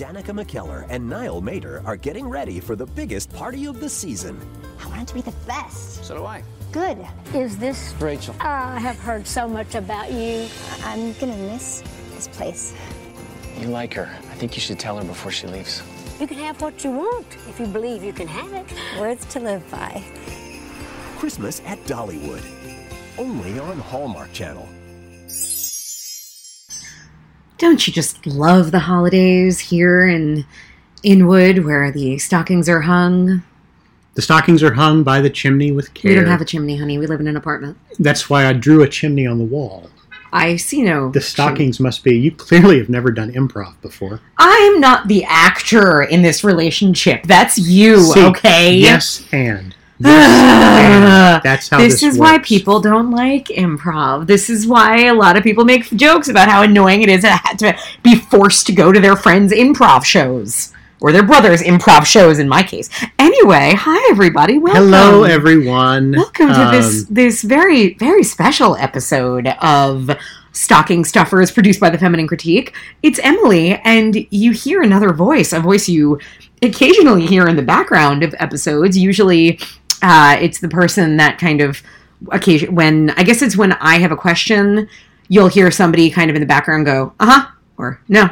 Danica 0.00 0.32
McKellar 0.32 0.86
and 0.88 1.06
Niall 1.06 1.42
Matter 1.42 1.82
are 1.84 1.94
getting 1.94 2.26
ready 2.26 2.58
for 2.58 2.74
the 2.74 2.86
biggest 2.86 3.30
party 3.34 3.66
of 3.66 3.80
the 3.80 3.88
season. 3.90 4.40
I 4.82 4.88
want 4.88 5.02
it 5.02 5.08
to 5.08 5.14
be 5.14 5.20
the 5.20 5.36
best. 5.46 6.02
So 6.06 6.16
do 6.16 6.24
I. 6.24 6.42
Good. 6.72 7.06
Is 7.34 7.58
this 7.58 7.92
Rachel. 8.00 8.34
I 8.40 8.78
have 8.80 8.98
heard 8.98 9.26
so 9.26 9.46
much 9.46 9.74
about 9.74 10.10
you. 10.10 10.48
I'm 10.84 11.12
gonna 11.20 11.36
miss 11.36 11.82
this 12.14 12.28
place. 12.28 12.72
You 13.58 13.66
like 13.66 13.92
her. 13.92 14.06
I 14.06 14.34
think 14.36 14.56
you 14.56 14.62
should 14.62 14.78
tell 14.78 14.96
her 14.96 15.04
before 15.04 15.32
she 15.32 15.46
leaves. 15.46 15.82
You 16.18 16.26
can 16.26 16.38
have 16.38 16.62
what 16.62 16.82
you 16.82 16.92
want 16.92 17.26
if 17.46 17.60
you 17.60 17.66
believe 17.66 18.02
you 18.02 18.14
can 18.14 18.26
have 18.26 18.54
it. 18.54 18.64
Words 18.98 19.26
to 19.26 19.40
live 19.40 19.70
by. 19.70 20.02
Christmas 21.18 21.60
at 21.66 21.78
Dollywood. 21.84 22.42
Only 23.18 23.58
on 23.58 23.78
Hallmark 23.78 24.32
Channel. 24.32 24.66
Don't 27.60 27.86
you 27.86 27.92
just 27.92 28.26
love 28.26 28.70
the 28.70 28.78
holidays 28.78 29.60
here 29.60 30.08
in 30.08 30.46
Inwood 31.02 31.58
where 31.58 31.92
the 31.92 32.16
stockings 32.16 32.70
are 32.70 32.80
hung? 32.80 33.42
The 34.14 34.22
stockings 34.22 34.62
are 34.62 34.72
hung 34.72 35.02
by 35.02 35.20
the 35.20 35.28
chimney 35.28 35.70
with 35.70 35.92
care. 35.92 36.12
We 36.12 36.14
don't 36.14 36.26
have 36.26 36.40
a 36.40 36.46
chimney, 36.46 36.78
honey. 36.78 36.96
We 36.96 37.06
live 37.06 37.20
in 37.20 37.28
an 37.28 37.36
apartment. 37.36 37.76
That's 37.98 38.30
why 38.30 38.46
I 38.46 38.54
drew 38.54 38.82
a 38.82 38.88
chimney 38.88 39.26
on 39.26 39.36
the 39.36 39.44
wall. 39.44 39.90
I 40.32 40.56
see 40.56 40.80
no. 40.80 41.10
The 41.10 41.20
stockings 41.20 41.80
must 41.80 42.02
be. 42.02 42.18
You 42.18 42.32
clearly 42.32 42.78
have 42.78 42.88
never 42.88 43.10
done 43.10 43.30
improv 43.32 43.78
before. 43.82 44.22
I'm 44.38 44.80
not 44.80 45.08
the 45.08 45.24
actor 45.24 46.00
in 46.00 46.22
this 46.22 46.42
relationship. 46.42 47.24
That's 47.24 47.58
you, 47.58 48.00
See, 48.00 48.24
okay? 48.24 48.74
Yes, 48.74 49.22
and. 49.32 49.76
Yes. 50.00 51.42
That's 51.44 51.68
how 51.68 51.78
this, 51.78 52.00
this, 52.00 52.14
is 52.14 52.18
why 52.18 52.38
people 52.38 52.80
don't 52.80 53.10
like 53.10 53.46
improv. 53.46 54.26
This 54.26 54.48
is 54.48 54.66
why 54.66 55.06
a 55.06 55.14
lot 55.14 55.36
of 55.36 55.42
people 55.42 55.64
make 55.64 55.84
jokes 55.90 56.28
about 56.28 56.48
how 56.48 56.62
annoying 56.62 57.02
it 57.02 57.08
is 57.08 57.22
to 57.22 57.78
be 58.02 58.16
forced 58.16 58.66
to 58.66 58.72
go 58.72 58.92
to 58.92 59.00
their 59.00 59.16
friends' 59.16 59.52
improv 59.52 60.04
shows 60.04 60.72
or 61.00 61.12
their 61.12 61.22
brothers' 61.22 61.62
improv 61.62 62.04
shows. 62.04 62.38
In 62.38 62.48
my 62.48 62.62
case, 62.62 62.88
anyway. 63.18 63.74
Hi, 63.76 64.10
everybody. 64.10 64.58
Welcome. 64.58 64.84
Hello, 64.84 65.24
everyone. 65.24 66.12
Welcome 66.12 66.48
to 66.48 66.68
this 66.70 67.02
Um, 67.02 67.14
this 67.14 67.42
very 67.42 67.94
very 67.94 68.22
special 68.22 68.76
episode 68.76 69.48
of 69.60 70.10
Stocking 70.52 71.04
Stuffers, 71.04 71.50
produced 71.50 71.80
by 71.80 71.90
the 71.90 71.98
Feminine 71.98 72.26
Critique. 72.26 72.74
It's 73.02 73.18
Emily, 73.20 73.80
and 73.84 74.26
you 74.30 74.52
hear 74.52 74.82
another 74.82 75.12
voice, 75.12 75.52
a 75.52 75.60
voice 75.60 75.88
you 75.88 76.18
occasionally 76.62 77.26
hear 77.26 77.46
in 77.48 77.56
the 77.56 77.62
background 77.62 78.22
of 78.22 78.34
episodes. 78.38 78.98
Usually, 78.98 79.58
uh, 80.02 80.36
it's 80.40 80.60
the 80.60 80.68
person 80.68 81.16
that 81.18 81.38
kind 81.38 81.60
of 81.60 81.82
occasion 82.30 82.74
when 82.74 83.10
I 83.10 83.22
guess 83.22 83.42
it's 83.42 83.56
when 83.56 83.72
I 83.74 83.98
have 83.98 84.12
a 84.12 84.16
question, 84.16 84.88
you'll 85.28 85.48
hear 85.48 85.70
somebody 85.70 86.10
kind 86.10 86.30
of 86.30 86.36
in 86.36 86.40
the 86.40 86.46
background 86.46 86.86
go, 86.86 87.12
"Uh 87.20 87.26
huh," 87.26 87.46
or 87.76 88.00
"No." 88.08 88.28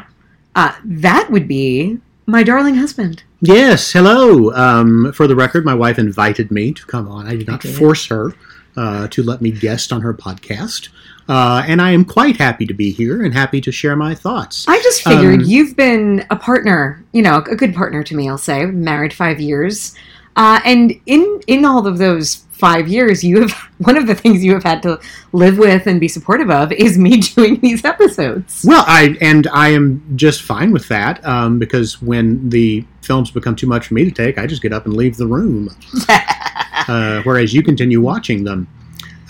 Uh, 0.55 0.73
that 0.85 1.31
would 1.31 1.47
be 1.47 1.99
my 2.27 2.43
darling 2.43 2.75
husband. 2.75 3.23
Yes, 3.41 3.93
hello. 3.93 4.53
Um, 4.53 5.13
for 5.13 5.27
the 5.29 5.37
record, 5.37 5.65
my 5.65 5.75
wife 5.75 5.99
invited 5.99 6.51
me 6.51 6.73
to 6.73 6.85
come 6.87 7.09
on. 7.09 7.27
I 7.29 7.37
did 7.37 7.47
not 7.47 7.61
did. 7.61 7.77
force 7.77 8.07
her 8.09 8.33
uh, 8.77 9.07
to 9.09 9.23
let 9.23 9.41
me 9.41 9.51
guest 9.53 9.93
on 9.93 10.01
her 10.03 10.13
podcast. 10.13 10.89
Uh, 11.29 11.63
and 11.67 11.81
I 11.81 11.91
am 11.91 12.05
quite 12.05 12.39
happy 12.39 12.67
to 12.67 12.75
be 12.75 12.91
here 12.91 13.23
and 13.23 13.35
happy 13.35 13.61
to 13.61 13.71
share 13.71 13.95
my 13.95 14.15
thoughts. 14.15 14.65
I 14.67 14.81
just 14.83 15.03
figured 15.03 15.41
Um, 15.41 15.47
you've 15.47 15.77
been 15.77 16.25
a 16.31 16.37
partner, 16.37 17.05
you 17.13 17.23
know, 17.23 17.37
a 17.37 17.55
good 17.55 17.75
partner 17.75 18.03
to 18.03 18.17
me. 18.17 18.29
I'll 18.29 18.39
say, 18.39 18.65
married 18.67 19.13
five 19.13 19.39
years, 19.39 19.95
uh, 20.39 20.61
and 20.65 20.99
in 21.07 21.41
in 21.49 21.65
all 21.65 21.85
of 21.87 21.99
those 21.99 22.37
five 22.53 22.87
years, 22.87 23.25
you 23.25 23.41
have 23.41 23.53
one 23.79 23.97
of 23.97 24.07
the 24.07 24.15
things 24.15 24.45
you 24.45 24.55
have 24.55 24.63
had 24.63 24.83
to 24.85 25.01
live 25.33 25.59
with 25.59 25.87
and 25.87 26.01
be 26.01 26.07
supportive 26.07 26.51
of 26.51 26.71
is 26.73 26.97
me 26.97 27.17
doing 27.35 27.59
these 27.61 27.85
episodes. 27.85 28.65
Well, 28.67 28.85
I 28.87 29.17
and 29.21 29.49
I 29.49 29.71
am 29.71 30.01
just 30.17 30.43
fine 30.43 30.71
with 30.71 30.87
that 30.89 31.25
um, 31.27 31.59
because 31.59 32.01
when 32.01 32.49
the 32.49 32.85
films 33.03 33.33
become 33.33 33.57
too 33.57 33.67
much 33.67 33.89
for 33.89 33.95
me 33.95 34.05
to 34.05 34.13
take, 34.13 34.39
I 34.39 34.47
just 34.47 34.63
get 34.63 34.73
up 34.73 34.87
and 34.87 34.97
leave 34.97 35.17
the 35.17 35.27
room. 35.27 35.71
uh, 36.09 37.23
whereas 37.23 37.53
you 37.53 37.65
continue 37.65 38.01
watching 38.01 38.45
them. 38.45 38.69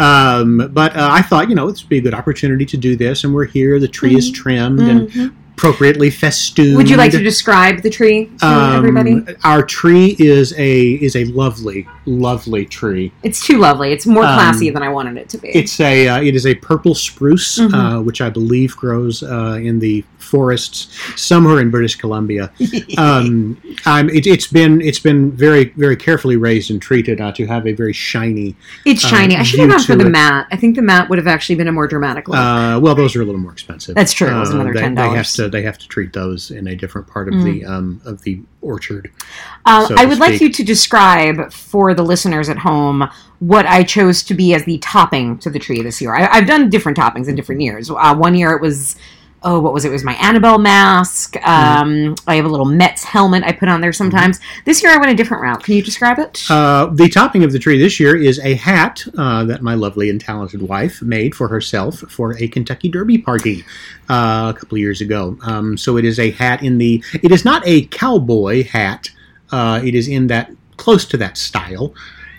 Um, 0.01 0.71
but 0.73 0.95
uh, 0.95 1.09
I 1.11 1.23
thought, 1.23 1.49
you 1.49 1.57
know, 1.57 1.69
it's 1.69 1.83
be 1.83 1.99
a 1.99 2.01
good 2.01 2.15
opportunity 2.15 2.65
to 2.67 2.77
do 2.77 2.97
this, 2.97 3.25
and 3.25 3.35
we're 3.35 3.47
here. 3.47 3.81
The 3.81 3.89
tree 3.89 4.15
is 4.15 4.31
trimmed 4.31 4.81
and 4.81 5.33
appropriately 5.59 6.09
festooned. 6.11 6.77
Would 6.77 6.89
you 6.89 6.97
like 6.97 7.11
to 7.11 7.23
describe 7.23 7.83
the 7.83 7.91
tree 7.91 8.31
to 8.39 8.47
Um, 8.47 8.77
everybody? 8.77 9.23
Our 9.43 9.63
tree 9.63 10.15
is 10.19 10.55
a 10.57 10.91
is 11.07 11.17
a 11.17 11.25
lovely, 11.25 11.87
lovely 12.09 12.65
tree. 12.65 13.13
It's 13.23 13.45
too 13.47 13.59
lovely. 13.59 13.93
It's 13.93 14.07
more 14.07 14.25
um, 14.25 14.35
classy 14.35 14.71
than 14.71 14.83
I 14.83 14.89
wanted 14.89 15.17
it 15.17 15.29
to 15.31 15.39
be. 15.39 15.49
It's 15.49 15.79
a 15.81 16.09
uh, 16.09 16.21
it 16.23 16.35
is 16.35 16.47
a 16.47 16.55
purple 16.55 16.95
spruce, 16.95 17.59
Mhm. 17.59 17.75
uh, 17.75 18.03
which 18.03 18.21
I 18.21 18.31
believe 18.31 18.77
grows 18.77 19.23
uh, 19.23 19.59
in 19.63 19.79
the 19.79 20.05
forests 20.19 20.89
somewhere 21.17 21.59
in 21.61 21.71
British 21.71 21.97
Columbia. 21.97 22.51
um, 22.99 23.61
um, 23.87 24.09
it, 24.11 24.27
it's 24.27 24.47
been 24.47 24.81
it's 24.81 24.99
been 24.99 25.31
very 25.33 25.67
very 25.77 25.97
carefully 25.97 26.37
raised 26.37 26.71
and 26.71 26.81
treated 26.83 27.21
uh, 27.21 27.33
to 27.33 27.47
have 27.47 27.67
a 27.67 27.73
very 27.73 27.93
shiny. 27.93 28.57
It's 28.85 29.05
uh, 29.05 29.09
shiny. 29.09 29.37
I 29.37 29.43
should 29.43 29.61
have 29.61 29.71
gone 29.71 29.81
for 29.83 29.97
the 29.97 30.07
it. 30.07 30.11
mat. 30.11 30.47
I 30.51 30.57
think 30.57 30.77
the 30.77 30.83
mat 30.83 31.09
would 31.09 31.19
have 31.19 31.27
actually 31.29 31.57
been 31.57 31.69
a 31.69 31.73
more 31.73 31.87
dramatic 31.87 32.29
look. 32.29 32.39
Uh, 32.39 32.79
well, 32.83 32.95
those 32.95 33.15
are 33.17 33.23
a 33.23 33.25
little 33.25 33.41
more 33.41 33.53
expensive. 33.53 33.95
That's 33.95 34.13
true. 34.13 34.29
It 34.29 34.39
was 34.39 34.51
Uh, 34.51 34.55
another 34.61 34.73
they, 34.75 34.81
$10. 34.81 34.97
They 34.97 35.17
have 35.17 35.31
to 35.33 35.49
they 35.49 35.63
have 35.63 35.79
to 35.79 35.89
treat 35.89 36.13
those 36.13 36.51
in 36.51 36.67
a 36.67 36.75
different 36.77 37.07
part 37.07 37.29
of 37.29 37.35
Mm. 37.35 37.45
the 37.45 37.65
um, 37.67 38.01
of 38.05 38.23
the 38.23 38.41
orchard. 38.61 39.11
Uh, 39.65 39.87
so 39.87 39.95
I 39.99 40.05
would 40.05 40.19
like 40.19 40.41
you 40.41 40.51
to 40.53 40.65
describe 40.65 41.53
for 41.53 41.95
the 41.95 42.03
listeners 42.03 42.49
at 42.49 42.59
home 42.59 43.09
what 43.39 43.67
I 43.67 43.85
chose 43.85 44.23
to 44.25 44.35
be 44.35 44.55
as 44.55 44.65
the 44.65 44.79
topping 44.79 45.39
to 45.39 45.51
the 45.51 45.59
tree 45.59 45.81
this 45.83 46.01
year. 46.01 46.15
I, 46.15 46.27
I've 46.27 46.47
done 46.47 46.71
different 46.71 46.99
toppings 46.99 47.29
in 47.29 47.37
different 47.37 47.61
years. 47.61 47.91
Uh, 47.91 48.15
one 48.15 48.35
year 48.35 48.53
it 48.53 48.61
was, 48.61 48.97
oh, 49.43 49.61
what 49.61 49.73
was 49.73 49.85
it? 49.85 49.89
It 49.89 49.93
was 49.93 50.05
my 50.05 50.15
Annabelle 50.15 50.59
mask. 50.59 51.35
Mm-hmm. 51.35 52.09
Um, 52.09 52.17
I 52.27 52.35
have 52.37 52.45
a 52.45 52.49
little 52.49 52.67
Mets 52.67 53.05
helmet 53.05 53.45
I 53.45 53.53
put 53.53 53.69
on 53.69 53.81
there 53.81 53.93
sometimes. 53.93 54.41
This 54.65 54.83
year 54.83 54.93
I 54.93 54.97
went 54.97 55.11
a 55.11 55.15
different 55.15 55.43
route. 55.43 55.63
Can 55.63 55.75
you 55.75 55.83
describe 55.83 56.19
it? 56.19 56.45
Uh, 56.51 56.87
the 56.87 57.09
topping 57.09 57.45
of 57.45 57.53
the 57.53 57.59
tree 57.59 57.79
this 57.79 58.01
year 58.01 58.17
is 58.17 58.39
a 58.41 58.55
hat 58.55 59.05
uh, 59.17 59.45
that 59.45 59.63
my 59.63 59.75
lovely 59.75 60.11
and 60.11 60.21
talented 60.21 60.63
wife 60.63 61.01
made 61.03 61.35
for 61.35 61.49
herself 61.49 61.99
for 62.09 62.37
a 62.39 62.49
Kentucky 62.49 62.89
Derby 62.89 63.19
party 63.19 63.65
uh, 64.09 64.53
a 64.55 64.59
couple 64.59 64.77
of 64.77 64.81
years 64.81 65.01
ago. 65.01 65.37
Um, 65.43 65.77
so 65.77 65.97
it 65.97 66.05
is 66.05 66.19
a 66.19 66.31
hat 66.33 66.63
in 66.63 66.79
the. 66.79 67.03
It 67.23 67.33
is 67.33 67.45
not 67.45 67.63
a 67.67 67.87
cowboy 67.87 68.65
hat. 68.65 69.11
Uh, 69.51 69.81
it 69.83 69.95
is 69.95 70.09
in 70.09 70.27
that 70.27 70.51
close 70.77 71.05
to 71.07 71.17
that 71.19 71.37
style. 71.37 71.95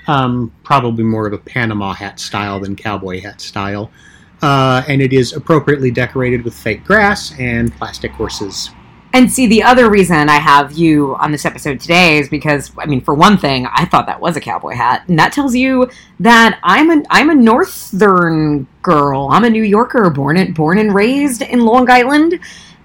Um, 0.07 0.51
probably 0.63 1.03
more 1.03 1.27
of 1.27 1.33
a 1.33 1.37
Panama 1.37 1.93
hat 1.93 2.19
style 2.19 2.59
than 2.59 2.75
cowboy 2.75 3.21
hat 3.21 3.41
style. 3.41 3.91
Uh, 4.41 4.83
and 4.87 5.01
it 5.01 5.13
is 5.13 5.33
appropriately 5.33 5.91
decorated 5.91 6.43
with 6.43 6.53
fake 6.53 6.83
grass 6.85 7.33
and 7.39 7.75
plastic 7.75 8.11
horses. 8.11 8.69
And 9.11 9.31
see, 9.31 9.47
the 9.47 9.63
other 9.63 9.89
reason 9.89 10.29
I 10.29 10.37
have 10.37 10.73
you 10.73 11.15
on 11.15 11.31
this 11.31 11.43
episode 11.43 11.79
today 11.79 12.19
is 12.19 12.29
because, 12.29 12.71
I 12.77 12.85
mean, 12.85 13.01
for 13.01 13.15
one 13.15 13.37
thing, 13.37 13.65
I 13.65 13.85
thought 13.85 14.05
that 14.05 14.19
was 14.21 14.37
a 14.37 14.39
cowboy 14.39 14.75
hat, 14.75 15.03
and 15.07 15.17
that 15.17 15.33
tells 15.33 15.55
you 15.55 15.89
that 16.19 16.59
I'm 16.63 16.91
a 16.91 17.03
I'm 17.09 17.31
a 17.31 17.35
northern 17.35 18.67
girl. 18.83 19.29
I'm 19.31 19.43
a 19.43 19.49
New 19.49 19.63
Yorker, 19.63 20.09
born 20.11 20.37
and 20.37 20.53
born 20.53 20.77
and 20.77 20.93
raised 20.93 21.41
in 21.41 21.61
Long 21.61 21.89
Island, 21.89 22.39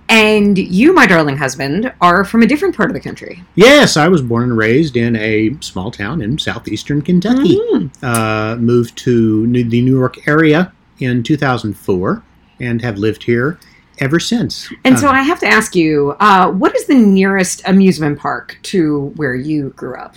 and 0.08 0.56
you, 0.56 0.94
my 0.94 1.06
darling 1.06 1.36
husband, 1.36 1.92
are 2.00 2.24
from 2.24 2.42
a 2.42 2.46
different 2.46 2.74
part 2.74 2.88
of 2.88 2.94
the 2.94 3.00
country. 3.00 3.42
Yes, 3.54 3.98
I 3.98 4.08
was 4.08 4.22
born 4.22 4.44
and 4.44 4.56
raised 4.56 4.96
in 4.96 5.16
a 5.16 5.54
small 5.60 5.90
town 5.90 6.22
in 6.22 6.38
southeastern 6.38 7.02
Kentucky. 7.02 7.60
Mhm. 7.74 7.90
Uh, 8.02 8.56
moved 8.56 8.96
to 8.98 9.46
the 9.46 9.82
New 9.82 9.98
York 9.98 10.26
area 10.26 10.72
in 11.04 11.22
2004 11.22 12.22
and 12.60 12.82
have 12.82 12.98
lived 12.98 13.22
here 13.24 13.58
ever 14.00 14.18
since. 14.18 14.68
And 14.84 14.98
so 14.98 15.08
Uh, 15.08 15.12
I 15.12 15.22
have 15.22 15.38
to 15.40 15.46
ask 15.46 15.74
you, 15.76 16.16
uh, 16.20 16.50
what 16.50 16.74
is 16.74 16.86
the 16.86 16.94
nearest 16.94 17.62
amusement 17.66 18.18
park 18.18 18.58
to 18.64 19.12
where 19.16 19.34
you 19.34 19.70
grew 19.76 19.96
up? 19.96 20.16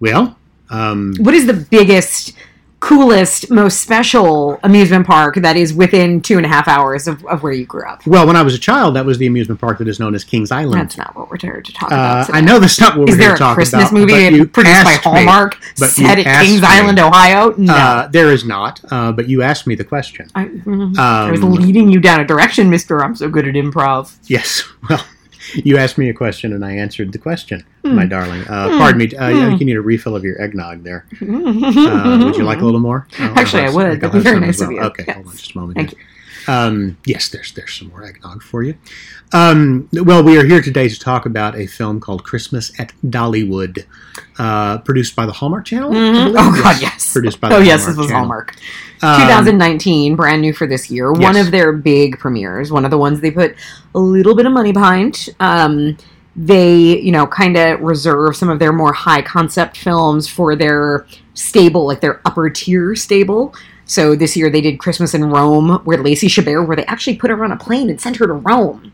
well, 0.00 0.36
um, 0.70 1.14
What 1.18 1.34
is 1.34 1.46
the 1.46 1.54
biggest, 1.54 2.34
coolest, 2.88 3.50
most 3.50 3.80
special 3.80 4.58
amusement 4.62 5.06
park 5.06 5.36
that 5.36 5.56
is 5.56 5.72
within 5.72 6.20
two 6.20 6.36
and 6.36 6.44
a 6.44 6.48
half 6.48 6.68
hours 6.68 7.08
of, 7.08 7.24
of 7.26 7.42
where 7.42 7.52
you 7.52 7.64
grew 7.64 7.86
up? 7.88 8.06
well, 8.06 8.26
when 8.26 8.36
I 8.36 8.42
was 8.42 8.54
a 8.54 8.58
child, 8.58 8.94
that 8.96 9.06
was 9.06 9.16
the 9.16 9.26
amusement 9.26 9.58
park 9.58 9.78
that 9.78 9.88
is 9.88 9.98
known 9.98 10.14
as 10.14 10.22
Kings 10.22 10.50
Island. 10.50 10.80
That's 10.82 10.98
not 10.98 11.16
what 11.16 11.30
we're 11.30 11.38
here 11.40 11.62
to 11.62 11.72
talk 11.72 11.88
about. 11.88 12.28
Uh. 12.28 12.32
I 12.34 12.40
know 12.42 12.58
that's 12.58 12.78
not 12.80 12.98
what 12.98 13.08
Is 13.08 13.14
we're 13.14 13.18
there 13.20 13.28
here 13.28 13.34
a 13.34 13.38
to 13.38 13.42
talk 13.44 13.54
Christmas 13.54 13.84
about. 13.84 13.92
movie 13.94 14.12
but 14.12 14.32
you 14.34 14.46
produced 14.46 14.84
by 14.84 14.92
asked 14.92 15.06
me. 15.06 15.12
Hallmark 15.12 15.56
but 15.78 15.88
set 15.90 16.18
at 16.18 16.44
Kings 16.44 16.60
me. 16.60 16.66
Island, 16.66 16.98
Ohio? 16.98 17.54
No. 17.56 17.72
Uh, 17.74 18.06
there 18.08 18.30
is 18.30 18.44
not, 18.44 18.80
uh, 18.90 19.12
but 19.12 19.28
you 19.30 19.40
asked 19.40 19.66
me 19.66 19.74
the 19.76 19.84
question. 19.84 20.28
I, 20.34 20.44
mhm. 20.46 20.98
I 20.98 21.30
was 21.30 21.42
Um, 21.42 21.52
leading 21.54 21.90
you 21.90 22.00
down 22.00 22.20
a 22.20 22.26
direction, 22.26 22.68
Mister. 22.68 23.02
I'm 23.02 23.16
so 23.16 23.30
good 23.30 23.48
at 23.48 23.54
improv. 23.54 24.14
Yes. 24.26 24.62
Well, 24.90 25.02
you 25.54 25.76
asked 25.76 25.98
me 25.98 26.08
a 26.08 26.14
question 26.14 26.52
and 26.52 26.64
I 26.64 26.72
answered 26.72 27.12
the 27.12 27.18
question, 27.18 27.64
Hmm. 27.84 27.94
my 27.96 28.06
darling. 28.06 28.42
Uh, 28.42 28.68
Pardon 28.78 28.98
me. 28.98 29.14
Uh, 29.16 29.30
Hmm. 29.50 29.56
You 29.56 29.66
need 29.66 29.76
a 29.76 29.80
refill 29.82 30.16
of 30.16 30.24
your 30.24 30.40
eggnog 30.40 30.82
there. 30.84 31.04
Uh, 31.20 32.20
would 32.24 32.36
you 32.36 32.44
like 32.44 32.60
a 32.60 32.64
little 32.64 32.80
more? 32.80 33.06
Oh, 33.18 33.34
Actually, 33.36 33.64
I 33.64 33.70
would. 33.70 34.00
That'd 34.00 34.12
be 34.12 34.18
very 34.20 34.40
nice 34.40 34.56
as 34.56 34.62
of 34.62 34.72
you. 34.72 34.80
Okay, 34.80 35.04
Yes. 35.06 35.16
hold 35.16 35.26
on 35.28 35.32
just 35.36 35.54
a 35.54 35.58
moment. 35.58 35.94
Um, 36.46 36.98
yes, 37.04 37.28
there's 37.28 37.52
there's 37.52 37.74
some 37.74 37.88
more 37.88 38.04
eggnog 38.04 38.42
for 38.42 38.62
you. 38.62 38.76
Um, 39.32 39.88
well, 39.92 40.22
we 40.22 40.38
are 40.38 40.44
here 40.44 40.62
today 40.62 40.88
to 40.88 40.98
talk 40.98 41.26
about 41.26 41.56
a 41.56 41.66
film 41.66 42.00
called 42.00 42.24
Christmas 42.24 42.78
at 42.78 42.92
Dollywood, 43.04 43.84
uh, 44.38 44.78
produced 44.78 45.16
by 45.16 45.26
the 45.26 45.32
Hallmark 45.32 45.64
Channel. 45.64 45.90
Believe? 45.90 46.34
Oh 46.38 46.62
God, 46.62 46.80
yes. 46.80 47.12
Produced 47.12 47.40
by 47.40 47.48
the 47.48 47.56
oh 47.56 47.58
yes, 47.58 47.84
Hallmark 47.84 47.86
this 47.86 47.96
was 47.96 48.06
Channel. 48.08 48.20
Hallmark. 48.20 48.54
Um, 49.02 49.20
2019, 49.22 50.16
brand 50.16 50.40
new 50.40 50.52
for 50.52 50.66
this 50.66 50.90
year. 50.90 51.12
One 51.12 51.34
yes. 51.34 51.46
of 51.46 51.52
their 51.52 51.72
big 51.72 52.18
premieres. 52.18 52.70
One 52.70 52.84
of 52.84 52.90
the 52.90 52.98
ones 52.98 53.20
they 53.20 53.30
put 53.30 53.54
a 53.94 53.98
little 53.98 54.34
bit 54.34 54.46
of 54.46 54.52
money 54.52 54.72
behind. 54.72 55.28
Um, 55.40 55.96
they, 56.36 57.00
you 57.00 57.12
know, 57.12 57.26
kind 57.26 57.56
of 57.56 57.80
reserve 57.80 58.36
some 58.36 58.50
of 58.50 58.58
their 58.58 58.72
more 58.72 58.92
high 58.92 59.22
concept 59.22 59.76
films 59.76 60.28
for 60.28 60.56
their 60.56 61.06
stable, 61.34 61.86
like 61.86 62.00
their 62.00 62.20
upper 62.24 62.50
tier 62.50 62.94
stable. 62.96 63.54
So 63.86 64.14
this 64.14 64.36
year 64.36 64.50
they 64.50 64.60
did 64.60 64.78
Christmas 64.78 65.14
in 65.14 65.24
Rome, 65.24 65.80
where 65.84 66.02
Lacey 66.02 66.28
Chabert, 66.28 66.66
where 66.66 66.76
they 66.76 66.86
actually 66.86 67.16
put 67.16 67.30
her 67.30 67.44
on 67.44 67.52
a 67.52 67.56
plane 67.56 67.90
and 67.90 68.00
sent 68.00 68.16
her 68.16 68.26
to 68.26 68.32
Rome. 68.32 68.92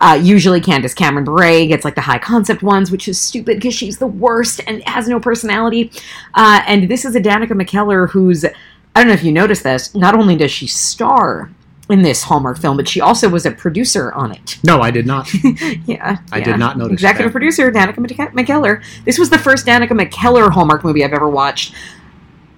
Uh, 0.00 0.18
usually 0.22 0.60
Candace 0.60 0.94
Cameron 0.94 1.24
Bure 1.24 1.66
gets 1.66 1.84
like 1.84 1.94
the 1.94 2.00
high 2.00 2.18
concept 2.18 2.62
ones, 2.62 2.90
which 2.90 3.08
is 3.08 3.20
stupid 3.20 3.56
because 3.56 3.74
she's 3.74 3.98
the 3.98 4.06
worst 4.06 4.60
and 4.66 4.82
has 4.88 5.08
no 5.08 5.18
personality. 5.18 5.90
Uh, 6.34 6.62
and 6.66 6.88
this 6.88 7.04
is 7.04 7.16
a 7.16 7.20
Danica 7.20 7.50
McKellar 7.50 8.08
who's, 8.10 8.44
I 8.44 8.50
don't 8.94 9.08
know 9.08 9.14
if 9.14 9.24
you 9.24 9.32
noticed 9.32 9.64
this, 9.64 9.94
not 9.94 10.14
only 10.14 10.36
does 10.36 10.52
she 10.52 10.66
star 10.68 11.50
in 11.90 12.02
this 12.02 12.22
Hallmark 12.22 12.58
film, 12.58 12.76
but 12.76 12.86
she 12.86 13.00
also 13.00 13.28
was 13.28 13.46
a 13.46 13.50
producer 13.50 14.12
on 14.12 14.30
it. 14.30 14.58
No, 14.62 14.80
I 14.82 14.90
did 14.90 15.06
not. 15.06 15.28
Yeah. 15.86 16.18
I 16.30 16.38
yeah. 16.38 16.44
did 16.44 16.58
not 16.58 16.76
notice 16.76 16.94
Executive 16.94 17.32
that. 17.32 17.32
producer 17.32 17.70
Danica 17.72 17.96
McKellar. 17.96 18.84
This 19.04 19.18
was 19.18 19.30
the 19.30 19.38
first 19.38 19.66
Danica 19.66 19.90
McKellar 19.90 20.50
Hallmark 20.50 20.84
movie 20.84 21.02
I've 21.02 21.12
ever 21.12 21.28
watched. 21.28 21.74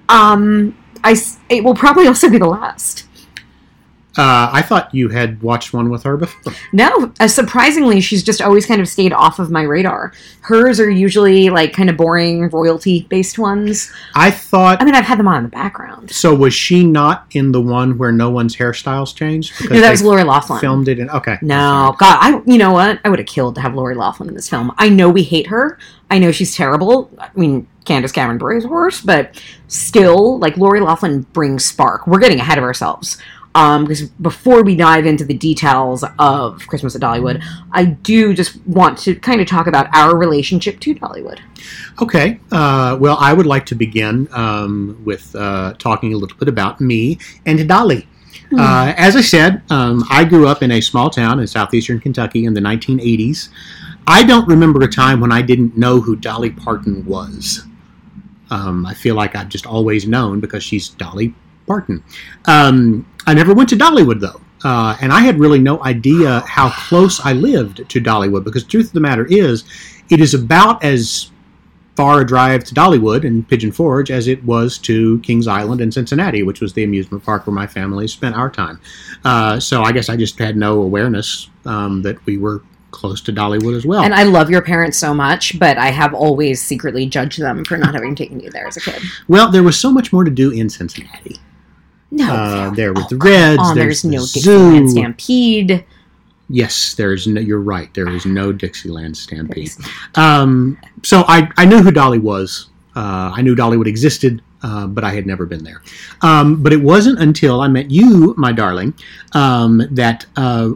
Um, 0.09 0.77
I 1.05 1.17
it 1.49 1.65
will 1.65 1.75
probably 1.75 2.07
also 2.07 2.29
be 2.31 2.39
the 2.39 2.47
last. 2.47 3.07
Uh, 4.19 4.51
I 4.53 4.63
thought 4.63 4.93
you 4.93 5.09
had 5.09 5.41
watched 5.41 5.73
one 5.73 5.89
with 5.89 6.03
her 6.03 6.17
before. 6.17 6.53
No, 6.73 7.13
uh, 7.21 7.29
surprisingly, 7.29 8.01
she's 8.01 8.25
just 8.25 8.43
always 8.43 8.67
kind 8.67 8.81
of 8.81 8.89
stayed 8.89 9.13
off 9.13 9.39
of 9.39 9.53
my 9.53 9.63
radar. 9.63 10.13
Hers 10.41 10.81
are 10.81 10.91
usually 10.91 11.49
like 11.49 11.73
kind 11.73 11.89
of 11.89 11.97
boring 11.97 12.49
royalty 12.51 13.07
based 13.09 13.39
ones. 13.39 13.91
I 14.17 14.33
thought. 14.33 14.83
I 14.83 14.85
mean, 14.85 14.97
I've 14.97 15.05
had 15.05 15.19
them 15.19 15.29
on 15.29 15.39
in 15.39 15.43
the 15.45 15.49
background. 15.49 16.11
So 16.11 16.35
was 16.35 16.53
she 16.53 16.85
not 16.85 17.27
in 17.31 17.53
the 17.53 17.61
one 17.61 17.99
where 17.99 18.11
no 18.11 18.31
one's 18.31 18.57
hairstyles 18.57 19.15
changed? 19.15 19.57
Because 19.59 19.77
No, 19.77 19.81
that 19.81 19.91
was 19.91 20.03
Lori 20.03 20.25
Laughlin. 20.25 20.61
Filmed 20.61 20.89
it 20.89 20.99
in. 20.99 21.09
Okay. 21.11 21.39
No, 21.41 21.95
God, 21.99 22.19
I 22.21 22.43
you 22.47 22.59
know 22.59 22.73
what? 22.73 23.01
I 23.05 23.09
would 23.09 23.21
have 23.21 23.29
killed 23.29 23.55
to 23.55 23.61
have 23.61 23.75
Lori 23.75 23.95
Laughlin 23.95 24.29
in 24.29 24.35
this 24.35 24.49
film. 24.49 24.73
I 24.77 24.89
know 24.89 25.09
we 25.09 25.23
hate 25.23 25.47
her. 25.47 25.79
I 26.11 26.19
know 26.19 26.33
she's 26.33 26.55
terrible. 26.57 27.11
I 27.21 27.31
mean, 27.37 27.69
Candace 27.85 28.13
Cameron 28.13 28.39
Bure 28.39 28.55
is 28.55 28.67
worse, 28.67 29.01
but 29.01 29.43
still, 29.69 30.39
like 30.39 30.57
Lori 30.57 30.81
Laughlin 30.81 31.23
brings 31.33 31.65
spark. 31.65 32.07
We're 32.07 32.19
getting 32.19 32.41
ahead 32.41 32.59
of 32.59 32.65
ourselves. 32.65 33.19
Um, 33.53 33.85
because 33.85 34.03
before 34.09 34.63
we 34.63 34.77
dive 34.77 35.07
into 35.07 35.25
the 35.25 35.35
details 35.35 36.05
of 36.21 36.65
Christmas 36.69 36.95
at 36.95 37.01
Dollywood, 37.01 37.43
I 37.73 37.85
do 37.85 38.33
just 38.33 38.65
want 38.65 38.97
to 38.99 39.17
kind 39.17 39.41
of 39.41 39.49
talk 39.49 39.67
about 39.67 39.89
our 39.93 40.17
relationship 40.17 40.79
to 40.81 40.95
Dollywood. 40.95 41.41
Okay. 42.01 42.39
Uh, 42.53 42.97
well, 43.01 43.17
I 43.19 43.33
would 43.33 43.47
like 43.47 43.67
to 43.67 43.75
begin 43.75 44.29
um, 44.31 45.03
with 45.05 45.35
uh, 45.35 45.75
talking 45.79 46.15
a 46.15 46.17
little 46.17 46.37
bit 46.39 46.47
about 46.47 46.81
me 46.81 47.19
and 47.45 47.69
Dolly. 47.69 48.07
Uh, 48.57 48.93
as 48.97 49.15
I 49.15 49.21
said, 49.21 49.63
um, 49.71 50.05
I 50.11 50.25
grew 50.25 50.49
up 50.49 50.63
in 50.63 50.73
a 50.73 50.81
small 50.81 51.09
town 51.09 51.39
in 51.39 51.47
southeastern 51.47 52.01
Kentucky 52.01 52.47
in 52.47 52.55
the 52.55 52.61
1980s. 52.61 53.49
I 54.07 54.25
don't 54.25 54.49
remember 54.49 54.83
a 54.83 54.91
time 54.91 55.21
when 55.21 55.31
I 55.31 55.41
didn't 55.43 55.77
know 55.77 56.01
who 56.01 56.17
Dolly 56.17 56.51
Parton 56.51 57.05
was. 57.07 57.65
Um, 58.51 58.87
I 58.87 58.95
feel 58.95 59.15
like 59.15 59.37
I've 59.37 59.49
just 59.49 59.67
always 59.67 60.07
known 60.07 60.41
because 60.41 60.63
she's 60.63 60.89
Dolly 60.89 61.35
Parton. 61.67 62.03
Um, 62.47 63.07
I 63.27 63.35
never 63.35 63.55
went 63.55 63.69
to 63.71 63.77
Dollywood 63.77 64.21
though, 64.21 64.41
uh, 64.65 64.97
and 65.01 65.13
I 65.13 65.21
had 65.21 65.39
really 65.39 65.61
no 65.61 65.83
idea 65.85 66.41
how 66.41 66.71
close 66.71 67.25
I 67.25 67.33
lived 67.33 67.89
to 67.89 68.01
Dollywood 68.01 68.45
because 68.45 68.65
truth 68.65 68.89
of 68.89 68.93
the 68.93 69.01
matter 69.01 69.27
is, 69.27 69.65
it 70.09 70.21
is 70.21 70.35
about 70.35 70.83
as 70.85 71.31
far 71.97 72.21
a 72.21 72.27
drive 72.27 72.65
to 72.65 72.75
Dollywood 72.75 73.27
and 73.27 73.47
Pigeon 73.47 73.73
Forge 73.73 74.11
as 74.11 74.27
it 74.27 74.43
was 74.45 74.79
to 74.79 75.19
Kings 75.21 75.47
Island 75.47 75.81
and 75.81 75.93
Cincinnati, 75.93 76.43
which 76.43 76.61
was 76.61 76.73
the 76.73 76.85
amusement 76.85 77.23
park 77.25 77.47
where 77.47 77.55
my 77.55 77.67
family 77.67 78.09
spent 78.09 78.35
our 78.35 78.49
time. 78.49 78.81
Uh, 79.25 79.61
so 79.61 79.83
I 79.83 79.93
guess 79.93 80.09
I 80.09 80.17
just 80.17 80.39
had 80.39 80.57
no 80.57 80.81
awareness 80.81 81.51
um, 81.67 82.03
that 82.03 82.25
we 82.27 82.39
were 82.39 82.63
close 82.91 83.21
to 83.23 83.33
Dollywood 83.33 83.77
as 83.77 83.85
well. 83.87 84.03
And 84.03 84.15
I 84.15 84.25
love 84.25 84.51
your 84.51 84.63
parents 84.63 84.99
so 84.99 85.15
much, 85.15 85.59
but 85.59 85.79
I 85.79 85.89
have 85.91 86.13
always 86.15 86.61
secretly 86.63 87.07
judged 87.07 87.41
them 87.41 87.65
for 87.65 87.77
not 87.77 87.95
having 87.95 88.15
taken 88.15 88.41
you 88.41 88.51
there 88.51 88.67
as 88.67 88.77
a 88.77 88.81
kid. 88.81 89.03
well, 89.29 89.51
there 89.51 89.63
was 89.63 89.79
so 89.79 89.93
much 89.93 90.13
more 90.13 90.25
to 90.25 90.31
do 90.31 90.51
in 90.51 90.69
Cincinnati. 90.69 91.37
No, 92.11 92.33
Uh, 92.33 92.71
there 92.71 92.93
with 92.93 93.05
Oh, 93.05 93.09
the 93.11 93.17
Reds. 93.17 93.59
on, 93.61 93.77
there's, 93.77 94.03
there's, 94.03 94.03
the 94.03 94.09
no. 94.11 94.21
Dixieland 94.23 94.91
Stampede. 94.91 95.85
Yes, 96.49 96.95
there's 96.95 97.29
no. 97.29 97.41
You're 97.41 97.61
right. 97.61 97.93
There 97.95 98.09
is 98.09 98.27
no 98.27 98.51
Dixieland 98.51 99.17
Stampede. 99.17 99.71
Um, 100.17 100.77
so 101.05 101.23
I, 101.29 101.49
I 101.57 101.65
knew 101.65 101.79
who 101.81 101.93
Dolly 101.93 102.19
was. 102.19 102.71
Uh, 102.97 103.31
I 103.33 103.41
knew 103.43 103.55
Dollywood 103.55 103.87
existed, 103.87 104.43
uh, 104.65 104.89
but 104.89 105.05
I 105.05 105.13
had 105.13 105.27
never 105.29 105.47
been 105.47 105.63
there. 105.63 105.81
Um, 106.23 106.61
but 106.61 106.73
it 106.73 106.83
wasn't 106.83 107.21
until 107.21 107.61
I 107.61 107.69
met 107.69 107.89
you, 107.93 108.35
my 108.37 108.51
darling, 108.51 108.95
um, 109.33 109.81
that 109.93 110.27
uh, 110.35 110.71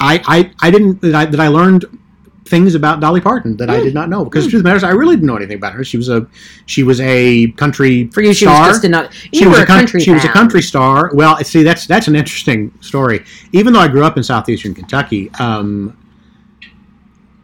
I, 0.00 0.22
I 0.26 0.50
I 0.60 0.70
didn't 0.70 1.00
that 1.02 1.14
I, 1.14 1.24
that 1.26 1.40
I 1.40 1.48
learned 1.48 1.84
things 2.50 2.74
about 2.74 3.00
Dolly 3.00 3.20
Parton 3.20 3.56
that 3.58 3.70
I 3.70 3.80
did 3.80 3.94
not 3.94 4.08
know. 4.08 4.24
Because 4.24 4.44
the 4.44 4.50
truth 4.50 4.60
of 4.60 4.64
the 4.64 4.68
matter 4.68 4.78
is, 4.78 4.84
I 4.84 4.90
really 4.90 5.14
didn't 5.14 5.28
know 5.28 5.36
anything 5.36 5.56
about 5.56 5.72
her. 5.72 5.84
She 5.84 5.96
was 5.96 6.08
a 6.08 6.26
she 6.66 6.82
was 6.82 7.00
a 7.00 7.52
country 7.52 8.08
For 8.08 8.20
you, 8.20 8.34
she 8.34 8.44
star 8.44 8.66
was 8.66 8.76
just 8.76 8.84
another. 8.84 9.08
You 9.32 9.40
she 9.40 9.46
was 9.46 9.58
a 9.58 9.66
country. 9.66 10.00
She 10.00 10.10
was 10.10 10.24
a 10.24 10.28
country 10.28 10.60
star. 10.60 11.10
Well, 11.14 11.42
see, 11.44 11.62
that's 11.62 11.86
that's 11.86 12.08
an 12.08 12.16
interesting 12.16 12.72
story. 12.80 13.24
Even 13.52 13.72
though 13.72 13.80
I 13.80 13.88
grew 13.88 14.04
up 14.04 14.16
in 14.16 14.22
southeastern 14.22 14.74
Kentucky, 14.74 15.30
um, 15.38 15.96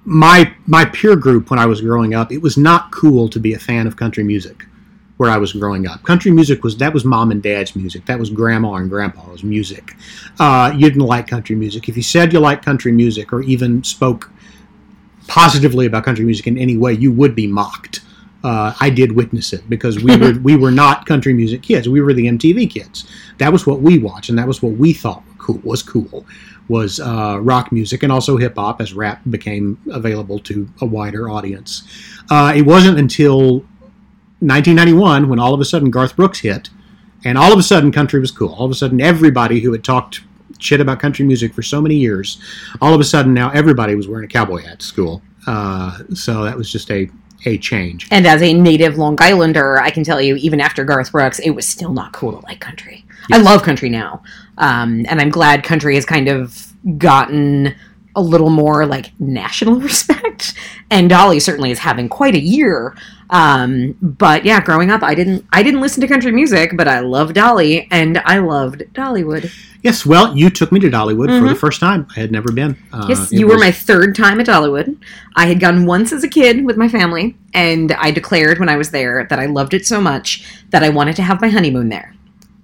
my 0.05 0.53
my 0.67 0.85
peer 0.85 1.17
group 1.17 1.51
when 1.51 1.59
I 1.59 1.67
was 1.67 1.81
growing 1.81 2.15
up, 2.15 2.33
it 2.33 2.43
was 2.43 2.59
not 2.59 2.91
cool 2.91 3.29
to 3.29 3.39
be 3.39 3.55
a 3.55 3.59
fan 3.59 3.87
of 3.87 3.97
country 3.97 4.25
music. 4.25 4.66
Where 5.17 5.31
I 5.31 5.39
was 5.39 5.55
growing 5.55 5.87
up, 5.87 6.03
country 6.03 6.31
music 6.31 6.63
was 6.63 6.77
that 6.77 6.93
was 6.93 7.05
mom 7.05 7.31
and 7.31 7.43
dad's 7.43 7.75
music. 7.75 8.05
That 8.05 8.19
was 8.19 8.29
grandma 8.29 8.75
and 8.75 8.91
grandpa's 8.91 9.43
music. 9.43 9.95
Uh, 10.39 10.73
you 10.75 10.81
didn't 10.81 11.07
like 11.07 11.27
country 11.27 11.57
music. 11.57 11.89
If 11.89 11.97
you 11.97 12.03
said 12.03 12.35
you 12.35 12.39
liked 12.39 12.65
country 12.65 12.93
music 12.93 13.33
or 13.33 13.41
even 13.43 13.83
spoke 13.83 14.31
positively 15.27 15.87
about 15.87 16.05
country 16.05 16.25
music 16.25 16.47
in 16.47 16.59
any 16.59 16.77
way, 16.77 16.93
you 16.93 17.13
would 17.13 17.35
be 17.35 17.47
mocked. 17.47 18.01
Uh, 18.45 18.75
I 18.79 18.91
did 18.91 19.13
witness 19.13 19.53
it 19.53 19.69
because 19.71 20.03
we 20.03 20.17
were 20.17 20.39
we 20.43 20.55
were 20.55 20.71
not 20.71 21.07
country 21.07 21.33
music 21.33 21.63
kids. 21.63 21.89
We 21.89 22.03
were 22.03 22.13
the 22.13 22.27
MTV 22.27 22.71
kids. 22.71 23.11
That 23.39 23.53
was 23.53 23.67
what 23.67 23.81
we 23.81 23.99
watched, 23.99 24.29
and 24.29 24.39
that 24.39 24.47
was 24.47 24.63
what 24.63 24.73
we 24.73 24.93
thought 24.93 25.23
cool 25.39 25.61
was 25.65 25.83
cool 25.83 26.27
was 26.69 26.99
uh, 26.99 27.39
rock 27.41 27.71
music 27.71 28.03
and 28.03 28.11
also 28.11 28.37
hip 28.37 28.57
hop 28.57 28.81
as 28.81 28.93
rap 28.93 29.21
became 29.31 29.79
available 29.93 30.39
to 30.41 30.69
a 30.81 30.87
wider 30.87 31.31
audience. 31.31 31.85
Uh, 32.29 32.53
it 32.57 32.63
wasn't 32.63 32.99
until 32.99 33.65
1991 34.41 35.29
when 35.29 35.39
all 35.39 35.55
of 35.55 35.61
a 35.61 35.65
sudden 35.65 35.91
Garth 35.91 36.17
Brooks 36.17 36.41
hit, 36.41 36.71
and 37.25 37.39
all 37.39 37.53
of 37.53 37.59
a 37.59 37.63
sudden 37.63 37.91
country 37.91 38.21
was 38.21 38.31
cool. 38.31 38.53
All 38.55 38.67
of 38.67 38.71
a 38.71 38.75
sudden, 38.75 39.01
everybody 39.01 39.61
who 39.61 39.73
had 39.73 39.83
talked 39.83 40.21
shit 40.59 40.81
about 40.81 41.01
country 41.01 41.25
music 41.25 41.55
for 41.55 41.63
so 41.63 41.81
many 41.81 41.97
years, 41.97 42.41
all 42.81 42.95
of 42.95 43.01
a 43.01 43.05
sudden 43.05 43.35
now 43.35 43.51
everybody 43.51 43.95
was 43.95 44.09
wearing 44.09 44.25
a 44.25 44.29
cowboy 44.29 44.63
hat 44.63 44.81
to 44.81 44.87
school. 44.87 45.23
Uh, 45.47 45.99
so 46.15 46.45
that 46.45 46.57
was 46.57 46.71
just 46.71 46.91
a 46.91 47.09
a 47.45 47.59
change. 47.59 48.09
And 48.11 48.27
as 48.27 48.43
a 48.43 48.53
native 48.53 48.99
Long 48.99 49.17
Islander, 49.21 49.79
I 49.79 49.91
can 49.91 50.03
tell 50.03 50.21
you, 50.21 50.37
even 50.37 50.61
after 50.61 50.85
Garth 50.85 51.13
Brooks, 51.13 51.39
it 51.39 51.51
was 51.51 51.67
still 51.67 51.93
not 51.93 52.13
cool 52.13 52.33
to 52.33 52.47
like 52.47 52.61
country. 52.61 53.05
I 53.31 53.39
love 53.39 53.63
country 53.63 53.89
now, 53.89 54.23
um, 54.59 55.05
and 55.09 55.21
I'm 55.21 55.31
glad 55.31 55.63
country 55.63 55.95
has 55.95 56.05
kind 56.05 56.29
of 56.29 56.73
gotten 56.99 57.75
a 58.17 58.21
little 58.21 58.51
more 58.51 58.85
like 58.87 59.13
national 59.21 59.79
respect. 59.81 60.55
And 60.91 61.09
Dolly 61.09 61.39
certainly 61.39 61.71
is 61.71 61.79
having 61.79 62.09
quite 62.09 62.35
a 62.35 62.41
year. 62.41 62.97
Um, 63.31 63.97
but 64.01 64.45
yeah, 64.45 64.61
growing 64.61 64.91
up, 64.91 65.03
I 65.03 65.15
didn't 65.15 65.45
I 65.53 65.63
didn't 65.63 65.81
listen 65.81 66.01
to 66.01 66.09
country 66.09 66.33
music, 66.33 66.73
but 66.77 66.89
I 66.89 67.01
loved 67.01 67.35
Dolly, 67.35 67.89
and 67.91 68.19
I 68.19 68.39
loved 68.39 68.83
Dollywood. 68.93 69.53
Yes, 69.83 70.05
well, 70.05 70.37
you 70.37 70.51
took 70.51 70.73
me 70.73 70.81
to 70.81 70.89
Dollywood 70.91 71.29
for 71.41 71.49
the 71.49 71.55
first 71.55 71.79
time. 71.79 72.09
I 72.17 72.21
had 72.21 72.33
never 72.33 72.51
been. 72.51 72.77
Uh, 72.93 73.03
Mm-hmm. 73.03 73.11
Yes, 73.11 73.31
you 73.33 73.47
were 73.47 73.59
my 73.59 73.71
third 73.71 74.17
time 74.17 74.41
at 74.41 74.47
Dollywood. 74.47 74.97
I 75.37 75.47
had 75.47 75.61
gone 75.61 75.87
once 75.87 76.13
as 76.13 76.25
a 76.25 76.29
kid 76.29 76.65
with 76.65 76.77
my 76.77 76.89
family, 76.89 77.37
and 77.55 77.93
I 77.93 78.11
declared 78.11 78.59
when 78.59 78.69
I 78.69 78.77
was 78.77 78.91
there 78.91 79.27
that 79.31 79.39
I 79.39 79.47
loved 79.47 79.75
it 79.75 79.87
so 79.87 80.01
much 80.01 80.45
that 80.71 80.83
I 80.83 80.89
wanted 80.89 81.15
to 81.17 81.23
have 81.23 81.41
my 81.41 81.49
honeymoon 81.49 81.89
there. 81.89 82.16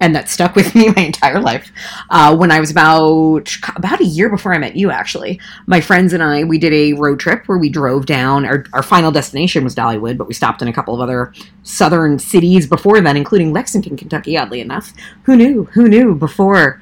And 0.03 0.13
that 0.15 0.27
stuck 0.27 0.53
with 0.53 0.75
me 0.75 0.89
my 0.89 1.03
entire 1.03 1.39
life. 1.39 1.71
Uh, 2.09 2.35
when 2.35 2.51
I 2.51 2.59
was 2.59 2.69
about 2.69 3.49
about 3.77 4.01
a 4.01 4.05
year 4.05 4.29
before 4.29 4.53
I 4.53 4.57
met 4.57 4.75
you, 4.75 4.91
actually, 4.91 5.39
my 5.65 5.79
friends 5.79 6.11
and 6.11 6.21
I 6.21 6.43
we 6.43 6.57
did 6.57 6.73
a 6.73 6.91
road 6.91 7.21
trip 7.21 7.47
where 7.47 7.57
we 7.57 7.69
drove 7.69 8.05
down. 8.05 8.45
Our, 8.45 8.65
our 8.73 8.83
final 8.83 9.11
destination 9.11 9.63
was 9.63 9.73
Dollywood, 9.73 10.17
but 10.17 10.27
we 10.27 10.33
stopped 10.33 10.61
in 10.61 10.67
a 10.67 10.73
couple 10.73 10.93
of 10.93 10.99
other 10.99 11.33
southern 11.63 12.19
cities 12.19 12.67
before 12.67 12.99
then, 12.99 13.15
including 13.15 13.53
Lexington, 13.53 13.95
Kentucky. 13.95 14.37
Oddly 14.37 14.59
enough, 14.59 14.91
who 15.23 15.37
knew? 15.37 15.63
Who 15.73 15.87
knew 15.87 16.15
before 16.15 16.81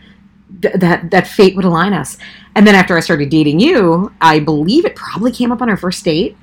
th- 0.64 0.76
that 0.76 1.12
that 1.12 1.28
fate 1.28 1.56
would 1.56 1.66
align 1.66 1.94
us. 1.94 2.18
And 2.56 2.66
then 2.66 2.74
after 2.74 2.98
I 2.98 3.02
started 3.02 3.30
dating 3.30 3.60
you, 3.60 4.12
I 4.20 4.40
believe 4.40 4.84
it 4.84 4.96
probably 4.96 5.32
came 5.32 5.52
up 5.52 5.62
on 5.62 5.70
our 5.70 5.78
first 5.78 6.04
date 6.04 6.36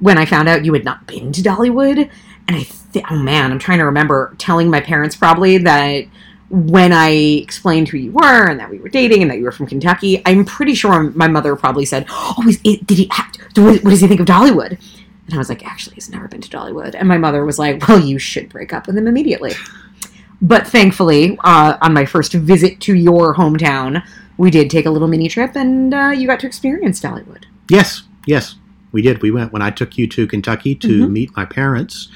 when 0.00 0.18
I 0.18 0.24
found 0.24 0.48
out 0.48 0.64
you 0.64 0.72
had 0.72 0.84
not 0.84 1.06
been 1.06 1.30
to 1.32 1.42
Dollywood. 1.42 2.10
And 2.48 2.56
I, 2.56 2.62
th- 2.92 3.04
oh 3.10 3.16
man, 3.16 3.52
I'm 3.52 3.58
trying 3.58 3.78
to 3.78 3.84
remember 3.84 4.34
telling 4.38 4.70
my 4.70 4.80
parents 4.80 5.14
probably 5.14 5.58
that 5.58 6.04
when 6.50 6.94
I 6.94 7.10
explained 7.10 7.88
who 7.88 7.98
you 7.98 8.10
were 8.10 8.48
and 8.48 8.58
that 8.58 8.70
we 8.70 8.78
were 8.78 8.88
dating 8.88 9.20
and 9.20 9.30
that 9.30 9.36
you 9.36 9.44
were 9.44 9.52
from 9.52 9.66
Kentucky, 9.66 10.22
I'm 10.24 10.46
pretty 10.46 10.74
sure 10.74 11.02
my 11.10 11.28
mother 11.28 11.54
probably 11.56 11.84
said, 11.84 12.06
"Oh, 12.08 12.42
is, 12.48 12.58
it, 12.64 12.86
did 12.86 12.96
he? 12.98 13.08
Have, 13.12 13.26
what 13.56 13.84
does 13.84 14.00
he 14.00 14.08
think 14.08 14.20
of 14.20 14.26
Dollywood?" 14.26 14.78
And 15.26 15.34
I 15.34 15.36
was 15.36 15.50
like, 15.50 15.66
"Actually, 15.66 15.96
he's 15.96 16.08
never 16.08 16.26
been 16.26 16.40
to 16.40 16.48
Dollywood." 16.48 16.94
And 16.94 17.06
my 17.06 17.18
mother 17.18 17.44
was 17.44 17.58
like, 17.58 17.86
"Well, 17.86 18.00
you 18.00 18.18
should 18.18 18.48
break 18.48 18.72
up 18.72 18.86
with 18.86 18.96
him 18.96 19.06
immediately." 19.06 19.52
But 20.40 20.66
thankfully, 20.66 21.36
uh, 21.44 21.76
on 21.82 21.92
my 21.92 22.06
first 22.06 22.32
visit 22.32 22.80
to 22.82 22.94
your 22.94 23.34
hometown, 23.34 24.02
we 24.38 24.50
did 24.50 24.70
take 24.70 24.86
a 24.86 24.90
little 24.90 25.08
mini 25.08 25.28
trip, 25.28 25.54
and 25.54 25.92
uh, 25.92 26.12
you 26.16 26.26
got 26.26 26.40
to 26.40 26.46
experience 26.46 26.98
Dollywood. 27.00 27.44
Yes, 27.70 28.04
yes, 28.26 28.54
we 28.92 29.02
did. 29.02 29.20
We 29.20 29.30
went 29.32 29.52
when 29.52 29.60
I 29.60 29.68
took 29.70 29.98
you 29.98 30.06
to 30.06 30.26
Kentucky 30.26 30.74
to 30.76 31.06
Mhm. 31.06 31.10
meet 31.10 31.36
my 31.36 31.44
parents. 31.44 32.08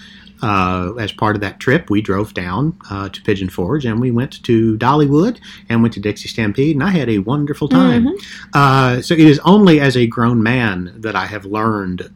Uh, 0.42 0.92
as 0.98 1.12
part 1.12 1.36
of 1.36 1.40
that 1.40 1.60
trip, 1.60 1.88
we 1.88 2.02
drove 2.02 2.34
down 2.34 2.76
uh, 2.90 3.08
to 3.08 3.22
Pigeon 3.22 3.48
Forge 3.48 3.84
and 3.84 4.00
we 4.00 4.10
went 4.10 4.42
to 4.42 4.76
Dollywood 4.76 5.38
and 5.68 5.82
went 5.82 5.94
to 5.94 6.00
Dixie 6.00 6.28
Stampede, 6.28 6.74
and 6.74 6.82
I 6.82 6.90
had 6.90 7.08
a 7.08 7.18
wonderful 7.18 7.68
time. 7.68 8.08
Uh, 8.52 9.00
so 9.00 9.14
it 9.14 9.20
is 9.20 9.38
only 9.44 9.78
as 9.80 9.96
a 9.96 10.06
grown 10.06 10.42
man 10.42 10.92
that 10.96 11.14
I 11.14 11.26
have 11.26 11.44
learned 11.44 12.12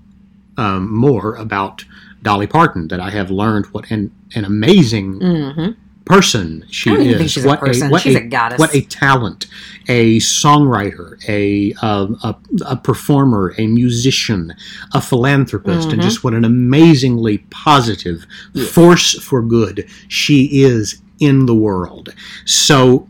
um, 0.57 0.93
more 0.93 1.37
about 1.37 1.85
Dolly 2.23 2.49
Parton, 2.49 2.89
that 2.89 2.99
I 2.99 3.11
have 3.11 3.31
learned 3.31 3.67
what 3.67 3.91
an, 3.93 4.11
an 4.35 4.45
amazing 4.45 5.21
Mm-hmm. 5.21 5.86
Person 6.07 6.65
she 6.71 6.89
I 6.91 6.95
don't 6.95 7.03
even 7.03 7.15
is. 7.15 7.19
think 7.19 7.31
she's 7.31 7.45
a 7.45 7.49
what 7.49 7.61
what 7.91 8.01
She's 8.03 8.15
a 8.15 8.21
goddess. 8.21 8.59
What 8.61 8.75
a 8.75 8.81
talent, 8.81 9.47
a 9.89 10.19
songwriter, 10.19 11.19
a 11.29 11.75
um, 11.85 12.17
a, 12.23 12.35
a 12.65 12.77
performer, 12.77 13.55
a 13.59 13.67
musician, 13.67 14.55
a 14.95 15.01
philanthropist, 15.01 15.91
and 15.93 16.01
Mhm. 16.01 16.05
just 16.05 16.25
what 16.25 16.33
an 16.33 16.45
amazingly 16.45 17.39
positive 17.51 18.25
force 18.71 19.19
for 19.21 19.43
good 19.43 19.87
she 20.09 20.63
is 20.63 21.03
in 21.19 21.47
the 21.47 21.55
world. 21.55 22.15
So 22.45 23.09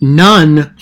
none 0.00 0.74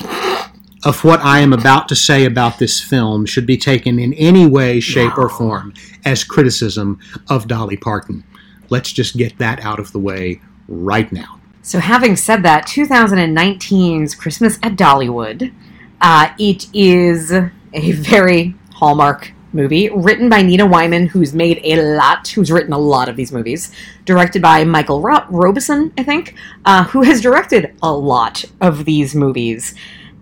of 0.84 1.04
what 1.04 1.20
I 1.20 1.40
am 1.40 1.52
about 1.52 1.88
to 1.88 1.96
say 1.96 2.24
about 2.24 2.58
this 2.58 2.80
film 2.80 3.26
should 3.26 3.46
be 3.46 3.56
taken 3.56 3.98
in 3.98 4.12
any 4.14 4.46
way, 4.46 4.80
shape, 4.80 5.16
or 5.18 5.28
form 5.28 5.72
as 6.04 6.24
criticism 6.24 6.98
of 7.28 7.48
Dolly 7.48 7.76
Parton. 7.76 8.24
Let's 8.70 8.92
just 8.92 9.16
get 9.16 9.38
that 9.38 9.60
out 9.64 9.78
of 9.78 9.92
the 9.92 9.98
way 9.98 10.40
right 10.68 11.10
now. 11.12 11.40
So, 11.62 11.78
having 11.78 12.16
said 12.16 12.42
that, 12.42 12.66
2019's 12.66 14.14
Christmas 14.14 14.58
at 14.62 14.76
Dollywood, 14.76 15.52
uh, 16.00 16.28
it 16.38 16.66
is 16.74 17.32
a 17.32 17.92
very 17.92 18.54
Hallmark 18.74 19.32
movie 19.54 19.88
written 19.88 20.28
by 20.28 20.42
Nina 20.42 20.66
Weinman, 20.66 21.08
who's 21.08 21.32
made 21.32 21.60
a 21.64 21.80
lot, 21.96 22.28
who's 22.28 22.52
written 22.52 22.72
a 22.72 22.78
lot 22.78 23.08
of 23.08 23.16
these 23.16 23.32
movies, 23.32 23.72
directed 24.04 24.42
by 24.42 24.64
Michael 24.64 25.00
Ro- 25.00 25.24
Robison, 25.30 25.92
I 25.96 26.02
think, 26.02 26.34
uh, 26.64 26.84
who 26.84 27.02
has 27.02 27.20
directed 27.20 27.74
a 27.82 27.92
lot 27.92 28.44
of 28.60 28.84
these 28.84 29.14
movies. 29.14 29.74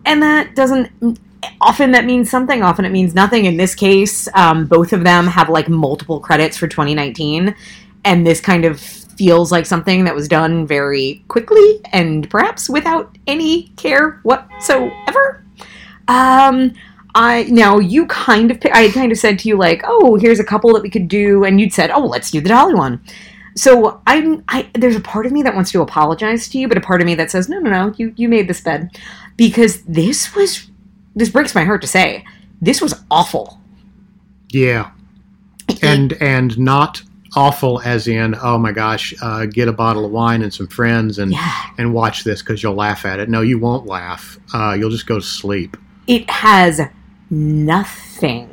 And 0.05 0.23
that 0.23 0.55
doesn't. 0.55 1.19
Often 1.61 1.91
that 1.91 2.05
means 2.05 2.31
something, 2.31 2.63
often 2.63 2.85
it 2.85 2.91
means 2.91 3.15
nothing. 3.15 3.47
In 3.47 3.57
this 3.57 3.75
case, 3.75 4.29
um, 4.35 4.67
both 4.67 4.93
of 4.93 5.03
them 5.03 5.27
have 5.27 5.49
like 5.49 5.69
multiple 5.69 6.21
credits 6.21 6.57
for 6.57 6.69
2019, 6.69 7.55
and 8.05 8.25
this 8.25 8.41
kind 8.41 8.65
of 8.65 8.81
feels 9.23 9.53
like 9.53 9.65
something 9.65 10.03
that 10.03 10.17
was 10.17 10.27
done 10.27 10.67
very 10.67 11.25
quickly 11.29 11.81
and 11.93 12.29
perhaps 12.29 12.69
without 12.69 13.17
any 13.29 13.69
care 13.77 14.19
whatsoever. 14.25 15.45
Um, 16.09 16.73
I 17.15 17.45
now 17.45 17.79
you 17.79 18.07
kind 18.07 18.51
of 18.51 18.59
I 18.73 18.81
had 18.81 18.95
kind 18.95 19.13
of 19.13 19.19
said 19.19 19.39
to 19.39 19.49
you 19.49 19.57
like, 19.57 19.83
oh, 19.85 20.17
here's 20.17 20.41
a 20.41 20.45
couple 20.45 20.73
that 20.73 20.83
we 20.83 20.91
could 20.91 21.07
do, 21.07 21.45
and 21.45 21.61
you'd 21.61 21.73
said, 21.73 21.93
oh, 21.93 22.05
let's 22.05 22.33
do 22.33 22.41
the 22.41 22.49
Dolly 22.49 22.75
one. 22.75 23.01
So 23.55 24.03
I'm 24.09 24.43
I 24.49 24.69
there's 24.75 24.97
a 24.97 25.01
part 25.01 25.25
of 25.25 25.31
me 25.31 25.45
that 25.45 25.55
wants 25.55 25.71
to 25.71 25.83
apologize 25.83 26.49
to 26.49 26.59
you, 26.59 26.67
but 26.67 26.77
a 26.77 26.81
part 26.81 27.01
of 27.01 27.07
me 27.07 27.15
that 27.15 27.31
says, 27.31 27.49
no, 27.49 27.61
no, 27.61 27.71
no, 27.71 27.95
you 27.97 28.13
you 28.17 28.29
made 28.29 28.49
this 28.49 28.61
bed 28.61 28.91
because 29.37 29.83
this 29.83 30.35
was 30.35 30.69
this 31.15 31.29
breaks 31.29 31.55
my 31.55 31.63
heart 31.63 31.83
to 31.83 31.87
say 31.87 32.25
this 32.61 32.83
was 32.83 33.05
awful. 33.09 33.61
Yeah, 34.49 34.91
and 35.81 36.15
and 36.15 36.59
not 36.59 37.03
awful 37.35 37.81
as 37.85 38.09
in 38.09 38.35
oh 38.43 38.59
my 38.59 38.73
gosh, 38.73 39.15
uh, 39.23 39.47
get 39.47 39.69
a 39.69 39.73
bottle 39.73 40.05
of 40.05 40.11
wine 40.11 40.43
and 40.43 40.53
some 40.53 40.67
friends 40.69 41.19
and 41.19 41.33
Yeah. 41.33 41.53
and 41.79 41.95
watch 41.95 42.25
this 42.25 42.43
because 42.43 42.63
you'll 42.63 42.75
laugh 42.75 43.05
at 43.07 43.19
it. 43.21 43.29
No, 43.29 43.41
you 43.41 43.59
won't 43.59 43.87
laugh. 43.87 44.39
Uh, 44.55 44.77
you'll 44.79 44.91
just 44.91 45.07
go 45.07 45.17
to 45.19 45.25
sleep. 45.25 45.77
it 46.07 46.29
has 46.29 46.81
nothing. 47.31 48.49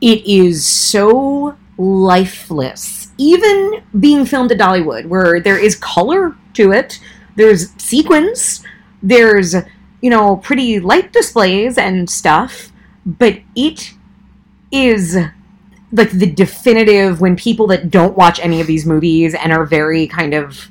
It 0.00 0.24
is 0.26 0.66
so 0.66 1.56
lifeless. 1.76 3.08
Even 3.18 3.82
being 3.98 4.24
filmed 4.24 4.52
at 4.52 4.58
Dollywood, 4.58 5.06
where 5.06 5.40
there 5.40 5.58
is 5.58 5.74
color 5.76 6.34
to 6.54 6.72
it, 6.72 7.00
there's 7.36 7.70
sequins, 7.82 8.64
there's, 9.02 9.54
you 10.00 10.10
know, 10.10 10.36
pretty 10.36 10.80
light 10.80 11.12
displays 11.12 11.76
and 11.78 12.08
stuff, 12.08 12.70
but 13.04 13.38
it 13.56 13.92
is 14.70 15.16
like 15.92 16.10
the 16.10 16.30
definitive 16.30 17.20
when 17.20 17.36
people 17.36 17.66
that 17.68 17.90
don't 17.90 18.16
watch 18.16 18.38
any 18.40 18.60
of 18.60 18.66
these 18.66 18.84
movies 18.84 19.34
and 19.34 19.52
are 19.52 19.64
very 19.64 20.06
kind 20.06 20.34
of 20.34 20.68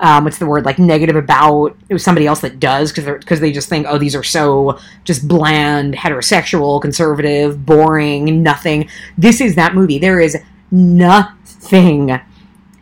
um, 0.00 0.24
what's 0.24 0.38
the 0.38 0.46
word 0.46 0.64
like 0.64 0.78
negative 0.78 1.16
about 1.16 1.76
it 1.88 1.94
was 1.94 2.04
somebody 2.04 2.26
else 2.26 2.40
that 2.40 2.60
does 2.60 2.92
because 2.92 3.18
because 3.18 3.40
they 3.40 3.50
just 3.50 3.68
think 3.68 3.86
oh 3.88 3.96
these 3.96 4.14
are 4.14 4.22
so 4.22 4.78
just 5.04 5.26
bland 5.26 5.94
heterosexual 5.94 6.80
conservative 6.80 7.64
boring 7.64 8.42
nothing. 8.42 8.88
This 9.16 9.40
is 9.40 9.54
that 9.54 9.74
movie. 9.74 9.98
There 9.98 10.20
is 10.20 10.36
nothing 10.70 12.20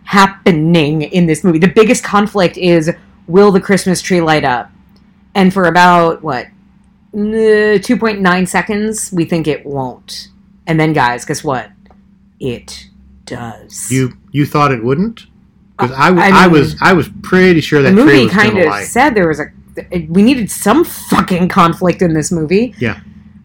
happening 0.04 1.02
in 1.02 1.26
this 1.26 1.44
movie. 1.44 1.58
The 1.58 1.68
biggest 1.68 2.02
conflict 2.02 2.56
is 2.56 2.90
will 3.28 3.52
the 3.52 3.60
christmas 3.60 4.02
tree 4.02 4.20
light 4.20 4.44
up? 4.44 4.70
And 5.36 5.52
for 5.52 5.64
about 5.64 6.22
what 6.22 6.46
uh, 7.14 7.78
2.9 7.78 8.48
seconds 8.48 9.12
we 9.12 9.24
think 9.24 9.46
it 9.46 9.64
won't 9.64 10.30
and 10.66 10.78
then 10.78 10.92
guys 10.92 11.24
guess 11.24 11.42
what 11.44 11.70
it 12.40 12.88
does 13.24 13.90
You 13.90 14.16
you 14.32 14.46
thought 14.46 14.72
it 14.72 14.84
wouldn't? 14.84 15.26
Because 15.76 15.92
I, 15.92 16.10
w- 16.10 16.22
I 16.22 16.28
I 16.28 16.42
mean, 16.44 16.52
was 16.52 16.76
I 16.80 16.92
was 16.92 17.08
pretty 17.22 17.60
sure 17.60 17.82
that 17.82 17.90
the 17.90 17.96
movie 17.96 18.24
was 18.24 18.32
kind 18.32 18.58
of 18.58 18.72
said 18.84 19.14
there 19.14 19.28
was 19.28 19.40
a 19.40 19.46
we 20.08 20.22
needed 20.22 20.50
some 20.50 20.84
fucking 20.84 21.48
conflict 21.48 22.00
in 22.02 22.14
this 22.14 22.30
movie. 22.30 22.74
Yeah. 22.78 23.00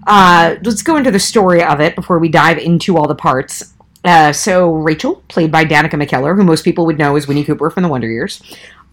Uh, 0.05 0.55
let's 0.63 0.81
go 0.81 0.95
into 0.95 1.11
the 1.11 1.19
story 1.19 1.63
of 1.63 1.79
it 1.81 1.95
before 1.95 2.19
we 2.19 2.29
dive 2.29 2.57
into 2.57 2.97
all 2.97 3.07
the 3.07 3.15
parts. 3.15 3.73
Uh, 4.03 4.31
so 4.31 4.71
Rachel, 4.71 5.23
played 5.27 5.51
by 5.51 5.65
Danica 5.65 5.91
McKellar, 5.93 6.35
who 6.35 6.43
most 6.43 6.63
people 6.63 6.85
would 6.85 6.97
know 6.97 7.15
as 7.15 7.27
Winnie 7.27 7.43
Cooper 7.43 7.69
from 7.69 7.83
The 7.83 7.89
Wonder 7.89 8.07
Years. 8.07 8.41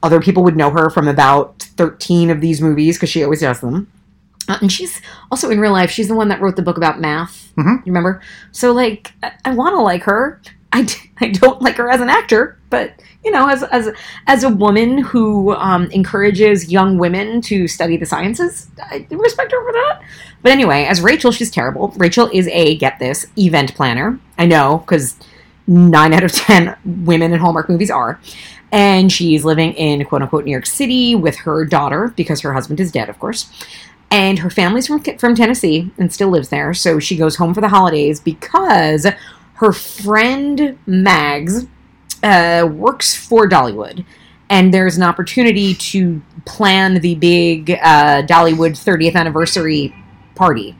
Other 0.03 0.21
people 0.21 0.43
would 0.45 0.57
know 0.57 0.71
her 0.71 0.91
from 0.91 1.09
about 1.09 1.63
13 1.63 2.31
of 2.31 2.41
these 2.41 2.61
movies 2.61 2.97
because 2.97 3.09
she 3.09 3.23
always 3.23 3.41
does 3.41 3.61
them. 3.61 3.91
Uh, 4.49 4.59
and 4.61 4.71
she's 4.71 5.01
also 5.31 5.51
in 5.51 5.59
real 5.61 5.73
life, 5.73 5.91
she's 5.91 6.09
the 6.09 6.15
one 6.15 6.29
that 6.29 6.41
wrote 6.41 6.57
the 6.57 6.63
book 6.63 6.77
about 6.77 7.01
math. 7.01 7.53
Mhm. 7.57 7.79
You 7.85 7.93
remember? 7.93 8.21
So, 8.53 8.73
like, 8.73 9.13
I, 9.23 9.33
I 9.47 9.55
want 9.55 9.75
to 9.75 9.81
like 9.81 10.03
her. 10.05 10.41
I, 10.73 10.83
d- 10.83 10.95
I 11.21 11.29
don't 11.29 11.61
like 11.63 11.77
her 11.77 11.89
as 11.91 12.01
an 12.01 12.09
actor, 12.11 12.59
but 12.71 12.93
you 13.25 13.31
know, 13.33 13.49
as 13.49 13.63
as 13.65 13.89
as 14.29 14.45
a 14.45 14.49
woman 14.49 14.99
who 14.99 15.53
um, 15.57 15.91
encourages 15.91 16.71
young 16.71 16.97
women 16.99 17.41
to 17.43 17.67
study 17.67 17.97
the 17.97 18.07
sciences, 18.07 18.69
I 18.81 19.07
respect 19.11 19.51
her 19.53 19.65
for 19.65 19.73
that. 19.73 20.01
But 20.43 20.53
anyway, 20.53 20.85
as 20.85 21.01
Rachel, 21.01 21.33
she's 21.33 21.51
terrible. 21.51 21.93
Rachel 21.97 22.31
is 22.33 22.47
a 22.49 22.77
get 22.77 23.01
this 23.01 23.27
event 23.37 23.75
planner. 23.75 24.21
I 24.39 24.47
know 24.47 24.79
because 24.79 25.17
nine 25.67 26.13
out 26.13 26.23
of 26.23 26.31
ten 26.33 26.77
women 26.85 27.33
in 27.33 27.41
Hallmark 27.41 27.69
movies 27.69 27.91
are. 27.91 28.21
And 28.73 29.11
she's 29.11 29.45
living 29.45 29.73
in 29.75 30.05
quote 30.05 30.23
unquote 30.23 30.45
New 30.45 30.51
York 30.51 30.67
City 30.67 31.15
with 31.15 31.37
her 31.39 31.65
daughter 31.65 32.13
because 32.17 32.41
her 32.43 32.53
husband 32.53 32.79
is 32.81 32.93
dead, 32.93 33.09
of 33.09 33.19
course. 33.19 33.51
And 34.11 34.39
her 34.39 34.51
family's 34.51 34.87
from 34.87 35.03
from 35.03 35.35
Tennessee 35.35 35.91
and 35.99 36.13
still 36.13 36.29
lives 36.29 36.49
there. 36.49 36.73
So 36.75 36.99
she 36.99 37.17
goes 37.17 37.37
home 37.37 37.55
for 37.55 37.61
the 37.61 37.69
holidays 37.69 38.21
because 38.21 39.07
her 39.55 39.73
friend 39.73 40.79
Mags 40.87 41.67
uh, 42.23 42.69
works 42.71 43.15
for 43.15 43.49
Dollywood, 43.49 44.05
and 44.49 44.73
there's 44.73 44.97
an 44.97 45.03
opportunity 45.03 45.75
to 45.75 46.23
plan 46.45 47.01
the 47.01 47.15
big 47.17 47.71
uh, 47.71 48.23
Dollywood 48.23 48.73
30th 48.73 49.15
anniversary 49.15 49.95
party. 50.35 50.77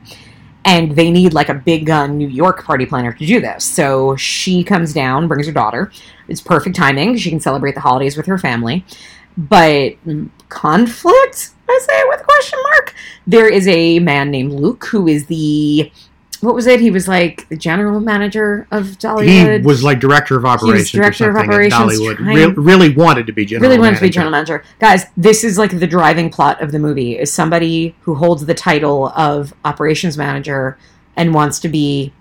And 0.63 0.95
they 0.95 1.11
need 1.11 1.33
like 1.33 1.47
a 1.47 1.53
big 1.53 1.85
gun 1.85 2.17
New 2.17 2.27
York 2.27 2.63
party 2.63 2.85
planner 2.85 3.13
to 3.13 3.25
do 3.25 3.39
this. 3.39 3.63
So 3.63 4.17
she 4.17 4.63
comes 4.63 4.93
down, 4.93 5.27
brings 5.27 5.47
her 5.47 5.53
daughter. 5.53 5.91
It's 6.27 6.41
perfect 6.41 6.75
timing. 6.75 7.17
She 7.17 7.29
can 7.29 7.39
celebrate 7.39 7.75
the 7.75 7.81
holidays 7.81 8.17
with 8.17 8.25
her 8.25 8.37
family. 8.37 8.85
But 9.37 10.03
mm, 10.05 10.29
conflict, 10.49 11.51
I 11.69 11.79
say 11.81 11.93
it 11.93 12.07
with 12.09 12.21
a 12.21 12.23
question 12.23 12.59
mark. 12.63 12.95
There 13.25 13.47
is 13.47 13.67
a 13.67 13.99
man 13.99 14.31
named 14.31 14.53
Luke 14.53 14.85
who 14.85 15.07
is 15.07 15.25
the 15.25 15.91
what 16.41 16.53
was 16.53 16.67
it? 16.67 16.79
He 16.79 16.91
was 16.91 17.07
like 17.07 17.47
the 17.49 17.57
general 17.57 17.99
manager 17.99 18.67
of 18.71 18.85
Dollywood. 18.99 19.61
He 19.61 19.65
was 19.65 19.83
like 19.83 19.99
director 19.99 20.37
of 20.37 20.45
operations 20.45 20.91
director 20.91 21.27
or 21.27 21.29
of 21.31 21.37
operations, 21.37 21.99
Dollywood. 21.99 22.19
Re- 22.19 22.53
really 22.53 22.93
wanted 22.93 23.25
to 23.27 23.33
be 23.33 23.45
general 23.45 23.69
really 23.69 23.79
wanted 23.79 23.95
to 23.95 24.01
be 24.01 24.09
general 24.09 24.31
manager. 24.31 24.63
Guys, 24.79 25.05
this 25.15 25.43
is 25.43 25.57
like 25.57 25.79
the 25.79 25.87
driving 25.87 26.29
plot 26.29 26.61
of 26.61 26.71
the 26.71 26.79
movie 26.79 27.17
is 27.17 27.33
somebody 27.33 27.95
who 28.01 28.15
holds 28.15 28.45
the 28.45 28.53
title 28.53 29.09
of 29.09 29.53
operations 29.65 30.17
manager 30.17 30.77
and 31.15 31.33
wants 31.33 31.59
to 31.61 31.69
be 31.69 32.13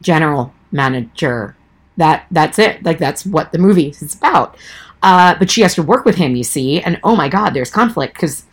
general 0.00 0.52
manager. 0.72 1.56
That 1.96 2.26
that's 2.30 2.58
it. 2.58 2.82
Like 2.82 2.98
that's 2.98 3.24
what 3.24 3.52
the 3.52 3.58
movie 3.58 3.88
is 3.88 4.14
about. 4.14 4.56
Uh, 5.04 5.34
but 5.38 5.50
she 5.50 5.62
has 5.62 5.74
to 5.74 5.82
work 5.82 6.04
with 6.04 6.16
him, 6.16 6.36
you 6.36 6.44
see, 6.44 6.80
and 6.80 6.98
oh 7.02 7.16
my 7.16 7.28
god, 7.28 7.50
there's 7.50 7.70
conflict 7.70 8.14
because 8.14 8.44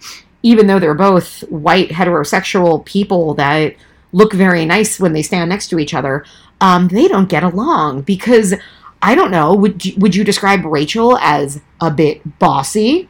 even 0.43 0.67
though 0.67 0.79
they're 0.79 0.93
both 0.93 1.41
white 1.49 1.89
heterosexual 1.89 2.83
people 2.85 3.33
that 3.35 3.75
look 4.11 4.33
very 4.33 4.65
nice 4.65 4.99
when 4.99 5.13
they 5.13 5.21
stand 5.21 5.49
next 5.49 5.67
to 5.69 5.79
each 5.79 5.93
other, 5.93 6.25
um, 6.61 6.87
they 6.87 7.07
don't 7.07 7.29
get 7.29 7.43
along 7.43 8.01
because 8.01 8.53
I 9.01 9.15
don't 9.15 9.31
know. 9.31 9.53
Would 9.53 9.85
you, 9.85 9.93
would 9.97 10.15
you 10.15 10.23
describe 10.23 10.65
Rachel 10.65 11.17
as 11.19 11.61
a 11.79 11.89
bit 11.91 12.39
bossy? 12.39 13.07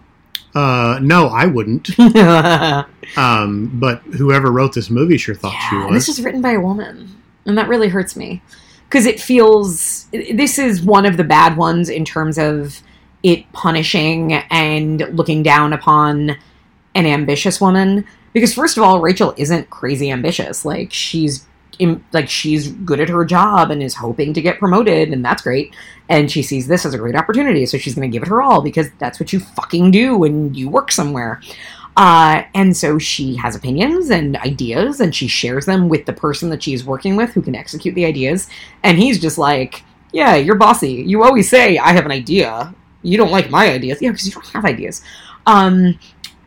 Uh, 0.56 1.00
no, 1.02 1.28
I 1.28 1.46
wouldn't. 1.46 1.90
Um, 3.18 3.72
but 3.80 4.02
whoever 4.04 4.52
wrote 4.52 4.74
this 4.76 4.92
movie 4.92 5.18
sure 5.18 5.34
thought 5.34 5.54
she 5.70 5.76
Yeah, 5.76 5.88
was. 5.88 6.06
this 6.06 6.10
is 6.20 6.24
written 6.24 6.44
by 6.44 6.52
a 6.52 6.60
woman, 6.60 7.20
and 7.46 7.58
that 7.58 7.68
really 7.68 7.88
hurts 7.90 8.16
me 8.16 8.44
because 8.88 9.08
it 9.08 9.20
feels 9.20 10.06
this 10.12 10.60
is 10.60 10.84
one 10.84 11.08
of 11.08 11.18
the 11.18 11.24
bad 11.24 11.58
ones 11.58 11.90
in 11.90 12.06
terms 12.06 12.38
of 12.38 12.82
it 13.24 13.52
punishing 13.52 14.34
and 14.34 15.00
looking 15.12 15.42
down 15.42 15.74
upon 15.74 16.38
an 16.96 17.06
ambitious 17.06 17.60
woman. 17.60 18.06
Because 18.34 18.54
first 18.54 18.78
of 18.78 18.84
all, 18.84 19.02
Rachel 19.02 19.34
isn't 19.38 19.70
crazy 19.70 20.12
ambitious. 20.12 20.64
Like 20.66 20.94
she's 20.94 21.46
im- 21.80 22.06
like 22.14 22.30
she's 22.30 22.70
good 22.72 23.00
at 23.00 23.10
her 23.10 23.26
job 23.26 23.72
and 23.72 23.82
is 23.82 23.96
hoping 23.96 24.34
to 24.34 24.42
get 24.42 24.60
promoted, 24.60 25.12
and 25.12 25.26
that's 25.26 25.42
great. 25.42 25.76
And 26.10 26.30
she 26.30 26.44
sees 26.44 26.68
this 26.68 26.86
as 26.86 26.94
a 26.94 26.98
great 26.98 27.16
opportunity, 27.16 27.66
so 27.66 27.78
she's 27.78 27.96
going 27.96 28.10
to 28.10 28.14
give 28.14 28.24
it 28.24 28.30
her 28.30 28.42
all 28.42 28.62
because 28.62 28.90
that's 29.00 29.20
what 29.20 29.34
you 29.34 29.40
fucking 29.40 29.92
do 29.92 30.18
when 30.18 30.54
you 30.54 30.70
work 30.70 30.92
somewhere. 30.92 31.42
Uh, 31.98 32.44
and 32.54 32.78
so 32.78 32.98
she 32.98 33.36
has 33.36 33.56
opinions 33.56 34.10
and 34.10 34.38
ideas, 34.38 35.00
and 35.00 35.16
she 35.16 35.28
shares 35.28 35.66
them 35.66 35.90
with 35.90 36.06
the 36.06 36.14
person 36.14 36.50
that 36.50 36.64
she's 36.64 36.86
working 36.86 37.16
with 37.16 37.32
who 37.32 37.42
can 37.42 37.56
execute 37.56 37.96
the 37.96 38.06
ideas. 38.06 38.48
And 38.84 38.98
he's 38.98 39.20
just 39.20 39.38
like, 39.38 39.84
Yeah, 40.14 40.36
you're 40.36 40.56
bossy. 40.56 40.92
You 40.92 41.24
always 41.24 41.50
say, 41.50 41.78
I 41.78 41.94
have 41.94 42.06
an 42.06 42.12
idea. 42.12 42.74
You 43.02 43.18
don't 43.18 43.32
like 43.32 43.50
my 43.50 43.70
ideas. 43.72 44.02
Yeah, 44.02 44.12
because 44.12 44.28
you 44.28 44.34
don't 44.34 44.48
have 44.50 44.66
ideas. 44.66 45.02
Um, 45.46 45.98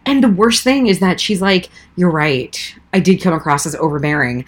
and 0.05 0.23
the 0.23 0.29
worst 0.29 0.65
thing 0.65 0.87
is 0.87 1.01
that 1.01 1.21
she's 1.21 1.43
like, 1.43 1.69
You're 1.97 2.11
right. 2.11 2.75
I 2.93 3.01
did 3.01 3.21
come 3.21 3.35
across 3.35 3.67
as 3.67 3.75
overbearing. 3.77 4.45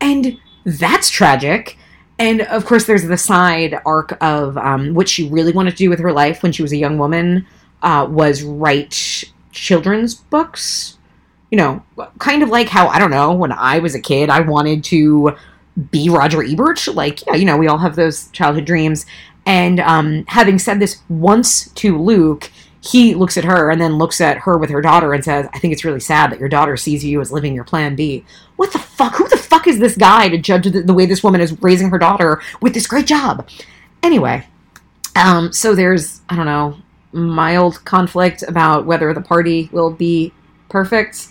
And 0.00 0.38
that's 0.64 1.10
tragic. 1.10 1.78
And 2.18 2.42
of 2.42 2.64
course, 2.64 2.86
there's 2.86 3.04
the 3.04 3.18
side 3.18 3.78
arc 3.84 4.16
of 4.22 4.56
um, 4.56 4.94
what 4.94 5.08
she 5.08 5.28
really 5.28 5.52
wanted 5.52 5.72
to 5.72 5.76
do 5.76 5.90
with 5.90 6.00
her 6.00 6.12
life 6.12 6.42
when 6.42 6.52
she 6.52 6.62
was 6.62 6.72
a 6.72 6.76
young 6.76 6.98
woman 6.98 7.46
uh, 7.82 8.06
was 8.08 8.42
write 8.42 9.24
children's 9.52 10.14
books. 10.14 10.98
You 11.50 11.58
know, 11.58 11.84
kind 12.18 12.42
of 12.42 12.48
like 12.48 12.68
how, 12.68 12.88
I 12.88 12.98
don't 12.98 13.10
know, 13.10 13.32
when 13.32 13.52
I 13.52 13.78
was 13.78 13.94
a 13.94 14.00
kid, 14.00 14.30
I 14.30 14.40
wanted 14.40 14.82
to 14.84 15.36
be 15.90 16.08
Roger 16.08 16.42
Ebert. 16.42 16.88
Like, 16.88 17.24
yeah, 17.26 17.34
you 17.34 17.44
know, 17.44 17.56
we 17.56 17.68
all 17.68 17.78
have 17.78 17.96
those 17.96 18.28
childhood 18.30 18.64
dreams. 18.64 19.06
And 19.44 19.78
um, 19.80 20.24
having 20.26 20.58
said 20.58 20.80
this 20.80 21.02
once 21.08 21.68
to 21.74 21.96
Luke, 21.96 22.50
he 22.86 23.14
looks 23.14 23.36
at 23.36 23.44
her 23.44 23.70
and 23.70 23.80
then 23.80 23.98
looks 23.98 24.20
at 24.20 24.38
her 24.38 24.56
with 24.56 24.70
her 24.70 24.80
daughter 24.80 25.12
and 25.12 25.24
says, 25.24 25.48
I 25.52 25.58
think 25.58 25.72
it's 25.72 25.84
really 25.84 26.00
sad 26.00 26.30
that 26.30 26.38
your 26.38 26.48
daughter 26.48 26.76
sees 26.76 27.04
you 27.04 27.20
as 27.20 27.32
living 27.32 27.54
your 27.54 27.64
plan 27.64 27.96
B. 27.96 28.24
What 28.56 28.72
the 28.72 28.78
fuck? 28.78 29.16
Who 29.16 29.28
the 29.28 29.36
fuck 29.36 29.66
is 29.66 29.78
this 29.78 29.96
guy 29.96 30.28
to 30.28 30.38
judge 30.38 30.64
the, 30.64 30.82
the 30.82 30.94
way 30.94 31.06
this 31.06 31.24
woman 31.24 31.40
is 31.40 31.60
raising 31.60 31.90
her 31.90 31.98
daughter 31.98 32.40
with 32.60 32.74
this 32.74 32.86
great 32.86 33.06
job? 33.06 33.48
Anyway, 34.02 34.46
um, 35.16 35.52
so 35.52 35.74
there's, 35.74 36.20
I 36.28 36.36
don't 36.36 36.46
know, 36.46 36.78
mild 37.12 37.84
conflict 37.84 38.42
about 38.42 38.86
whether 38.86 39.12
the 39.12 39.20
party 39.20 39.68
will 39.72 39.90
be 39.90 40.32
perfect, 40.68 41.28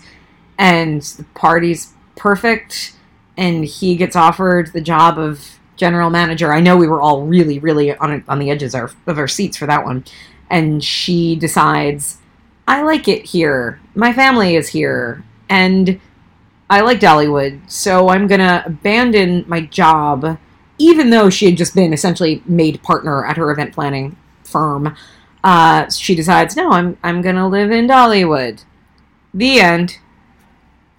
and 0.58 1.02
the 1.02 1.24
party's 1.34 1.92
perfect, 2.16 2.96
and 3.36 3.64
he 3.64 3.96
gets 3.96 4.16
offered 4.16 4.72
the 4.72 4.80
job 4.80 5.18
of 5.18 5.58
general 5.76 6.10
manager. 6.10 6.52
I 6.52 6.60
know 6.60 6.76
we 6.76 6.88
were 6.88 7.02
all 7.02 7.22
really, 7.26 7.58
really 7.58 7.94
on 7.96 8.24
on 8.28 8.38
the 8.38 8.50
edges 8.50 8.74
of, 8.74 8.96
of 9.06 9.18
our 9.18 9.28
seats 9.28 9.56
for 9.56 9.66
that 9.66 9.84
one, 9.84 10.04
and 10.50 10.82
she 10.82 11.36
decides, 11.36 12.18
I 12.68 12.82
like 12.82 13.08
it 13.08 13.24
here. 13.24 13.80
My 13.94 14.12
family 14.12 14.56
is 14.56 14.68
here, 14.68 15.24
and 15.48 16.00
I 16.68 16.80
like 16.80 17.00
Dollywood, 17.00 17.70
so 17.70 18.08
I'm 18.08 18.26
gonna 18.26 18.62
abandon 18.66 19.44
my 19.46 19.60
job, 19.62 20.38
even 20.78 21.10
though 21.10 21.30
she 21.30 21.46
had 21.46 21.56
just 21.56 21.74
been 21.74 21.92
essentially 21.92 22.42
made 22.46 22.82
partner 22.82 23.24
at 23.26 23.36
her 23.36 23.50
event 23.50 23.72
planning 23.72 24.16
firm. 24.44 24.96
Uh, 25.44 25.88
she 25.90 26.14
decides, 26.16 26.56
no, 26.56 26.72
I'm 26.72 26.96
I'm 27.04 27.22
gonna 27.22 27.48
live 27.48 27.70
in 27.70 27.86
Dollywood. 27.86 28.64
The 29.32 29.60
end. 29.60 29.98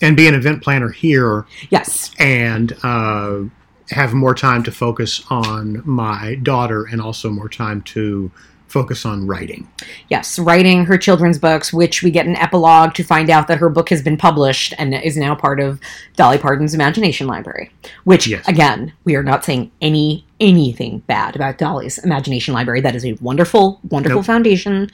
and 0.01 0.16
be 0.16 0.27
an 0.27 0.36
event 0.36 0.62
planner 0.63 0.89
here 0.89 1.46
Yes. 1.72 2.12
and 2.20 2.77
uh, 2.84 3.42
have 3.89 4.13
more 4.13 4.36
time 4.36 4.62
to 4.64 4.72
focus 4.72 5.24
on 5.31 5.81
my 5.86 6.36
daughter 6.36 6.86
and 6.86 7.01
also 7.01 7.29
more 7.31 7.50
time 7.50 7.81
to 7.81 8.31
focus 8.77 9.07
on 9.07 9.25
writing. 9.25 9.68
Yes, 10.09 10.37
writing 10.37 10.85
her 10.85 11.00
children's 11.00 11.40
books, 11.40 11.74
which 11.74 12.03
we 12.03 12.11
get 12.11 12.27
an 12.27 12.35
epilogue 12.35 12.94
to 12.94 13.03
find 13.03 13.27
out 13.31 13.48
that 13.48 13.57
her 13.57 13.70
book 13.70 13.90
has 13.90 14.03
been 14.03 14.18
published 14.18 14.72
and 14.77 14.94
is 14.94 15.18
now 15.18 15.33
part 15.33 15.59
of 15.59 15.79
Dolly 16.16 16.37
Parton's 16.37 16.75
Imagination 16.75 17.25
Library. 17.25 17.72
Which, 18.03 18.27
Yes. 18.27 18.48
again, 18.48 18.94
we 19.03 19.16
are 19.16 19.24
not 19.24 19.44
saying 19.44 19.72
any 19.81 20.25
anything 20.40 21.00
bad 21.07 21.35
about 21.35 21.57
Dolly's 21.57 21.98
Imagination 21.98 22.53
Library. 22.53 22.79
That 22.81 22.96
is 22.96 23.03
a 23.03 23.13
wonderful, 23.13 23.79
wonderful 23.90 24.18
Nope. 24.20 24.25
foundation. 24.27 24.92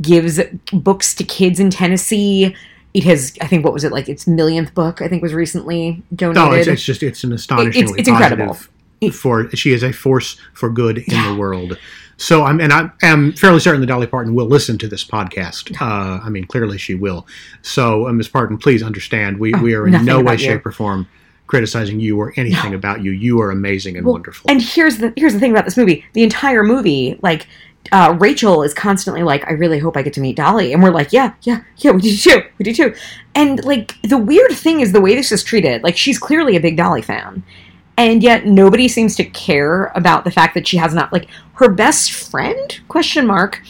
Gives 0.00 0.40
books 0.72 1.14
to 1.16 1.24
kids 1.24 1.60
in 1.60 1.68
Tennessee. 1.68 2.56
It 2.94 3.04
has, 3.04 3.36
I 3.42 3.46
think, 3.46 3.62
what 3.64 3.74
was 3.74 3.84
it 3.84 3.92
like? 3.92 4.08
Its 4.08 4.26
millionth 4.26 4.72
book, 4.72 5.02
I 5.02 5.08
think, 5.08 5.22
was 5.22 5.34
recently 5.34 6.02
donated. 6.14 6.42
No, 6.42 6.52
it's, 6.56 6.68
it's 6.68 6.82
just 6.82 7.02
it's 7.02 7.22
an 7.22 7.34
astonishingly 7.34 7.98
it's 8.00 8.08
incredible. 8.08 8.46
positive 8.46 9.14
For 9.14 9.50
she 9.54 9.72
is 9.74 9.82
a 9.82 9.92
force 9.92 10.38
for 10.54 10.70
good 10.70 10.96
in 10.96 11.22
the 11.30 11.36
world. 11.38 11.76
So 12.18 12.44
I'm 12.44 12.60
and 12.60 12.72
I 12.72 12.90
am 13.02 13.32
fairly 13.32 13.60
certain 13.60 13.80
that 13.82 13.88
Dolly 13.88 14.06
Parton 14.06 14.34
will 14.34 14.46
listen 14.46 14.78
to 14.78 14.88
this 14.88 15.04
podcast. 15.04 15.80
Uh, 15.80 16.20
I 16.24 16.28
mean, 16.30 16.46
clearly 16.46 16.78
she 16.78 16.94
will. 16.94 17.26
So, 17.62 18.08
uh, 18.08 18.12
Ms. 18.12 18.28
Parton, 18.28 18.56
please 18.58 18.82
understand 18.82 19.38
we 19.38 19.52
we 19.54 19.74
are 19.74 19.86
in 19.86 19.92
nothing 19.92 20.06
no 20.06 20.22
way, 20.22 20.32
you. 20.32 20.38
shape, 20.38 20.64
or 20.64 20.72
form 20.72 21.06
criticizing 21.46 22.00
you 22.00 22.18
or 22.18 22.32
anything 22.36 22.74
about 22.74 23.02
you. 23.02 23.12
You 23.12 23.40
are 23.40 23.50
amazing 23.50 23.96
and 23.96 24.06
Well, 24.06 24.14
wonderful. 24.14 24.50
And 24.50 24.62
here's 24.62 24.98
the 24.98 25.12
here's 25.16 25.34
the 25.34 25.40
thing 25.40 25.50
about 25.50 25.64
this 25.64 25.76
movie: 25.76 26.04
the 26.12 26.22
entire 26.22 26.62
movie, 26.62 27.18
like. 27.22 27.46
Uh, 27.92 28.16
Rachel 28.18 28.64
is 28.64 28.74
constantly 28.74 29.22
like, 29.22 29.46
I 29.46 29.52
really 29.52 29.78
hope 29.78 29.96
I 29.96 30.02
get 30.02 30.12
to 30.14 30.20
meet 30.20 30.34
Dolly. 30.34 30.72
And 30.72 30.82
we're 30.82 30.90
like, 30.90 31.12
yeah, 31.12 31.34
yeah, 31.42 31.60
yeah, 31.76 31.92
we 31.92 32.00
do 32.00 32.16
too. 32.16 32.42
We 32.58 32.64
do 32.64 32.74
too. 32.74 32.92
And 33.36 33.64
like, 33.64 33.94
the 34.02 34.18
weird 34.18 34.50
thing 34.50 34.80
is 34.80 34.90
the 34.90 35.00
way 35.00 35.14
this 35.14 35.30
is 35.30 35.44
treated. 35.44 35.84
Like, 35.84 35.96
she's 35.96 36.18
clearly 36.18 36.56
a 36.56 36.60
big 36.60 36.76
Dolly 36.76 37.00
fan. 37.00 37.44
And 37.98 38.22
yet 38.22 38.46
nobody 38.46 38.88
seems 38.88 39.16
to 39.16 39.24
care 39.24 39.86
about 39.94 40.24
the 40.24 40.30
fact 40.30 40.54
that 40.54 40.66
she 40.66 40.76
has 40.76 40.94
not, 40.94 41.12
like, 41.12 41.28
her 41.54 41.68
best 41.68 42.12
friend, 42.12 42.80
question 42.88 43.26
mark, 43.26 43.62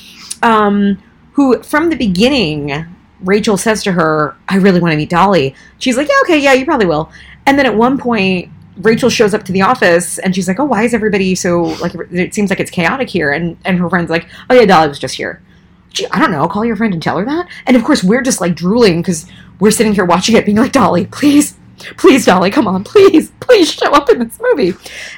um, 0.43 1.01
who 1.33 1.63
from 1.63 1.91
the 1.91 1.97
beginning, 1.97 2.87
Rachel 3.21 3.57
says 3.57 3.83
to 3.85 3.93
her, 3.93 4.37
I 4.49 4.57
really 4.57 4.81
want 4.81 4.93
to 4.93 4.97
meet 4.97 5.11
Dolly. 5.11 5.55
She's 5.79 5.97
like, 5.97 6.09
yeah, 6.09 6.21
okay, 6.23 6.39
yeah, 6.39 6.55
you 6.55 6.65
probably 6.65 6.87
will. 6.87 7.11
And 7.47 7.57
then 7.59 7.67
at 7.67 7.77
one 7.77 7.99
point, 7.99 8.51
Rachel 8.79 9.09
shows 9.09 9.33
up 9.33 9.45
to 9.45 9.53
the 9.53 9.63
office 9.63 10.19
and 10.19 10.35
she's 10.35 10.49
like, 10.49 10.61
"Oh, 10.61 10.65
why 10.65 10.83
is 10.83 10.93
everybody 10.93 11.35
so 11.35 11.63
like? 11.81 11.95
It 12.13 12.35
seems 12.35 12.51
like 12.51 12.61
it's 12.61 12.71
chaotic 12.71 13.09
here." 13.09 13.33
And 13.33 13.57
and 13.65 13.79
her 13.79 13.89
friend's 13.89 14.11
like, 14.11 14.29
"Oh 14.51 14.55
yeah, 14.55 14.67
Dolly 14.67 14.89
was 14.89 14.99
just 14.99 15.15
here." 15.15 15.41
Gee, 15.91 16.07
I 16.11 16.19
don't 16.19 16.31
know. 16.31 16.47
Call 16.47 16.65
your 16.65 16.77
friend 16.77 16.93
and 16.93 17.03
tell 17.03 17.19
her 17.19 17.25
that. 17.25 17.49
And 17.67 17.77
of 17.77 17.85
course, 17.85 18.05
we're 18.05 18.23
just 18.23 18.41
like 18.41 18.55
drooling 18.55 19.01
because 19.01 19.27
we're 19.61 19.71
sitting 19.71 19.95
here 19.95 20.05
watching 20.05 20.37
it, 20.37 20.45
being 20.45 20.59
like, 20.59 20.73
"Dolly, 20.73 21.07
please, 21.07 21.57
please, 21.97 22.27
Dolly, 22.27 22.51
come 22.51 22.67
on, 22.67 22.85
please, 22.85 23.31
please 23.41 23.73
show 23.73 23.91
up 23.93 24.11
in 24.11 24.19
this 24.19 24.41
movie." 24.41 24.75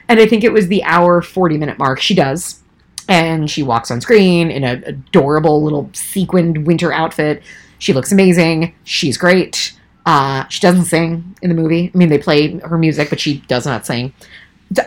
And 0.09 0.20
I 0.20 0.26
think 0.26 0.44
it 0.44 0.52
was 0.52 0.68
the 0.68 0.83
hour 0.85 1.22
forty 1.22 1.59
minute 1.59 1.78
mark. 1.78 2.00
She 2.00 2.14
does, 2.14 2.62
and 3.09 3.50
she 3.50 3.62
walks 3.62 3.90
on 3.90 4.00
screen 4.00 4.50
in 4.50 4.64
an 4.64 4.85
adorable 4.85 5.62
little 5.62 5.90
sequined 5.92 6.66
winter 6.66 6.92
outfit. 6.92 7.42
She 7.78 7.92
looks 7.92 8.12
amazing. 8.12 8.74
She's 8.85 9.16
great. 9.16 9.74
Uh, 10.04 10.46
she 10.48 10.61
doesn't 10.61 10.87
sing 10.87 11.37
in 11.42 11.50
the 11.50 11.54
movie. 11.54 11.90
I 11.94 11.96
mean, 11.98 12.09
they 12.09 12.18
play 12.18 12.59
her 12.61 12.78
music, 12.78 13.11
but 13.11 13.20
she 13.20 13.40
does 13.42 13.66
not 13.66 13.85
sing. 13.87 14.14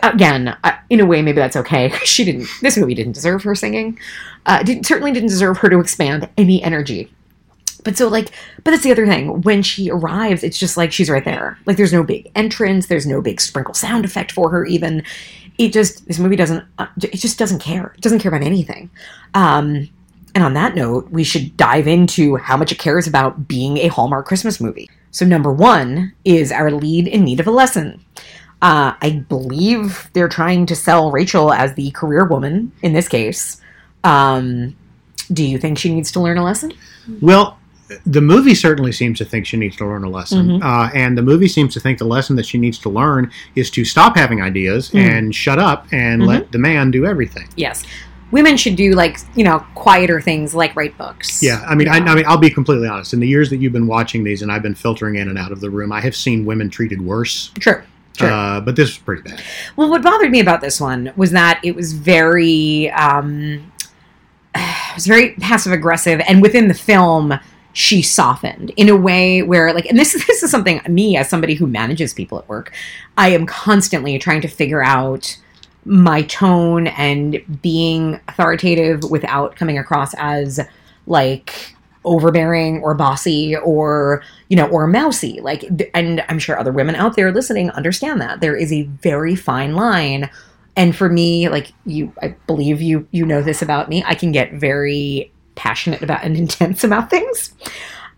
Again, 0.02 0.56
uh, 0.64 0.76
in 0.90 1.00
a 1.00 1.06
way, 1.06 1.22
maybe 1.22 1.36
that's 1.36 1.56
okay. 1.56 1.90
she 2.04 2.24
didn't. 2.24 2.48
This 2.60 2.76
movie 2.76 2.94
didn't 2.94 3.12
deserve 3.12 3.42
her 3.44 3.54
singing. 3.54 3.98
Uh, 4.46 4.62
didn't, 4.62 4.84
certainly 4.84 5.12
didn't 5.12 5.28
deserve 5.28 5.58
her 5.58 5.68
to 5.68 5.80
expand 5.80 6.28
any 6.36 6.62
energy. 6.62 7.12
But 7.84 7.96
so, 7.96 8.08
like, 8.08 8.30
but 8.62 8.70
that's 8.70 8.82
the 8.82 8.92
other 8.92 9.06
thing. 9.06 9.42
When 9.42 9.62
she 9.62 9.90
arrives, 9.90 10.44
it's 10.44 10.58
just 10.58 10.76
like 10.76 10.92
she's 10.92 11.10
right 11.10 11.24
there. 11.24 11.58
Like, 11.66 11.76
there's 11.76 11.92
no 11.92 12.02
big 12.02 12.30
entrance. 12.34 12.86
There's 12.86 13.06
no 13.06 13.20
big 13.20 13.40
sprinkle 13.40 13.74
sound 13.74 14.04
effect 14.04 14.32
for 14.32 14.50
her. 14.50 14.64
Even 14.66 15.02
it 15.58 15.72
just 15.72 16.06
this 16.06 16.18
movie 16.18 16.36
doesn't. 16.36 16.64
Uh, 16.78 16.86
it 17.02 17.16
just 17.16 17.38
doesn't 17.38 17.60
care. 17.60 17.92
It 17.96 18.00
doesn't 18.00 18.20
care 18.20 18.30
about 18.32 18.46
anything. 18.46 18.90
Um, 19.34 19.88
and 20.34 20.44
on 20.44 20.54
that 20.54 20.74
note, 20.74 21.10
we 21.10 21.24
should 21.24 21.56
dive 21.56 21.86
into 21.86 22.36
how 22.36 22.56
much 22.56 22.72
it 22.72 22.78
cares 22.78 23.06
about 23.06 23.46
being 23.46 23.78
a 23.78 23.88
Hallmark 23.88 24.26
Christmas 24.26 24.60
movie. 24.60 24.88
So, 25.10 25.26
number 25.26 25.52
one 25.52 26.12
is 26.24 26.52
our 26.52 26.70
lead 26.70 27.06
in 27.06 27.24
need 27.24 27.40
of 27.40 27.46
a 27.46 27.50
lesson. 27.50 28.02
Uh, 28.62 28.94
I 29.02 29.24
believe 29.28 30.08
they're 30.12 30.28
trying 30.28 30.66
to 30.66 30.76
sell 30.76 31.10
Rachel 31.10 31.52
as 31.52 31.74
the 31.74 31.90
career 31.90 32.24
woman 32.24 32.70
in 32.82 32.92
this 32.92 33.08
case. 33.08 33.60
Um, 34.04 34.76
do 35.32 35.44
you 35.44 35.58
think 35.58 35.78
she 35.78 35.92
needs 35.92 36.12
to 36.12 36.20
learn 36.20 36.38
a 36.38 36.44
lesson? 36.44 36.72
Well, 37.20 37.58
the 38.06 38.20
movie 38.20 38.54
certainly 38.54 38.92
seems 38.92 39.18
to 39.18 39.24
think 39.24 39.46
she 39.46 39.56
needs 39.56 39.76
to 39.76 39.86
learn 39.86 40.04
a 40.04 40.10
lesson, 40.10 40.46
Mm-hmm. 40.48 40.62
uh, 40.62 40.90
and 40.94 41.16
the 41.16 41.22
movie 41.22 41.48
seems 41.48 41.74
to 41.74 41.80
think 41.80 41.98
the 41.98 42.04
lesson 42.04 42.36
that 42.36 42.46
she 42.46 42.58
needs 42.58 42.78
to 42.80 42.88
learn 42.88 43.30
is 43.54 43.70
to 43.70 43.84
stop 43.84 44.16
having 44.16 44.40
ideas 44.42 44.90
Mm. 44.90 44.98
and 45.00 45.34
shut 45.34 45.58
up 45.58 45.86
and 45.92 46.22
Mm-hmm. 46.22 46.28
let 46.30 46.52
the 46.52 46.58
man 46.58 46.90
do 46.90 47.04
everything. 47.06 47.48
Yes. 47.56 47.84
women 48.30 48.56
should 48.56 48.76
do 48.76 48.92
like 48.94 49.18
you 49.34 49.44
know 49.44 49.58
quieter 49.74 50.18
things 50.18 50.54
like 50.54 50.74
write 50.74 50.96
books. 50.96 51.42
Yeah, 51.42 51.62
I 51.68 51.74
mean, 51.74 51.86
I, 51.88 51.96
I 51.98 52.14
mean, 52.14 52.24
I'll 52.26 52.38
be 52.38 52.48
completely 52.48 52.88
honest. 52.88 53.12
In 53.12 53.20
the 53.20 53.28
years 53.28 53.50
that 53.50 53.56
you've 53.58 53.74
been 53.74 53.86
watching 53.86 54.24
these, 54.24 54.40
and 54.42 54.50
I've 54.50 54.62
been 54.62 54.74
filtering 54.74 55.16
in 55.16 55.28
and 55.28 55.36
out 55.38 55.52
of 55.52 55.60
the 55.60 55.68
room, 55.68 55.92
I 55.92 56.00
have 56.00 56.16
seen 56.16 56.46
women 56.46 56.70
treated 56.70 57.02
worse. 57.02 57.52
True. 57.58 57.82
True. 58.16 58.28
Uh, 58.28 58.60
but 58.60 58.74
this 58.76 58.88
was 58.90 58.98
pretty 58.98 59.22
bad. 59.22 59.42
Well, 59.76 59.88
what 59.90 60.02
bothered 60.02 60.30
me 60.30 60.40
about 60.40 60.60
this 60.62 60.80
one 60.80 61.12
was 61.16 61.30
that 61.32 61.60
it 61.62 61.74
was 61.74 61.92
very, 61.92 62.90
um, 62.92 63.70
it 64.54 64.94
was 64.94 65.06
very 65.06 65.30
passive 65.34 65.72
aggressive, 65.72 66.20
and 66.28 66.40
within 66.42 66.68
the 66.68 66.74
film, 66.74 67.32
she 67.72 68.02
softened 68.02 68.70
in 68.76 68.88
a 68.88 68.96
way 68.96 69.42
where, 69.42 69.72
like, 69.72 69.86
and 69.86 69.98
this 69.98 70.12
this 70.26 70.42
is 70.42 70.50
something 70.50 70.80
me 70.88 71.16
as 71.16 71.28
somebody 71.28 71.54
who 71.54 71.66
manages 71.66 72.12
people 72.14 72.38
at 72.38 72.48
work, 72.48 72.72
I 73.16 73.28
am 73.30 73.46
constantly 73.46 74.18
trying 74.18 74.40
to 74.42 74.48
figure 74.48 74.82
out 74.82 75.38
my 75.84 76.22
tone 76.22 76.86
and 76.88 77.40
being 77.60 78.20
authoritative 78.28 79.10
without 79.10 79.56
coming 79.56 79.78
across 79.78 80.14
as 80.14 80.60
like 81.06 81.74
overbearing 82.04 82.80
or 82.82 82.94
bossy 82.94 83.56
or 83.56 84.22
you 84.48 84.56
know 84.56 84.68
or 84.68 84.86
mousy. 84.86 85.40
Like 85.40 85.64
and 85.94 86.24
i'm 86.28 86.38
sure 86.38 86.58
other 86.58 86.72
women 86.72 86.94
out 86.94 87.16
there 87.16 87.32
listening 87.32 87.70
understand 87.70 88.20
that. 88.20 88.40
There 88.40 88.56
is 88.56 88.72
a 88.72 88.82
very 88.82 89.34
fine 89.34 89.74
line. 89.74 90.30
And 90.74 90.96
for 90.96 91.08
me 91.08 91.48
like 91.48 91.72
you 91.84 92.12
i 92.22 92.28
believe 92.46 92.80
you 92.80 93.06
you 93.10 93.26
know 93.26 93.42
this 93.42 93.60
about 93.60 93.90
me 93.90 94.02
i 94.06 94.14
can 94.14 94.32
get 94.32 94.54
very 94.54 95.30
passionate 95.62 96.02
about 96.02 96.24
and 96.24 96.36
intense 96.44 96.82
about 96.82 97.08
things. 97.08 97.54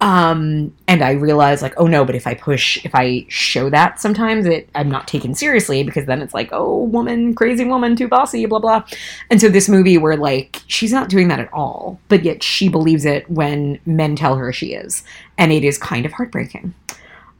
Um 0.00 0.74
and 0.88 1.02
i 1.02 1.12
realize 1.12 1.62
like 1.62 1.74
oh 1.76 1.86
no 1.86 2.04
but 2.04 2.16
if 2.16 2.26
i 2.26 2.34
push 2.34 2.84
if 2.84 2.90
i 2.94 3.24
show 3.28 3.70
that 3.70 4.00
sometimes 4.00 4.44
it 4.44 4.68
i'm 4.74 4.90
not 4.90 5.06
taken 5.06 5.34
seriously 5.36 5.84
because 5.84 6.04
then 6.06 6.20
it's 6.20 6.34
like 6.34 6.48
oh 6.50 6.82
woman 6.96 7.32
crazy 7.32 7.64
woman 7.64 7.94
too 7.94 8.08
bossy 8.08 8.44
blah 8.46 8.58
blah. 8.58 8.82
And 9.30 9.40
so 9.40 9.48
this 9.48 9.68
movie 9.68 9.96
where 9.96 10.16
like 10.16 10.60
she's 10.66 10.92
not 10.92 11.08
doing 11.08 11.28
that 11.28 11.38
at 11.38 11.52
all 11.52 12.00
but 12.08 12.24
yet 12.24 12.42
she 12.42 12.68
believes 12.68 13.04
it 13.04 13.30
when 13.30 13.78
men 13.86 14.16
tell 14.16 14.34
her 14.36 14.52
she 14.52 14.74
is. 14.74 15.04
And 15.38 15.52
it 15.52 15.62
is 15.64 15.78
kind 15.78 16.04
of 16.04 16.12
heartbreaking. 16.12 16.74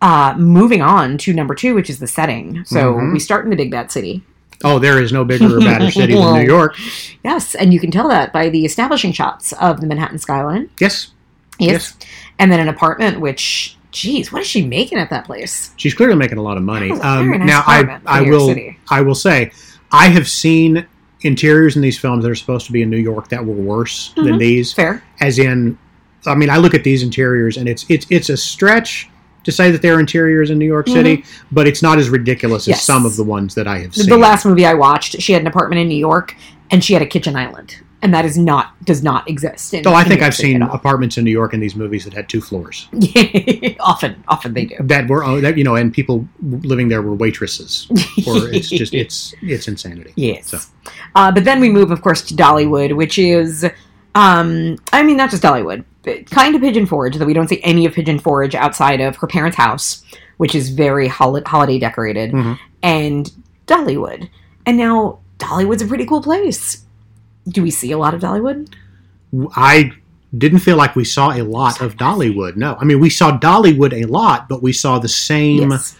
Uh 0.01 0.35
moving 0.38 0.81
on 0.81 1.19
to 1.19 1.33
number 1.35 1.57
two 1.57 1.75
which 1.75 1.90
is 1.90 1.99
the 1.99 2.07
setting. 2.07 2.64
So 2.67 2.95
Mhm. 2.95 3.12
we 3.14 3.19
start 3.19 3.45
in 3.45 3.51
the 3.51 3.57
big 3.57 3.73
bad 3.73 3.90
city 3.90 4.23
Oh, 4.64 4.79
there 4.79 5.00
is 5.03 5.12
no 5.12 5.24
bigger 5.24 5.57
or 5.57 5.61
badder 5.61 5.90
city 6.00 6.14
than 6.14 6.35
New 6.35 6.46
York. 6.46 6.77
yes 7.22 7.55
and 7.55 7.72
you 7.72 7.79
can 7.81 7.90
tell 7.90 8.09
that 8.09 8.33
by 8.33 8.48
the 8.48 8.64
establishing 8.64 9.12
shots 9.12 9.53
of 9.55 9.81
the 9.81 9.87
manhattan 9.87 10.18
skyline 10.18 10.70
Yes, 10.81 11.11
Yes. 11.61 11.96
And 12.40 12.50
then 12.50 12.59
an 12.59 12.68
apartment, 12.68 13.20
which, 13.20 13.77
geez, 13.92 14.33
what 14.33 14.42
is 14.42 14.48
she 14.48 14.66
making 14.66 14.98
at 14.98 15.09
that 15.11 15.24
place? 15.24 15.70
she's 15.77 15.94
clearly 15.94 16.16
making 16.16 16.38
a 16.38 16.42
lot 16.42 16.57
of 16.57 16.64
money. 16.64 16.88
That 16.88 16.94
was 16.94 17.00
a 17.00 17.03
very 17.03 17.18
Um, 17.35 17.38
nice 17.38 17.46
now, 17.46 17.62
I 17.66 17.98
I 18.07 18.20
will 18.22 18.48
City. 18.48 18.79
I 18.90 19.00
will 19.03 19.14
say, 19.14 19.53
I 19.92 20.09
have 20.09 20.29
seen 20.29 20.85
interiors 21.20 21.77
in 21.77 21.83
these 21.83 21.96
films 21.98 22.24
that 22.24 22.31
are 22.31 22.35
supposed 22.35 22.66
to 22.66 22.72
be 22.72 22.83
in 22.83 22.90
New 22.90 22.98
York 22.98 23.29
that 23.29 23.44
were 23.46 23.55
worse 23.55 24.12
than 24.16 24.24
Mhm. 24.35 24.38
these. 24.40 24.72
Fair. 24.72 25.03
As 25.20 25.38
in, 25.38 25.79
I 26.27 26.35
mean, 26.35 26.50
I 26.50 26.57
look 26.57 26.74
at 26.74 26.83
these 26.85 27.03
interiors 27.05 27.57
and 27.57 27.68
it's 27.68 27.87
it's 27.88 28.07
it's 28.11 28.29
a 28.31 28.37
stretch 28.37 29.09
to 29.45 29.53
say 29.53 29.71
that 29.71 29.83
they're 29.83 30.01
interiors 30.01 30.51
in 30.51 30.59
New 30.59 30.67
York 30.67 30.89
City, 30.89 31.25
but 31.53 31.67
it's 31.67 31.83
not 31.83 31.99
as 31.99 32.09
ridiculous 32.09 32.69
as 32.69 32.75
Mm-hmm. 32.75 32.81
Some 32.81 33.07
of 33.07 33.17
the 33.17 33.25
ones 33.25 33.55
that 33.55 33.67
I 33.69 33.79
have 33.79 33.95
seen. 33.95 34.09
the 34.09 34.17
last 34.17 34.45
movie 34.45 34.67
I 34.67 34.75
watched, 34.75 35.21
she 35.21 35.33
had 35.33 35.43
an 35.43 35.47
apartment 35.47 35.81
in 35.81 35.89
New 35.89 35.97
York 35.97 36.37
and 36.71 36.85
she 36.85 36.93
had 36.93 37.03
a 37.03 37.07
kitchen 37.07 37.37
island. 37.37 37.77
And 38.03 38.13
that 38.13 38.27
is 38.27 38.37
not, 38.37 38.75
does 38.85 39.03
not 39.03 39.27
exist. 39.31 39.73
In, 39.73 39.87
Oh, 39.87 39.93
I 39.93 40.03
in 40.03 40.09
think 40.09 40.21
I've 40.21 40.35
seen 40.35 40.61
apartments 40.61 41.17
in 41.17 41.25
New 41.25 41.31
York 41.31 41.55
in 41.55 41.61
these 41.61 41.75
movies 41.75 42.05
that 42.05 42.13
had 42.13 42.29
two 42.29 42.43
floors. 42.43 42.89
often, 43.81 44.23
often 44.29 44.53
they 44.53 44.67
do. 44.67 44.77
That 44.81 45.09
were 45.09 45.25
oh, 45.25 45.41
that 45.41 45.57
you 45.57 45.65
know, 45.65 45.77
and 45.77 45.91
people 45.93 46.29
living 46.43 46.89
there 46.89 47.01
were 47.01 47.15
waitresses. 47.15 47.87
Or 48.27 48.49
it's 48.53 48.69
just 48.69 48.93
it's 48.93 49.35
it's 49.41 49.69
insanity. 49.69 50.13
Yes. 50.17 50.49
So. 50.49 50.59
Uh, 51.15 51.33
but 51.33 51.45
then 51.45 51.61
we 51.61 51.71
move, 51.71 51.91
of 51.91 52.03
course, 52.03 52.21
to 52.23 52.35
Dollywood, 52.35 52.95
which 52.95 53.19
is, 53.19 53.67
um, 54.14 54.77
I 54.92 55.03
mean, 55.03 55.16
not 55.16 55.31
just 55.31 55.42
Dollywood, 55.42 55.85
kind 56.31 56.55
of 56.55 56.61
Pigeon 56.61 56.87
Forge, 56.87 57.16
though 57.16 57.24
we 57.27 57.35
don't 57.35 57.48
see 57.48 57.61
any 57.62 57.87
of 57.87 57.94
Pigeon 57.94 58.18
Forge 58.18 58.55
outside 58.55 59.00
of 59.00 59.16
her 59.16 59.27
parents' 59.27 59.57
house, 59.57 60.03
which 60.37 60.55
is 60.55 60.68
very 60.70 61.09
hol- 61.09 61.40
holiday 61.46 61.79
decorated, 61.79 62.33
Mhm. 62.33 62.59
and 62.83 63.33
Dollywood. 63.66 64.29
And 64.66 64.77
now 64.77 65.18
Dollywood's 65.38 65.83
a 65.83 65.87
pretty 65.87 66.07
cool 66.07 66.22
place. 66.22 66.85
Do 67.48 67.62
we 67.62 67.70
see 67.70 67.90
a 67.92 67.98
lot 67.98 68.14
of 68.14 68.20
Dollywood? 68.20 68.68
I 69.57 69.92
didn't 70.37 70.61
feel 70.61 70.77
like 70.77 70.94
we 70.96 71.05
saw 71.05 71.31
a 71.33 71.42
lot 71.42 71.81
of 71.81 71.96
Dollywood. 71.96 72.57
No, 72.57 72.77
I 72.81 72.85
mean 72.85 73.00
we 73.00 73.11
saw 73.11 73.37
Dollywood 73.38 73.92
a 73.92 74.07
lot, 74.07 74.48
but 74.48 74.62
we 74.62 74.72
saw 74.72 74.98
the 74.98 75.09
same 75.09 75.70
Yes. 75.70 75.96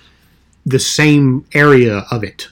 the 0.67 0.79
same 0.79 1.45
area 1.53 2.07
of 2.11 2.25
it 2.25 2.49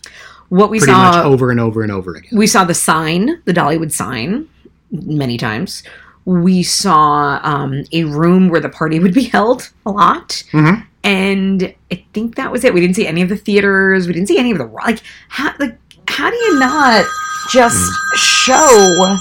What 0.51 0.71
we 0.71 0.79
pretty 0.79 0.93
saw 0.93 1.13
much 1.13 1.25
over 1.25 1.51
and 1.51 1.59
over 1.59 1.83
and 1.83 1.91
over 1.91 2.15
again. 2.15 2.31
we 2.37 2.47
saw 2.47 2.65
the 2.65 2.75
sign, 2.75 3.41
the 3.47 3.53
Dollywood 3.55 3.91
sign, 3.93 4.47
many 4.93 5.37
times. 5.39 5.83
We 6.25 6.63
saw 6.63 7.41
um, 7.43 7.83
a 7.93 8.05
room 8.05 8.49
where 8.49 8.61
the 8.61 8.69
party 8.69 9.01
would 9.01 9.15
be 9.15 9.25
held 9.37 9.71
a 9.85 9.91
lot, 9.91 10.45
Mhm. 10.53 10.85
and 11.03 11.75
I 11.91 12.05
think 12.15 12.37
that 12.37 12.53
was 12.53 12.63
it. 12.65 12.73
We 12.73 12.81
didn't 12.81 12.95
see 12.97 13.07
any 13.09 13.23
of 13.23 13.29
the 13.29 13.37
theaters. 13.37 14.07
We 14.07 14.13
didn't 14.13 14.29
see 14.29 14.39
any 14.39 14.53
of 14.53 14.59
the 14.59 14.67
like. 14.67 15.01
How 15.29 15.53
like 15.59 15.77
how 16.09 16.31
do 16.31 16.37
you 16.37 16.59
not 16.61 17.05
just 17.51 17.91
show? 18.15 19.17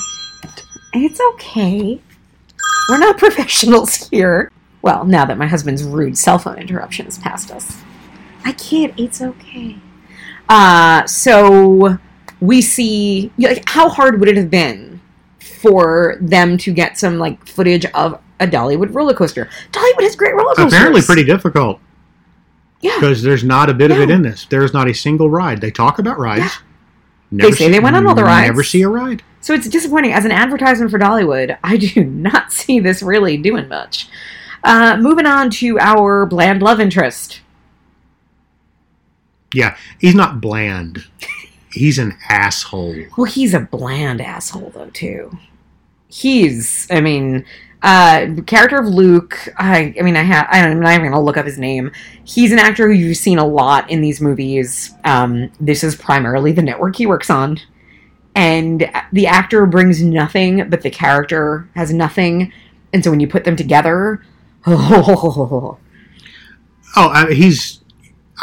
It's 0.94 1.20
okay. 1.34 2.00
We're 2.90 2.98
not 3.00 3.18
professionals 3.26 4.10
here. 4.10 4.52
Well, 4.84 5.06
now 5.06 5.26
that 5.26 5.38
my 5.38 5.48
husband's 5.48 5.84
rude 5.84 6.18
cell 6.18 6.38
phone 6.38 6.58
interruption 6.58 7.06
has 7.06 7.18
passed 7.18 7.50
us, 7.52 7.78
I 8.46 8.52
can't. 8.52 8.94
It's 9.00 9.22
okay. 9.22 9.78
Uh, 10.50 11.06
so 11.08 11.98
we 12.42 12.62
see 12.62 13.32
like 13.40 13.68
how 13.68 13.90
hard 13.90 14.20
would 14.20 14.28
it 14.30 14.38
have 14.38 14.50
been 14.52 15.01
for 15.62 16.18
them 16.22 16.58
to 16.60 16.74
get 16.74 16.98
some 16.98 17.18
like 17.18 17.46
footage 17.48 17.86
of 17.88 18.20
a 18.40 18.48
Dollywood 18.48 18.94
roller 18.94 19.14
coaster? 19.14 19.50
Dollywood 19.72 20.02
has 20.04 20.16
great 20.16 20.34
roller 20.36 20.56
coasters. 20.56 20.74
Apparently, 20.74 21.02
pretty 21.02 21.24
difficult 21.24 21.80
Yeah. 22.82 22.96
because 23.00 23.22
there's 23.22 23.44
not 23.44 23.70
a 23.70 23.74
bit 23.74 23.92
of 23.92 23.98
it 24.00 24.10
in 24.10 24.22
this. 24.22 24.46
There 24.50 24.64
is 24.64 24.74
not 24.74 24.90
a 24.90 24.94
single 24.94 25.30
ride. 25.30 25.62
They 25.62 25.72
talk 25.72 26.00
about 26.00 26.18
rides. 26.20 26.42
Yeah. 26.42 26.50
Never 27.34 27.56
say 27.56 27.70
they 27.70 27.80
went 27.80 27.96
on 27.96 28.06
all 28.08 28.16
the 28.16 28.24
rides. 28.24 28.48
Never 28.50 28.64
see 28.64 28.82
a 28.82 28.90
ride. 28.90 29.24
So 29.40 29.54
it's 29.54 29.70
disappointing. 29.70 30.12
As 30.14 30.26
an 30.26 30.32
advertisement 30.32 30.92
for 30.92 31.00
Dollywood, 31.00 31.58
I 31.64 31.78
do 31.78 32.04
not 32.06 32.52
see 32.52 32.80
this 32.80 33.02
really 33.02 33.38
doing 33.38 33.68
much. 33.70 34.10
Uh, 34.64 34.98
moving 35.00 35.26
on 35.26 35.50
to 35.50 35.80
our 35.80 36.26
bland 36.26 36.62
love 36.62 36.80
interest. 36.80 37.42
Yeah, 39.54 39.76
he's 40.00 40.16
not 40.16 40.40
bland. 40.42 41.06
He's 41.74 41.98
an 42.00 42.18
asshole. 42.28 42.98
Well, 43.18 43.24
he's 43.32 43.54
a 43.54 43.62
bland 43.62 44.20
asshole 44.20 44.72
though 44.76 44.90
too. 44.90 45.38
He's, 46.12 46.88
I 46.92 47.02
mean, 47.02 47.46
uh, 47.82 48.28
character 48.46 48.78
of 48.80 48.88
Luke. 48.88 49.38
I, 49.58 49.94
I 49.98 50.04
mean, 50.04 50.16
I 50.18 50.22
have. 50.24 50.48
I'm 50.52 50.80
not 50.82 50.92
even 50.94 51.06
gonna 51.12 51.22
look 51.22 51.38
up 51.38 51.46
his 51.46 51.58
name. 51.58 51.92
He's 52.24 52.52
an 52.52 52.60
actor 52.60 52.88
who 52.88 52.94
you've 52.94 53.18
seen 53.18 53.40
a 53.40 53.46
lot 53.48 53.90
in 53.90 54.02
these 54.02 54.22
movies. 54.22 54.94
Um, 55.04 55.52
this 55.60 55.84
is 55.84 55.96
primarily 55.96 56.52
the 56.52 56.62
network 56.62 56.96
he 56.98 57.08
works 57.08 57.30
on, 57.30 57.60
and 58.36 58.90
the 59.12 59.26
actor 59.26 59.66
brings 59.66 60.04
nothing, 60.04 60.70
but 60.70 60.82
the 60.82 60.90
character 60.92 61.68
has 61.76 61.92
nothing. 61.94 62.52
And 62.94 63.04
so 63.04 63.10
when 63.10 63.20
you 63.20 63.28
put 63.28 63.46
them 63.46 63.56
together, 63.56 64.24
Oh, 64.66 65.78
I, 66.96 67.32
he's. 67.34 67.80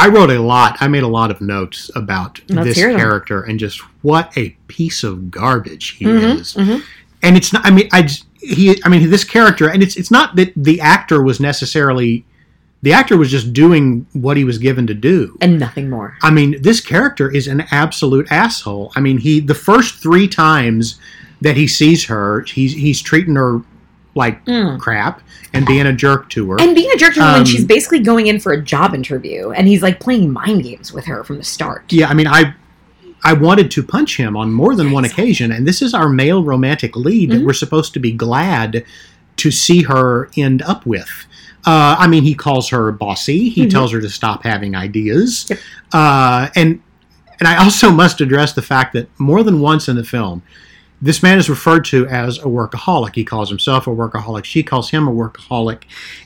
I 0.01 0.09
wrote 0.09 0.31
a 0.31 0.39
lot. 0.41 0.77
I 0.81 0.87
made 0.89 1.03
a 1.03 1.09
lot 1.09 1.31
of 1.33 1.41
notes 1.41 1.91
about 1.97 2.41
Let's 2.49 2.69
this 2.69 2.79
character 2.97 3.43
and 3.43 3.59
just 3.59 3.81
what 4.03 4.37
a 4.39 4.51
piece 4.69 5.03
of 5.03 5.29
garbage 5.31 5.91
he 5.91 6.05
Mhm, 6.05 6.39
is. 6.41 6.55
mhm. 6.55 6.83
And 7.23 7.37
it's 7.37 7.53
not. 7.53 7.65
I 7.67 7.71
mean, 7.71 7.89
I 7.93 8.03
just, 8.03 8.27
he. 8.41 8.81
I 8.85 8.89
mean, 8.89 9.11
this 9.11 9.25
character, 9.25 9.69
and 9.69 9.83
it's 9.83 9.97
it's 9.97 10.11
not 10.11 10.37
that 10.37 10.53
the 10.57 10.81
actor 10.81 11.23
was 11.23 11.41
necessarily. 11.41 12.25
The 12.83 12.93
actor 12.93 13.17
was 13.17 13.29
just 13.29 13.53
doing 13.53 14.07
what 14.13 14.37
he 14.37 14.45
was 14.45 14.57
given 14.59 14.87
to 14.87 14.95
do. 14.95 15.37
and 15.41 15.59
nothing 15.59 15.91
more. 15.91 16.17
I 16.23 16.31
mean, 16.31 16.63
this 16.63 16.81
character 16.81 17.29
is 17.29 17.49
an 17.49 17.65
absolute 17.73 18.31
asshole. 18.31 18.93
I 18.95 19.01
mean, 19.01 19.19
he 19.19 19.41
the 19.41 19.55
first 19.55 19.97
three 19.97 20.29
times 20.29 21.01
that 21.41 21.57
he 21.57 21.67
sees 21.67 22.05
her, 22.05 22.43
he's 22.43 22.73
he's 22.75 23.03
treating 23.03 23.35
her 23.35 23.63
like 24.15 24.45
Mm. 24.47 24.79
crap 24.81 25.23
and 25.53 25.65
being 25.67 25.87
a 25.87 25.93
jerk 25.93 26.29
to 26.31 26.51
her. 26.51 26.61
And 26.61 26.75
being 26.75 26.91
a 26.93 26.97
jerk 26.97 27.15
to 27.15 27.21
her 27.21 27.33
when 27.33 27.41
Um, 27.41 27.47
she's 27.47 27.65
basically 27.65 28.01
going 28.01 28.27
in 28.29 28.39
for 28.41 28.53
a 28.53 28.61
job 28.63 28.95
interview, 28.95 29.51
and 29.51 29.67
he's 29.67 29.83
like 29.83 29.99
playing 30.01 30.33
mind 30.33 30.63
games 30.63 30.93
with 30.93 31.05
her 31.07 31.25
from 31.25 31.39
the 31.39 31.45
start. 31.45 31.85
Yeah, 31.93 32.09
I 32.09 32.15
mean, 32.15 32.27
I 32.29 32.55
I 33.25 33.33
wanted 33.33 33.71
to 33.73 33.83
punch 33.83 34.17
him 34.17 34.37
on 34.37 34.53
more 34.53 34.75
than 34.75 34.91
one 34.93 35.05
occasion, 35.05 35.51
and 35.53 35.67
this 35.67 35.83
is 35.83 35.93
our 35.95 36.09
male 36.09 36.43
romantic 36.45 36.97
lead 36.97 37.31
that 37.31 37.41
Mhm. 37.43 37.47
we're 37.47 37.53
supposed 37.53 37.93
to 37.95 37.99
be 38.01 38.13
glad 38.13 38.85
to 39.37 39.51
see 39.51 39.83
her 39.83 40.29
end 40.37 40.63
up 40.63 40.87
with. 40.87 41.09
Uh, 41.67 41.97
I 41.99 42.07
mean, 42.07 42.23
he 42.23 42.35
calls 42.35 42.69
her 42.71 42.91
bossy. 42.93 43.49
He 43.49 43.67
Mhm. 43.67 43.71
tells 43.71 43.93
her 43.93 44.01
to 44.01 44.09
stop 44.09 44.45
having 44.45 44.75
ideas, 44.75 45.47
Yep. 45.51 45.59
uh, 45.93 46.49
and 46.55 46.81
and 47.41 47.47
I 47.47 47.57
also 47.63 47.91
must 48.03 48.21
address 48.21 48.53
the 48.53 48.63
fact 48.63 48.93
that 48.95 49.09
more 49.19 49.45
than 49.45 49.61
once 49.61 49.89
in 49.89 49.95
the 49.95 50.03
film, 50.03 50.43
this 51.01 51.23
man 51.23 51.39
is 51.39 51.49
referred 51.49 51.85
to 51.85 52.05
as 52.09 52.39
a 52.39 52.47
workaholic. 52.47 53.15
He 53.15 53.23
calls 53.23 53.49
himself 53.49 53.87
a 53.87 53.91
workaholic. 53.91 54.45
She 54.45 54.65
calls 54.65 54.91
him 54.91 55.07
a 55.07 55.13
workaholic, 55.13 55.83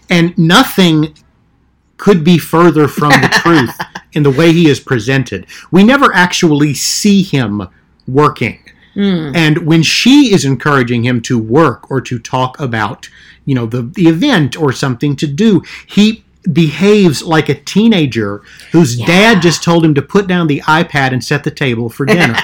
and 0.08 0.32
nothing 0.38 1.12
could 2.02 2.24
be 2.24 2.36
further 2.36 2.88
from 2.88 3.10
the 3.10 3.28
truth 3.32 3.78
in 4.12 4.24
the 4.24 4.30
way 4.30 4.52
he 4.52 4.68
is 4.68 4.80
presented. 4.80 5.46
We 5.70 5.84
never 5.84 6.12
actually 6.12 6.74
see 6.74 7.22
him 7.22 7.68
working. 8.08 8.58
Hmm. 8.94 9.30
And 9.36 9.58
when 9.58 9.84
she 9.84 10.34
is 10.34 10.44
encouraging 10.44 11.04
him 11.04 11.20
to 11.22 11.38
work 11.38 11.88
or 11.92 12.00
to 12.00 12.18
talk 12.18 12.58
about, 12.58 13.08
you 13.44 13.54
know, 13.54 13.66
the, 13.66 13.82
the 13.82 14.08
event 14.08 14.60
or 14.60 14.72
something 14.72 15.14
to 15.14 15.28
do, 15.28 15.62
he 15.86 16.24
behaves 16.52 17.22
like 17.22 17.48
a 17.48 17.54
teenager 17.54 18.42
whose 18.72 18.96
dad 18.96 19.40
just 19.40 19.62
told 19.62 19.84
him 19.84 19.94
to 19.94 20.02
put 20.02 20.26
down 20.26 20.48
the 20.48 20.60
iPad 20.62 21.12
and 21.12 21.22
set 21.22 21.44
the 21.44 21.52
table 21.52 21.88
for 21.88 22.04
dinner. 22.04 22.36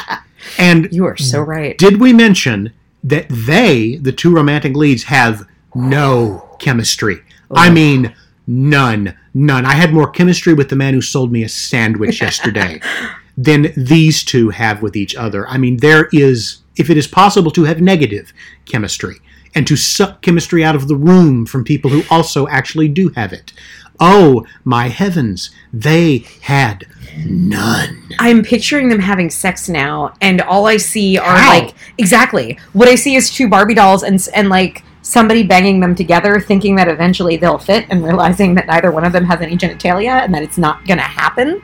and 0.58 0.88
You 0.90 1.06
are 1.06 1.16
so 1.16 1.42
right. 1.42 1.78
did 1.78 2.00
we 2.00 2.12
mention 2.12 2.72
that 3.04 3.28
they, 3.28 3.98
the 4.02 4.10
two 4.10 4.34
romantic 4.34 4.74
leads, 4.74 5.04
have 5.04 5.46
no 5.76 6.56
chemistry? 6.58 7.20
I 7.52 7.70
mean, 7.70 8.12
none. 8.46 9.16
None. 9.34 9.64
I 9.66 9.74
had 9.74 9.92
more 9.92 10.10
chemistry 10.10 10.54
with 10.54 10.68
the 10.68 10.76
man 10.76 10.94
who 10.94 11.02
sold 11.02 11.32
me 11.32 11.42
a 11.42 11.48
sandwich 11.48 12.20
yesterday 12.20 12.80
than 13.36 13.72
these 13.76 14.24
two 14.24 14.50
have 14.50 14.82
with 14.82 14.96
each 14.96 15.14
other. 15.14 15.46
I 15.48 15.58
mean, 15.58 15.78
there 15.78 16.08
is, 16.12 16.58
if 16.76 16.90
it 16.90 16.96
is 16.96 17.06
possible 17.06 17.50
to 17.52 17.64
have 17.64 17.80
negative 17.80 18.32
chemistry 18.64 19.16
and 19.54 19.66
to 19.66 19.76
suck 19.76 20.22
chemistry 20.22 20.62
out 20.62 20.74
of 20.74 20.86
the 20.86 20.96
room 20.96 21.46
from 21.46 21.64
people 21.64 21.90
who 21.90 22.02
also 22.10 22.46
actually 22.48 22.88
do 22.88 23.08
have 23.10 23.32
it. 23.32 23.52
Oh, 23.98 24.46
my 24.64 24.88
heavens, 24.88 25.50
they 25.72 26.26
had 26.42 26.86
none. 27.16 28.02
I'm 28.18 28.42
picturing 28.42 28.90
them 28.90 29.00
having 29.00 29.30
sex 29.30 29.68
now, 29.68 30.12
and 30.20 30.42
all 30.42 30.66
I 30.66 30.76
see 30.76 31.16
are 31.16 31.36
How? 31.36 31.58
like 31.58 31.74
exactly 31.96 32.58
what 32.74 32.88
I 32.88 32.94
see 32.94 33.16
is 33.16 33.30
two 33.30 33.48
Barbie 33.48 33.74
dolls 33.74 34.02
and 34.02 34.28
and 34.34 34.50
like 34.50 34.82
somebody 35.06 35.44
banging 35.44 35.78
them 35.78 35.94
together, 35.94 36.40
thinking 36.40 36.74
that 36.74 36.88
eventually 36.88 37.36
they'll 37.36 37.58
fit, 37.58 37.86
and 37.90 38.04
realizing 38.04 38.54
that 38.56 38.66
neither 38.66 38.90
one 38.90 39.04
of 39.04 39.12
them 39.12 39.24
has 39.24 39.40
any 39.40 39.56
genitalia 39.56 40.24
and 40.24 40.34
that 40.34 40.42
it's 40.42 40.58
not 40.58 40.84
gonna 40.86 41.00
happen. 41.00 41.62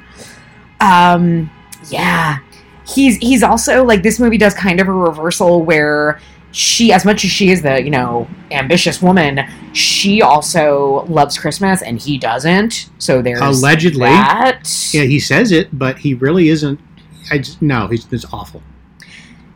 Um, 0.81 1.51
yeah, 1.89 2.39
he's 2.87 3.17
he's 3.17 3.43
also 3.43 3.85
like 3.85 4.03
this 4.05 4.21
movie 4.21 4.39
does 4.39 4.55
kind 4.55 4.81
of 4.81 4.87
a 4.87 4.93
reversal 4.93 5.65
where 5.65 6.21
she, 6.53 6.93
as 6.93 7.05
much 7.05 7.25
as 7.25 7.31
she 7.31 7.51
is 7.51 7.63
the 7.63 7.83
you 7.83 7.91
know 7.91 8.29
ambitious 8.53 9.03
woman, 9.03 9.41
she 9.73 10.23
also 10.23 11.05
loves 11.09 11.37
Christmas 11.37 11.83
and 11.83 11.99
he 12.01 12.19
doesn't. 12.19 12.91
So 12.99 13.23
there's 13.23 13.41
Allegedly. 13.41 14.07
that. 14.07 14.63
Yeah, 14.93 15.03
he 15.03 15.19
says 15.19 15.51
it, 15.51 15.77
but 15.77 15.99
he 15.99 16.15
really 16.15 16.49
isn't. 16.49 16.79
I 17.31 17.39
just, 17.39 17.61
no, 17.61 17.89
he's 17.89 18.07
it's 18.13 18.27
awful. 18.33 18.63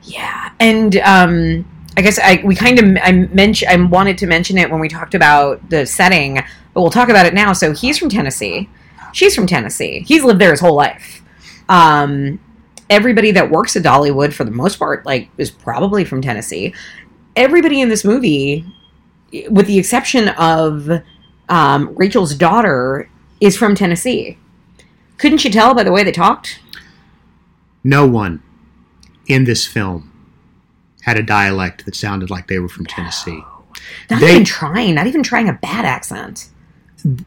Yeah, 0.03 0.51
and 0.59 0.97
um, 0.99 1.65
I 1.97 2.03
guess 2.03 2.19
I 2.19 2.43
we 2.45 2.55
kind 2.55 2.79
of 2.79 2.99
I 3.03 3.13
mentioned 3.13 3.71
I 3.71 3.77
wanted 3.83 4.19
to 4.19 4.27
mention 4.27 4.59
it 4.59 4.71
when 4.71 4.81
we 4.81 4.89
talked 4.89 5.15
about 5.15 5.71
the 5.71 5.87
setting, 5.87 6.35
but 6.75 6.83
we'll 6.83 6.91
talk 6.91 7.09
about 7.09 7.27
it 7.27 7.35
now. 7.35 7.53
So 7.53 7.73
he's 7.73 7.99
from 7.99 8.11
Tennessee, 8.11 8.69
she's 9.13 9.35
from 9.35 9.47
Tennessee. 9.47 10.05
He's 10.07 10.23
lived 10.23 10.41
there 10.41 10.51
his 10.51 10.61
whole 10.61 10.75
life. 10.75 11.23
Um, 11.69 12.39
everybody 12.91 13.31
that 13.33 13.51
works 13.51 13.77
at 13.77 13.83
Dollywood, 13.83 14.33
for 14.33 14.45
the 14.45 14.51
most 14.51 14.79
part, 14.79 15.07
like 15.07 15.31
is 15.39 15.51
probably 15.51 16.05
from 16.05 16.21
Tennessee. 16.21 16.75
Everybody 17.35 17.81
in 17.81 17.89
this 17.89 18.05
movie, 18.05 18.65
with 19.49 19.67
the 19.67 19.79
exception 19.79 20.29
of 20.31 21.03
um, 21.49 21.95
Rachel's 21.95 22.35
daughter, 22.35 23.09
is 23.41 23.57
from 23.57 23.75
Tennessee. 23.75 24.39
Couldn't 25.17 25.45
you 25.45 25.51
tell 25.51 25.75
by 25.75 25.83
the 25.83 25.93
way 25.93 26.05
they 26.05 26.13
talked? 26.13 26.61
No 27.83 28.07
one 28.07 28.43
in 29.27 29.45
this 29.45 29.67
film 29.67 30.13
had 31.07 31.17
a 31.17 31.23
dialect 31.23 31.85
that 31.87 31.95
sounded 31.95 32.29
like 32.31 32.49
they 32.49 32.59
were 32.59 32.69
from 32.69 32.85
Tennessee. 32.87 33.43
Not 34.11 34.21
They- 34.21 34.33
even 34.33 34.45
trying, 34.45 34.95
not 34.97 35.07
even 35.07 35.23
trying 35.23 35.49
a 35.49 35.53
bad 35.55 35.85
accent. 35.85 36.49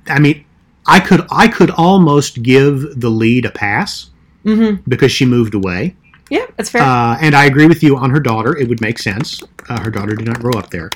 I 0.07 0.19
mean, 0.19 0.43
I 0.85 0.99
could 0.99 1.25
I 1.31 1.47
could 1.47 1.71
almost 1.71 2.43
give 2.43 2.99
the 2.99 3.09
lead 3.09 3.45
a 3.45 3.51
pass 3.51 4.09
Mm-hmm. 4.45 4.89
because 4.89 5.11
she 5.11 5.25
moved 5.25 5.53
away, 5.53 5.95
Yeah, 6.29 6.45
that's 6.55 6.69
fair. 6.69 6.81
uh, 6.81 7.17
and 7.21 7.35
I 7.35 7.43
agree 7.45 7.67
with 7.67 7.83
you 7.83 7.97
on 7.97 8.09
her 8.09 8.21
daughter. 8.21 8.55
It 8.57 8.69
would 8.69 8.79
make 8.79 8.97
sense. 8.97 9.43
Uh, 9.67 9.81
her 9.81 9.91
daughter 9.91 10.15
did 10.15 10.25
not 10.27 10.39
grow 10.39 10.53
up 10.53 10.69
there. 10.69 10.89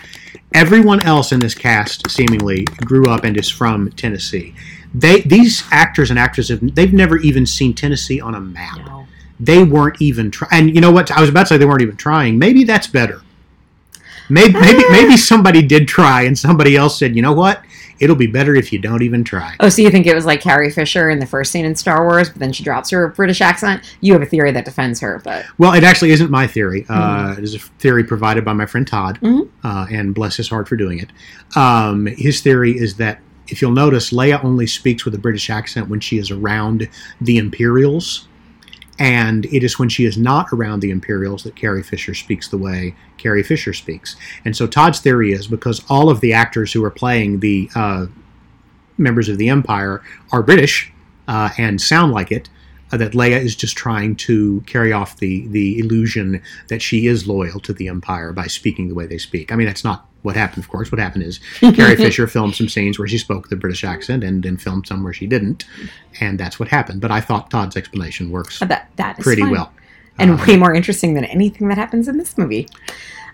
Everyone 0.54 1.02
else 1.06 1.32
in 1.34 1.40
this 1.42 1.54
cast 1.54 2.10
seemingly 2.10 2.64
grew 2.86 3.06
up 3.06 3.26
and 3.26 3.36
is 3.38 3.50
from 3.50 3.92
Tennessee. 3.92 4.56
They 4.94 5.22
these 5.22 5.64
actors 5.72 6.10
and 6.10 6.18
actresses 6.20 6.60
they've 6.62 6.94
never 6.94 7.18
even 7.18 7.46
seen 7.46 7.74
Tennessee 7.74 8.22
on 8.22 8.34
a 8.36 8.40
map. 8.42 8.78
no. 8.86 9.03
They 9.40 9.64
weren't 9.64 10.02
even 10.02 10.32
trying. 10.32 10.52
And 10.52 10.76
you 10.76 10.82
know 10.82 10.92
what? 10.92 11.12
I 11.12 11.20
was 11.22 11.30
about 11.30 11.42
to 11.44 11.48
say 11.48 11.58
they 11.58 11.66
weren't 11.66 11.82
even 11.82 11.98
trying. 11.98 12.38
Maybe 12.40 12.64
that's 12.64 12.88
better. 12.88 13.22
Maybe 14.30 14.54
maybe 14.54 14.84
maybe 14.90 15.18
somebody 15.18 15.62
did 15.62 15.88
try, 15.88 16.22
and 16.24 16.38
somebody 16.38 16.76
else 16.78 16.98
said, 16.98 17.16
"You 17.16 17.22
know 17.22 17.34
what? 17.34 17.62
It'll 18.00 18.16
be 18.16 18.26
better 18.28 18.56
if 18.56 18.72
you 18.72 18.80
don't 18.80 19.02
even 19.02 19.24
try." 19.26 19.56
Oh, 19.60 19.68
so 19.68 19.82
you 19.82 19.90
think 19.90 20.08
it 20.08 20.16
was 20.16 20.26
like 20.26 20.40
Carrie 20.40 20.70
Fisher 20.70 21.10
in 21.10 21.20
the 21.20 21.26
first 21.26 21.52
scene 21.52 21.66
in 21.66 21.76
Star 21.76 22.06
Wars, 22.06 22.30
but 22.30 22.40
then 22.40 22.54
she 22.54 22.64
drops 22.64 22.90
her 22.92 23.10
British 23.10 23.42
accent? 23.42 23.84
You 24.00 24.14
have 24.14 24.22
a 24.22 24.26
theory 24.26 24.52
that 24.52 24.64
defends 24.64 25.02
her, 25.02 25.20
but 25.26 25.46
Well, 25.58 25.74
it 25.74 25.84
actually 25.84 26.12
isn't 26.12 26.32
my 26.32 26.48
theory. 26.48 26.86
Uh, 26.88 27.36
it 27.38 27.44
is 27.44 27.54
a 27.54 27.60
theory 27.60 28.06
provided 28.06 28.46
by 28.46 28.54
my 28.54 28.66
friend 28.66 28.88
Todd, 28.88 29.20
Mhm. 29.22 29.50
uh, 29.64 29.88
and 29.92 30.16
bless 30.16 30.38
his 30.38 30.48
heart 30.48 30.70
for 30.70 30.78
doing 30.78 31.00
it. 31.00 31.10
Um, 31.58 32.06
his 32.06 32.40
theory 32.40 32.72
is 32.78 32.96
that 32.96 33.20
if 33.50 33.62
you'll 33.62 33.72
notice, 33.72 34.12
Leia 34.12 34.42
only 34.44 34.68
speaks 34.68 35.04
with 35.04 35.14
a 35.16 35.20
British 35.20 35.50
accent 35.50 35.90
when 35.90 36.00
she 36.00 36.18
is 36.18 36.32
around 36.32 36.88
the 37.20 37.38
Imperials, 37.38 38.28
and 39.00 39.46
it 39.46 39.64
is 39.64 39.80
when 39.80 39.90
she 39.90 40.06
is 40.06 40.18
not 40.18 40.48
around 40.54 40.82
the 40.82 40.92
Imperials 40.92 41.44
that 41.44 41.56
Carrie 41.56 41.84
Fisher 41.84 42.14
speaks 42.14 42.48
the 42.48 42.58
way 42.58 42.96
Carrie 43.18 43.44
Fisher 43.44 43.74
speaks. 43.74 44.16
And 44.46 44.56
so 44.56 44.68
Todd's 44.68 45.00
theory 45.00 45.32
is 45.32 45.48
because 45.48 45.84
all 45.90 46.10
of 46.10 46.20
the 46.22 46.34
actors 46.34 46.72
who 46.74 46.84
are 46.84 46.92
playing 46.92 47.40
the 47.40 47.70
uh, 47.76 48.06
members 48.98 49.30
of 49.30 49.38
the 49.38 49.50
Empire 49.50 50.02
are 50.32 50.44
British 50.44 50.92
uh, 51.28 51.50
and 51.58 51.82
sound 51.82 52.12
like 52.12 52.32
it. 52.32 52.50
uh, 52.92 52.98
That 52.98 53.14
Leia 53.14 53.42
is 53.42 53.56
just 53.56 53.76
trying 53.76 54.16
to 54.18 54.62
carry 54.68 54.92
off 54.94 55.18
the 55.18 55.48
the 55.48 55.80
illusion 55.80 56.42
that 56.68 56.82
she 56.82 57.08
is 57.08 57.28
loyal 57.28 57.60
to 57.62 57.74
the 57.74 57.88
Empire 57.88 58.32
by 58.34 58.48
speaking 58.48 58.88
the 58.88 58.96
way 58.96 59.08
they 59.08 59.18
speak. 59.18 59.52
I 59.52 59.56
mean, 59.56 59.66
that's 59.68 59.84
not 59.84 60.08
what 60.24 60.36
happened, 60.36 60.64
of 60.64 60.70
course. 60.70 60.92
What 60.92 61.00
happened 61.00 61.24
is 61.24 61.40
Carrie 61.60 61.96
Fisher 62.06 62.28
filmed 62.28 62.56
some 62.56 62.68
scenes 62.68 62.98
where 62.98 63.08
she 63.08 63.18
spoke 63.18 63.50
the 63.50 63.56
British 63.56 63.84
accent, 63.84 64.24
and 64.24 64.44
then 64.44 64.58
filmed 64.58 64.88
some 64.88 65.04
where 65.04 65.14
she 65.14 65.28
didn't, 65.28 65.66
and 66.20 66.40
that's 66.40 66.60
what 66.60 66.70
happened. 66.70 67.02
But 67.02 67.12
I 67.12 67.22
thought 67.22 67.52
Todd's 67.52 67.78
explanation 67.78 68.32
works 68.32 68.60
that 68.60 68.90
that 68.96 69.20
pretty 69.20 69.44
well. 69.44 69.72
and 70.18 70.32
Um, 70.32 70.48
way 70.48 70.58
more 70.58 70.74
interesting 70.74 71.14
than 71.14 71.26
anything 71.26 71.68
that 71.68 71.78
happens 71.78 72.08
in 72.08 72.18
this 72.18 72.38
movie. 72.38 72.68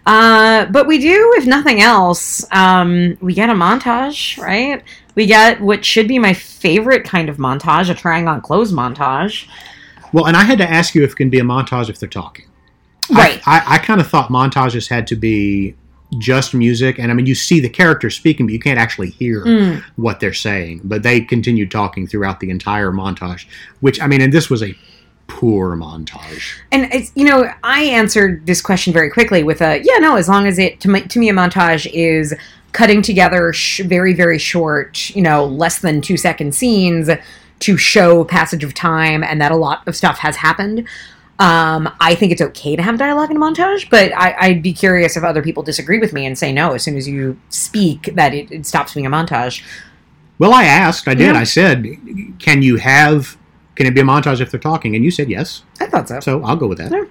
Uh, 0.06 0.66
but 0.66 0.88
we 0.88 0.98
do, 0.98 1.34
if 1.38 1.46
nothing 1.46 1.82
else, 1.82 2.46
um, 2.52 3.18
we 3.22 3.34
get 3.34 3.50
a 3.50 3.54
montage, 3.54 4.42
right? 4.42 4.82
We 5.14 5.26
get 5.26 5.62
what 5.62 5.84
should 5.86 6.08
be 6.08 6.18
my 6.18 6.34
favorite 6.34 7.04
kind 7.04 7.30
of 7.30 7.38
montage, 7.38 7.90
a 7.90 7.94
trying 7.94 8.28
on 8.28 8.42
clothes 8.42 8.72
montage. 8.72 9.48
Well, 10.14 10.26
and 10.26 10.36
I 10.36 10.44
had 10.44 10.58
to 10.60 10.70
ask 10.70 10.96
you 10.96 11.04
if 11.04 11.12
it 11.12 11.16
can 11.16 11.30
be 11.30 11.40
a 11.40 11.44
montage 11.44 11.90
if 11.90 12.00
they're 12.00 12.10
talking. 12.10 12.46
Right. 13.12 13.42
I, 13.46 13.60
I, 13.60 13.76
I 13.76 13.78
kind 13.80 14.00
of 14.02 14.08
thought 14.08 14.30
montages 14.30 14.88
had 14.88 15.06
to 15.08 15.16
be 15.16 15.76
just 16.18 16.54
music, 16.56 16.98
and 16.98 17.12
I 17.12 17.14
mean, 17.14 17.28
you 17.28 17.36
see 17.36 17.60
the 17.60 17.70
characters 17.70 18.16
speaking, 18.16 18.48
but 18.48 18.54
you 18.54 18.60
can't 18.60 18.80
actually 18.80 19.12
hear 19.12 19.44
Mm. 19.46 19.84
what 19.96 20.20
they're 20.20 20.34
saying. 20.34 20.82
But 20.84 21.04
they 21.04 21.22
continued 21.22 21.70
talking 21.70 22.08
throughout 22.08 22.40
the 22.40 22.50
entire 22.50 22.92
montage, 22.92 23.46
which 23.82 24.02
I 24.02 24.08
mean, 24.08 24.22
and 24.22 24.34
this 24.34 24.50
was 24.50 24.64
a 24.64 24.76
poor 25.28 25.76
montage. 25.76 26.58
And 26.72 26.92
it's, 26.92 27.12
you 27.14 27.26
know, 27.26 27.52
I 27.64 27.84
answered 27.84 28.48
this 28.48 28.62
question 28.62 28.92
very 28.92 29.12
quickly 29.12 29.44
with 29.44 29.62
a 29.62 29.80
yeah, 29.84 30.00
no. 30.00 30.16
As 30.16 30.28
long 30.28 30.48
as 30.48 30.58
it 30.58 30.80
to, 30.82 30.90
me- 30.90 31.02
to 31.02 31.20
me, 31.20 31.30
a 31.30 31.34
montage 31.34 31.88
is 31.94 32.34
cutting 32.72 33.02
together 33.04 33.54
sh- 33.54 33.82
very 33.82 34.14
very 34.16 34.40
short, 34.40 35.12
you 35.16 35.22
know, 35.22 35.46
less 35.46 35.80
than 35.80 36.02
two 36.02 36.18
second 36.18 36.56
scenes 36.56 37.10
to 37.60 37.78
show 37.78 38.24
passage 38.24 38.64
of 38.64 38.74
time, 38.74 39.24
and 39.24 39.40
that 39.42 39.52
a 39.52 39.56
lot 39.56 39.88
of 39.88 39.96
stuff 39.96 40.18
has 40.20 40.38
happened. 40.38 40.88
Um, 41.40 41.90
I 42.02 42.16
think 42.16 42.34
it's 42.34 42.42
okay 42.42 42.76
to 42.76 42.82
have 42.84 42.98
dialogue 42.98 43.32
in 43.32 43.38
a 43.38 43.40
montage, 43.40 43.90
but 43.90 44.12
I, 44.14 44.36
I'd 44.40 44.62
be 44.62 44.74
curious 44.74 45.16
if 45.16 45.24
other 45.24 45.42
people 45.42 45.64
disagree 45.64 45.98
with 45.98 46.12
me 46.12 46.26
and 46.26 46.38
say 46.38 46.52
no 46.52 46.74
as 46.74 46.84
soon 46.84 46.98
as 46.98 47.08
you 47.08 47.40
speak 47.48 48.10
that 48.16 48.34
it, 48.34 48.52
it 48.52 48.66
stops 48.66 48.94
being 48.94 49.06
a 49.06 49.10
montage. 49.10 49.64
Well, 50.38 50.54
I 50.54 50.66
asked, 50.66 51.08
I 51.08 51.14
did, 51.14 51.34
Yeah. 51.34 51.40
I 51.40 51.46
said, 51.46 51.86
can 52.40 52.62
you 52.62 52.76
have, 52.76 53.38
can 53.76 53.86
it 53.88 53.96
be 53.96 54.02
a 54.02 54.04
montage 54.04 54.42
if 54.42 54.52
they're 54.52 54.60
talking? 54.60 54.96
And 54.96 55.04
you 55.06 55.12
said 55.12 55.30
yes, 55.30 55.64
I 55.80 55.86
thought 55.86 56.10
so. 56.10 56.20
so 56.20 56.44
I'll 56.44 56.58
go 56.58 56.68
with 56.68 56.78
that. 56.80 56.92
Yeah. 56.92 57.06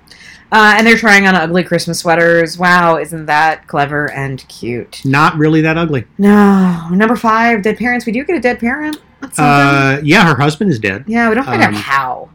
Uh, 0.50 0.74
and 0.78 0.86
they're 0.86 0.96
trying 0.96 1.26
on 1.26 1.34
ugly 1.34 1.62
Christmas 1.62 1.98
sweaters. 1.98 2.56
Wow, 2.58 2.96
isn't 2.96 3.26
that 3.26 3.66
clever 3.66 4.10
and 4.12 4.46
cute? 4.48 5.02
Not 5.04 5.36
really 5.36 5.60
that 5.62 5.76
ugly. 5.76 6.04
No, 6.16 6.88
number 6.90 7.16
five, 7.16 7.62
dead 7.62 7.76
parents. 7.76 8.06
We 8.06 8.12
do 8.12 8.24
get 8.24 8.36
a 8.36 8.40
dead 8.40 8.58
parent. 8.58 8.96
That's. 9.20 9.38
Uh, 9.38 10.00
yeah, 10.02 10.26
her 10.26 10.40
husband 10.40 10.70
is 10.70 10.78
dead. 10.78 11.04
yeah, 11.06 11.28
we 11.28 11.34
don't 11.34 11.44
find 11.44 11.60
out 11.62 11.68
um, 11.68 11.74
how. 11.74 12.30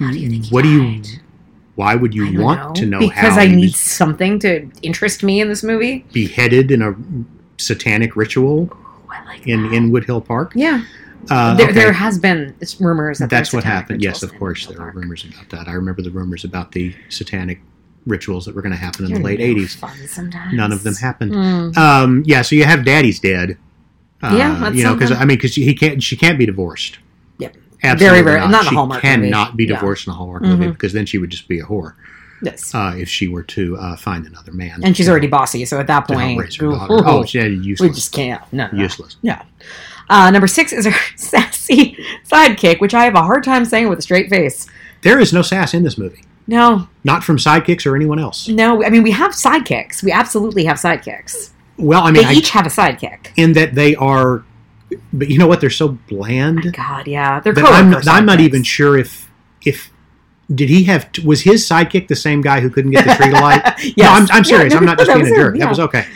How 0.00 0.10
do 0.10 0.18
you 0.18 0.28
think? 0.30 0.46
What 0.48 0.62
do 0.62 0.68
you? 0.68 1.02
Why 1.76 1.94
would 1.96 2.14
you 2.14 2.40
want 2.40 2.76
to 2.76 2.86
know 2.86 3.00
because 3.00 3.34
how 3.34 3.40
I 3.40 3.46
need 3.48 3.74
something 3.74 4.38
to 4.40 4.68
interest 4.82 5.22
me 5.22 5.40
in 5.40 5.48
this 5.48 5.62
movie. 5.62 6.04
beheaded 6.12 6.70
in 6.70 6.82
a 6.82 6.94
satanic 7.58 8.16
ritual 8.16 8.68
Oh, 8.72 9.10
I 9.10 9.24
like 9.24 9.46
in 9.46 9.62
that. 9.64 9.72
in 9.72 9.90
Woodhill 9.90 10.24
Park? 10.24 10.52
yeah, 10.54 10.84
Uh, 11.30 11.54
there, 11.54 11.66
okay. 11.66 11.74
there 11.74 11.92
has 11.92 12.18
been 12.18 12.54
rumors 12.80 13.18
that 13.18 13.30
That's 13.30 13.52
what 13.52 13.64
happened. 13.64 14.02
Yes, 14.02 14.22
of 14.22 14.36
course, 14.38 14.66
there 14.66 14.76
Park. 14.76 14.94
rumors 14.94 15.24
about 15.24 15.48
that. 15.50 15.68
I 15.68 15.72
remember 15.72 16.02
the 16.02 16.10
rumors 16.10 16.44
about 16.44 16.72
the 16.72 16.94
satanic 17.08 17.60
rituals 18.06 18.44
that 18.44 18.54
were 18.54 18.60
going 18.62 18.72
to 18.72 18.78
happen 18.78 19.04
in 19.06 19.10
You're 19.10 19.18
the 19.20 19.24
late 19.24 19.40
'80s. 19.40 20.08
sometimes. 20.08 20.52
None 20.52 20.70
of 20.72 20.82
them 20.82 20.94
happened. 20.94 21.32
Mm. 21.32 21.76
Um, 21.76 22.22
yeah, 22.26 22.42
so 22.42 22.54
you 22.54 22.64
have 22.64 22.84
Daddy's 22.84 23.18
dead. 23.18 23.56
Uh, 24.22 24.34
Yeah, 24.36 24.54
that's 24.60 24.76
you 24.76 24.84
know, 24.84 24.94
because. 24.94 25.10
I 25.12 25.20
mean, 25.24 25.38
because 25.38 25.54
he 25.54 25.74
can't, 25.74 26.02
she 26.02 26.16
can't 26.16 26.38
be 26.38 26.46
divorced. 26.46 26.98
Absolutely 27.84 28.22
Very 28.22 28.36
rare- 28.36 28.40
Not. 28.40 28.50
not 28.50 28.60
in 28.62 28.66
a 28.66 28.70
she 28.70 28.74
Hallmark 28.76 29.02
cannot 29.02 29.48
movie. 29.52 29.56
be 29.56 29.64
Yeah. 29.70 29.76
divorced 29.76 30.06
in 30.06 30.12
a 30.12 30.16
Hallmark 30.16 30.42
movie 30.42 30.66
Mhm. 30.66 30.72
because 30.72 30.92
then 30.92 31.06
she 31.06 31.18
would 31.18 31.30
just 31.30 31.48
be 31.48 31.58
a 31.60 31.64
whore. 31.64 31.94
Yes. 32.42 32.74
uh, 32.74 32.92
if 32.96 33.08
she 33.08 33.26
were 33.28 33.42
to 33.44 33.76
uh, 33.78 33.96
find 33.96 34.26
another 34.26 34.52
man. 34.52 34.80
and 34.82 34.94
she's 34.94 35.08
already 35.08 35.28
bossy, 35.28 35.64
so 35.64 35.78
at 35.80 35.86
that 35.86 36.06
point, 36.06 36.38
ooh, 36.60 36.72
ooh, 36.72 36.78
Oh, 36.90 37.24
yeah, 37.28 37.44
we 37.48 37.74
just 37.88 38.12
can't. 38.12 38.42
No, 38.52 38.68
no. 38.70 38.82
Useless. 38.82 39.16
Yeah. 39.22 39.40
Uh, 40.10 40.30
number 40.30 40.46
six 40.46 40.70
is 40.72 40.84
her 40.84 40.92
sassy 41.16 41.96
sidekick, 42.30 42.80
which 42.80 42.92
I 42.92 43.04
have 43.04 43.14
a 43.14 43.22
hard 43.22 43.44
time 43.44 43.64
saying 43.64 43.88
with 43.88 43.98
a 43.98 44.02
straight 44.02 44.28
face. 44.28 44.66
There 45.00 45.18
is 45.18 45.32
no 45.32 45.40
sass 45.40 45.72
in 45.72 45.84
this 45.84 45.96
movie. 45.96 46.22
No, 46.46 46.88
Not 47.04 47.24
from 47.24 47.38
sidekicks 47.38 47.86
or 47.86 47.96
anyone 47.96 48.18
else. 48.18 48.46
no. 48.48 48.84
I 48.84 48.90
mean, 48.90 49.02
we 49.02 49.12
have 49.12 49.30
sidekicks. 49.32 50.02
We 50.02 50.12
absolutely 50.12 50.64
have 50.66 50.76
sidekicks. 50.76 51.50
Well, 51.78 52.02
I 52.02 52.10
mean, 52.10 52.24
they 52.24 52.28
I, 52.28 52.32
each 52.34 52.50
have 52.50 52.66
a 52.66 52.68
sidekick. 52.68 53.28
in 53.36 53.54
that 53.54 53.74
they 53.74 53.94
are, 53.96 54.42
but 55.12 55.28
you 55.28 55.38
know 55.38 55.46
what? 55.46 55.60
They're 55.60 55.70
so 55.70 55.88
bland 56.08 56.72
God, 56.74 57.06
yeah, 57.06 57.40
they're 57.40 57.52
I'm, 57.58 57.90
coworker 57.92 58.08
I'm 58.10 58.26
not 58.26 58.40
even 58.40 58.62
sure 58.62 58.96
if 58.98 59.30
if 59.64 59.90
did 60.54 60.68
he 60.68 60.84
have 60.84 61.08
was 61.24 61.42
his 61.42 61.66
sidekick 61.66 62.08
the 62.08 62.16
same 62.16 62.40
guy 62.42 62.60
who 62.60 62.68
couldn't 62.68 62.90
get 62.90 63.06
the 63.06 63.14
tree 63.14 63.30
to 63.32 63.40
light? 63.40 63.62
Yes. 63.96 63.96
No, 63.96 64.04
I'm, 64.08 64.22
I'm 64.30 64.36
Yeah, 64.38 64.42
serious. 64.42 64.72
no, 64.74 64.78
I'm 64.80 64.84
not 64.84 64.98
just 64.98 65.12
being 65.14 65.26
a 65.26 65.28
him, 65.30 65.34
jerk. 65.36 65.56
yeah. 65.56 65.64
That 65.64 65.68
was 65.70 65.80
okay. 65.80 66.06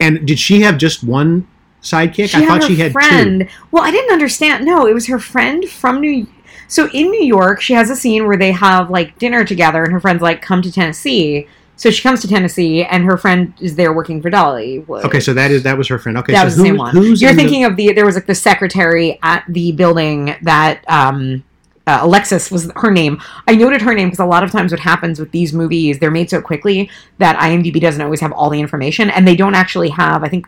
And 0.00 0.26
did 0.26 0.38
she 0.38 0.60
have 0.62 0.78
just 0.78 1.02
one 1.02 1.46
sidekick? 1.82 2.28
She 2.30 2.38
I 2.38 2.46
thought 2.46 2.62
she 2.64 2.76
had 2.76 2.92
friend. 2.92 3.48
Well, 3.70 3.82
I 3.82 3.90
didn't 3.90 4.12
understand. 4.12 4.64
No, 4.64 4.86
it 4.86 4.94
was 4.94 5.06
her 5.08 5.18
friend 5.18 5.68
from 5.68 6.00
New. 6.00 6.26
So 6.68 6.88
in 6.92 7.10
New 7.10 7.24
York, 7.24 7.60
she 7.60 7.72
has 7.74 7.90
a 7.90 7.96
scene 7.96 8.26
where 8.26 8.36
they 8.36 8.52
have 8.52 8.88
like 8.90 9.18
dinner 9.18 9.44
together, 9.44 9.82
and 9.84 9.92
her 9.92 10.00
friend's 10.00 10.22
like, 10.22 10.42
"Come 10.42 10.62
to 10.62 10.70
Tennessee." 10.72 11.46
So 11.82 11.90
she 11.90 12.00
comes 12.00 12.20
to 12.20 12.28
Tennessee, 12.28 12.84
and 12.84 13.04
her 13.06 13.16
friend 13.16 13.52
is 13.60 13.74
there 13.74 13.92
working 13.92 14.22
for 14.22 14.30
Dollywood. 14.30 15.00
two. 15.02 15.08
Okay, 15.08 15.18
so 15.18 15.34
that 15.34 15.50
is 15.50 15.64
that 15.64 15.76
was 15.76 15.88
her 15.88 15.98
friend. 15.98 16.16
Okay, 16.18 16.32
that 16.32 16.42
so 16.42 16.44
was 16.44 16.54
who, 16.54 16.62
the 16.62 16.68
same 16.68 16.76
one. 16.76 16.94
You're 16.94 17.30
in 17.30 17.36
the- 17.36 17.42
thinking 17.42 17.64
of 17.64 17.74
the 17.74 17.92
there 17.92 18.06
was 18.06 18.14
like 18.14 18.26
the 18.26 18.36
secretary 18.36 19.18
at 19.20 19.42
the 19.48 19.72
building 19.72 20.36
that 20.42 20.84
um, 20.88 21.42
uh, 21.88 21.98
Alexis 22.02 22.52
was 22.52 22.70
her 22.76 22.92
name. 22.92 23.20
I 23.48 23.56
noted 23.56 23.82
her 23.82 23.94
name 23.94 24.10
because 24.10 24.20
a 24.20 24.24
lot 24.24 24.44
of 24.44 24.52
times 24.52 24.70
what 24.70 24.78
happens 24.78 25.18
with 25.18 25.32
these 25.32 25.52
movies, 25.52 25.98
they're 25.98 26.12
made 26.12 26.30
so 26.30 26.40
quickly 26.40 26.88
that 27.18 27.34
IMDb 27.38 27.80
doesn't 27.80 28.00
always 28.00 28.20
have 28.20 28.30
all 28.30 28.48
the 28.48 28.60
information, 28.60 29.10
and 29.10 29.26
they 29.26 29.34
don't 29.34 29.56
actually 29.56 29.88
have. 29.88 30.22
I 30.22 30.28
think 30.28 30.46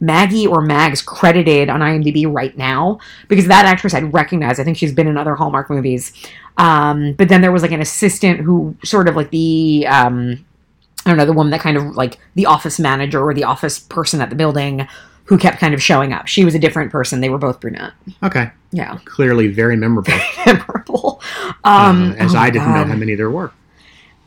Maggie 0.00 0.48
or 0.48 0.62
Mags 0.62 1.00
credited 1.00 1.68
on 1.68 1.78
IMDb 1.78 2.26
right 2.26 2.58
now 2.58 2.98
because 3.28 3.46
that 3.46 3.66
actress 3.66 3.94
I'd 3.94 4.12
recognize. 4.12 4.58
I 4.58 4.64
think 4.64 4.78
she's 4.78 4.92
been 4.92 5.06
in 5.06 5.16
other 5.16 5.36
Hallmark 5.36 5.70
movies. 5.70 6.12
Um, 6.58 7.12
but 7.12 7.28
then 7.28 7.40
there 7.40 7.52
was 7.52 7.62
like 7.62 7.70
an 7.70 7.80
assistant 7.80 8.40
who 8.40 8.74
sort 8.82 9.06
of 9.06 9.14
like 9.14 9.30
the 9.30 9.86
um, 9.86 10.44
I 11.04 11.10
don't 11.10 11.16
know, 11.18 11.26
the 11.26 11.32
woman 11.32 11.50
that 11.50 11.60
kind 11.60 11.76
of 11.76 11.96
like 11.96 12.18
the 12.34 12.46
office 12.46 12.78
manager 12.78 13.20
or 13.20 13.34
the 13.34 13.44
office 13.44 13.78
person 13.78 14.20
at 14.20 14.30
the 14.30 14.36
building 14.36 14.86
who 15.24 15.38
kept 15.38 15.58
kind 15.58 15.72
of 15.74 15.82
showing 15.82 16.12
up. 16.12 16.26
She 16.26 16.44
was 16.44 16.54
a 16.54 16.58
different 16.58 16.90
person. 16.92 17.20
They 17.20 17.28
were 17.30 17.38
both 17.38 17.60
brunette. 17.60 17.92
Okay, 18.22 18.50
Yeah. 18.72 18.98
clearly 19.04 19.48
very 19.48 19.76
memorable. 19.76 20.12
Memorable. 20.46 21.22
Um, 21.64 22.12
uh, 22.12 22.14
as 22.16 22.34
oh 22.34 22.38
I 22.38 22.50
didn't 22.50 22.68
know 22.74 22.84
how 22.84 22.96
many 22.96 23.14
there 23.14 23.30
were. 23.30 23.52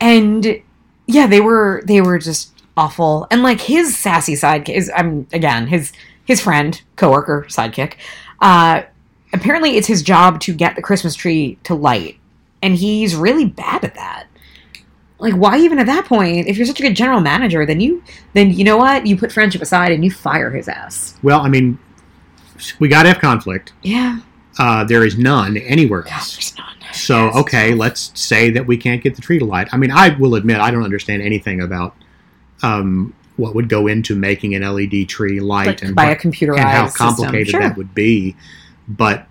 And 0.00 0.60
yeah, 1.06 1.26
they 1.26 1.40
were 1.40 1.82
they 1.86 2.00
were 2.00 2.18
just 2.18 2.52
awful. 2.76 3.26
And 3.30 3.42
like 3.42 3.60
his 3.60 3.96
sassy 3.96 4.34
sidekick 4.34 4.70
is 4.70 4.90
I'm 4.94 5.26
again, 5.32 5.66
his 5.68 5.92
his 6.24 6.40
friend, 6.40 6.80
coworker, 6.96 7.46
sidekick. 7.48 7.94
Uh 8.40 8.82
apparently 9.32 9.76
it's 9.76 9.86
his 9.86 10.02
job 10.02 10.40
to 10.40 10.54
get 10.54 10.76
the 10.76 10.82
Christmas 10.82 11.14
tree 11.14 11.58
to 11.64 11.74
light. 11.74 12.16
And 12.62 12.74
he's 12.74 13.14
really 13.14 13.44
bad 13.44 13.84
at 13.84 13.94
that. 13.94 14.26
Like 15.18 15.34
why 15.34 15.58
even 15.58 15.78
at 15.78 15.86
that 15.86 16.04
point, 16.04 16.46
if 16.46 16.56
you're 16.58 16.66
such 16.66 16.78
a 16.80 16.82
good 16.82 16.94
general 16.94 17.20
manager, 17.20 17.64
then 17.64 17.80
you 17.80 18.02
then 18.34 18.50
you 18.50 18.64
know 18.64 18.76
what? 18.76 19.06
You 19.06 19.16
put 19.16 19.32
friendship 19.32 19.62
aside 19.62 19.92
and 19.92 20.04
you 20.04 20.10
fire 20.10 20.50
his 20.50 20.68
ass. 20.68 21.16
Well, 21.22 21.40
I 21.40 21.48
mean, 21.48 21.78
we 22.78 22.88
got 22.88 23.04
to 23.04 23.08
have 23.08 23.18
conflict. 23.20 23.72
Yeah. 23.82 24.20
Uh, 24.58 24.84
there 24.84 25.04
is 25.04 25.16
none 25.18 25.56
anywhere 25.58 26.02
God, 26.02 26.12
else. 26.12 26.34
there's 26.34 26.58
none. 26.58 26.66
So 26.92 27.26
Yes. 27.26 27.36
okay, 27.36 27.74
let's 27.74 28.10
say 28.18 28.50
that 28.50 28.66
we 28.66 28.76
can't 28.76 29.02
get 29.02 29.14
the 29.16 29.22
tree 29.22 29.38
to 29.38 29.44
light. 29.44 29.68
I 29.72 29.76
mean, 29.76 29.90
I 29.90 30.10
will 30.18 30.34
admit 30.34 30.60
I 30.60 30.70
don't 30.70 30.84
understand 30.84 31.20
anything 31.22 31.60
about 31.60 31.94
um, 32.62 33.12
what 33.36 33.54
would 33.54 33.68
go 33.68 33.86
into 33.86 34.14
making 34.14 34.54
an 34.54 34.62
LED 34.62 35.08
tree 35.08 35.40
light 35.40 35.66
Like 35.66 35.82
and 35.82 35.94
by 35.94 36.06
a 36.06 36.08
what- 36.10 36.18
computerized 36.20 36.58
and 36.58 36.68
how 36.68 36.88
complicated 36.90 37.48
Sure. 37.48 37.60
that 37.60 37.76
would 37.76 37.94
be. 37.94 38.34
But 38.88 39.26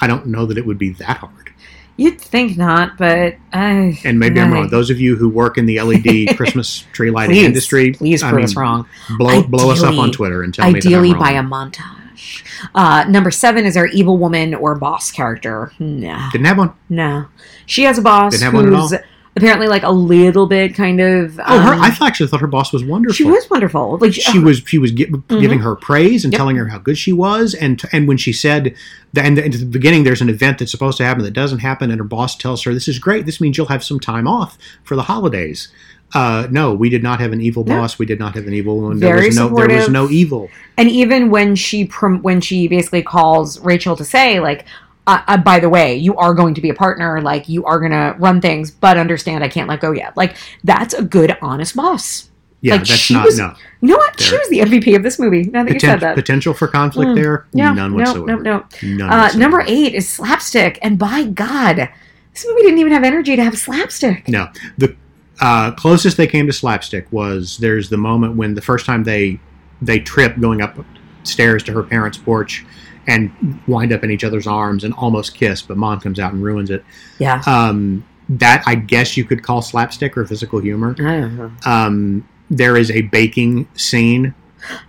I 0.00 0.06
don't 0.06 0.26
know 0.26 0.46
that 0.46 0.56
it 0.58 0.64
would 0.66 0.78
be 0.78 0.90
that 0.94 1.16
hard. 1.18 1.51
You'd 1.96 2.20
think 2.20 2.56
not, 2.56 2.96
but 2.96 3.34
uh, 3.52 3.92
And 4.04 4.18
maybe 4.18 4.40
I'm 4.40 4.52
wrong. 4.52 4.68
Those 4.70 4.90
of 4.90 4.98
you 5.00 5.14
who 5.16 5.28
work 5.28 5.58
in 5.58 5.66
the 5.66 5.80
LED 5.80 6.36
Christmas 6.36 6.86
tree 6.92 7.10
lighting 7.10 7.36
please, 7.36 7.44
industry, 7.44 7.92
please 7.92 8.22
I 8.22 8.30
prove 8.30 8.38
mean, 8.38 8.44
us 8.44 8.56
wrong. 8.56 8.88
Blow, 9.18 9.42
blow 9.42 9.70
us 9.70 9.82
up 9.82 9.96
on 9.98 10.10
Twitter 10.10 10.42
and 10.42 10.54
tell 10.54 10.70
me 10.70 10.78
Ideally, 10.78 11.12
that 11.12 11.18
by 11.20 11.32
a 11.32 11.42
montage. 11.42 12.44
Uh, 12.74 13.04
number 13.08 13.30
seven 13.30 13.64
is 13.66 13.76
our 13.76 13.86
evil 13.88 14.16
woman 14.16 14.54
or 14.54 14.74
boss 14.74 15.10
character. 15.10 15.72
No, 15.78 16.28
Didn't 16.32 16.46
have 16.46 16.58
one. 16.58 16.72
no, 16.88 17.26
she 17.66 17.82
has 17.82 17.98
a 17.98 18.02
boss 18.02 18.32
Didn't 18.32 18.44
have 18.44 18.54
one 18.54 18.72
at 18.72 18.80
who's 18.80 18.92
apparently 19.36 19.66
like 19.68 19.82
a 19.82 19.90
little 19.90 20.46
bit 20.46 20.74
kind 20.74 21.00
of. 21.00 21.40
Oh, 21.46 21.58
her, 21.60 21.72
um, 21.74 21.80
I 21.80 21.96
actually 22.00 22.26
thought 22.28 22.40
her 22.40 22.46
boss 22.46 22.72
was 22.72 22.84
wonderful. 22.84 23.14
she 23.14 23.24
was 23.24 23.48
wonderful. 23.50 23.98
Like 23.98 24.12
she 24.12 24.38
was 24.38 24.58
she 24.66 24.78
was 24.78 24.92
gi- 24.92 25.10
giving 25.28 25.60
her 25.60 25.74
praise 25.76 26.24
and 26.24 26.32
Mm-hmm. 26.32 26.36
Yep. 26.36 26.38
telling 26.38 26.56
her 26.56 26.68
how 26.68 26.78
good 26.78 26.98
she 26.98 27.12
was 27.12 27.54
and 27.54 27.82
and 27.92 28.06
when 28.08 28.16
she 28.16 28.32
said 28.32 28.74
that 29.12 29.24
and 29.26 29.38
at 29.38 29.52
the 29.52 29.64
beginning 29.66 30.04
there's 30.04 30.20
an 30.22 30.28
event 30.30 30.58
that's 30.58 30.70
supposed 30.70 30.96
to 30.98 31.04
happen 31.04 31.22
that 31.24 31.32
doesn't 31.32 31.58
happen 31.60 31.90
and 31.90 31.98
her 31.98 32.04
boss 32.04 32.36
tells 32.36 32.62
her 32.64 32.72
this 32.74 32.88
is 32.88 32.98
great 32.98 33.26
this 33.26 33.40
means 33.40 33.56
you'll 33.58 33.66
have 33.66 33.84
some 33.84 34.00
time 34.00 34.26
off 34.28 34.56
for 34.84 34.96
the 34.96 35.02
holidays 35.02 35.68
uh, 36.14 36.46
no 36.50 36.72
we 36.74 36.88
did 36.90 37.02
not 37.02 37.20
have 37.20 37.32
an 37.32 37.40
evil 37.40 37.64
No. 37.64 37.76
boss 37.80 37.98
we 37.98 38.06
did 38.06 38.18
not 38.18 38.34
have 38.34 38.46
an 38.46 38.52
evil 38.54 38.80
one 38.80 38.98
there 38.98 39.16
was 39.16 39.36
no 39.36 39.48
there 39.54 39.68
was 39.76 39.88
no 39.88 40.08
evil 40.08 40.48
And 40.78 40.88
even 40.90 41.30
when 41.30 41.54
she 41.56 41.84
prom- 41.86 42.22
when 42.22 42.40
she 42.40 42.66
basically 42.68 43.02
calls 43.02 43.60
Rachel 43.60 43.94
to 43.96 44.04
say 44.04 44.40
like, 44.40 44.64
uh, 45.06 45.22
uh, 45.26 45.36
by 45.36 45.58
the 45.60 45.68
way, 45.68 45.96
you 45.96 46.16
are 46.16 46.32
going 46.34 46.54
to 46.54 46.60
be 46.60 46.68
a 46.70 46.74
partner. 46.74 47.20
Like 47.20 47.48
you 47.48 47.64
are 47.64 47.80
gonna 47.80 48.14
run 48.18 48.40
things, 48.40 48.70
but 48.70 48.96
understand 48.96 49.42
I 49.44 49.48
can't 49.48 49.68
let 49.68 49.80
go 49.80 49.90
yet. 49.92 50.16
Like 50.16 50.36
that's 50.64 50.94
a 50.94 51.02
good, 51.02 51.36
honest 51.42 51.74
boss. 51.76 52.30
yeah 52.60 52.74
Like, 52.76 52.86
that's 52.86 53.10
not 53.10 53.24
was- 53.26 53.38
no 53.38 53.54
You 53.80 53.88
know 53.88 53.96
what? 53.96 54.20
She 54.20 54.36
was 54.36 54.48
the 54.48 54.60
MVP 54.60 54.94
of 54.94 55.02
this 55.02 55.18
movie. 55.18 55.42
Now 55.44 55.64
that 55.64 55.74
you 55.74 55.80
said 55.80 56.00
that. 56.00 56.14
potential 56.14 56.54
for 56.54 56.68
conflict 56.68 57.10
Mm. 57.10 57.14
there 57.16 57.46
Yeah, 57.52 57.72
none 57.74 57.90
no, 57.90 57.96
whatsoever 57.96 58.42
no, 58.42 58.58
no. 58.58 58.64
None 58.82 59.10
Uh, 59.12 59.28
number 59.36 59.64
eight 59.66 59.94
is 59.94 60.08
slapstick, 60.08 60.78
and 60.82 60.98
by 60.98 61.24
God, 61.24 61.88
this 62.32 62.46
movie 62.48 62.62
didn't 62.62 62.78
even 62.78 62.92
have 62.92 63.02
energy 63.04 63.34
to 63.36 63.42
have 63.42 63.58
slapstick. 63.58 64.28
No, 64.28 64.48
the 64.78 64.94
uh, 65.40 65.72
closest 65.72 66.16
they 66.16 66.28
came 66.28 66.46
to 66.46 66.52
slapstick 66.52 67.08
was 67.10 67.58
there's 67.58 67.88
the 67.88 67.96
moment 67.96 68.36
when 68.36 68.54
the 68.54 68.60
first 68.62 68.86
time 68.86 69.02
they 69.02 69.40
they 69.80 69.98
trip 69.98 70.38
going 70.38 70.62
up 70.62 70.78
stairs 71.24 71.64
to 71.64 71.72
her 71.72 71.82
parents' 71.82 72.16
porch 72.18 72.64
and 73.06 73.60
wind 73.66 73.92
up 73.92 74.04
in 74.04 74.10
each 74.10 74.24
other's 74.24 74.46
arms 74.46 74.84
and 74.84 74.94
almost 74.94 75.34
kiss, 75.34 75.62
but 75.62 75.76
mom 75.76 76.00
comes 76.00 76.18
out 76.18 76.32
and 76.32 76.42
ruins 76.42 76.70
it. 76.70 76.84
Yeah, 77.18 77.42
Um, 77.46 78.04
that 78.28 78.62
I 78.66 78.76
guess 78.76 79.16
you 79.16 79.24
could 79.24 79.42
call 79.42 79.62
slapstick 79.62 80.16
or 80.16 80.24
physical 80.24 80.60
humor. 80.60 80.94
I 80.98 81.02
don't 81.20 81.36
know. 81.36 81.52
Um, 81.66 82.28
there 82.50 82.76
is 82.76 82.90
a 82.90 83.02
baking 83.02 83.66
scene 83.74 84.34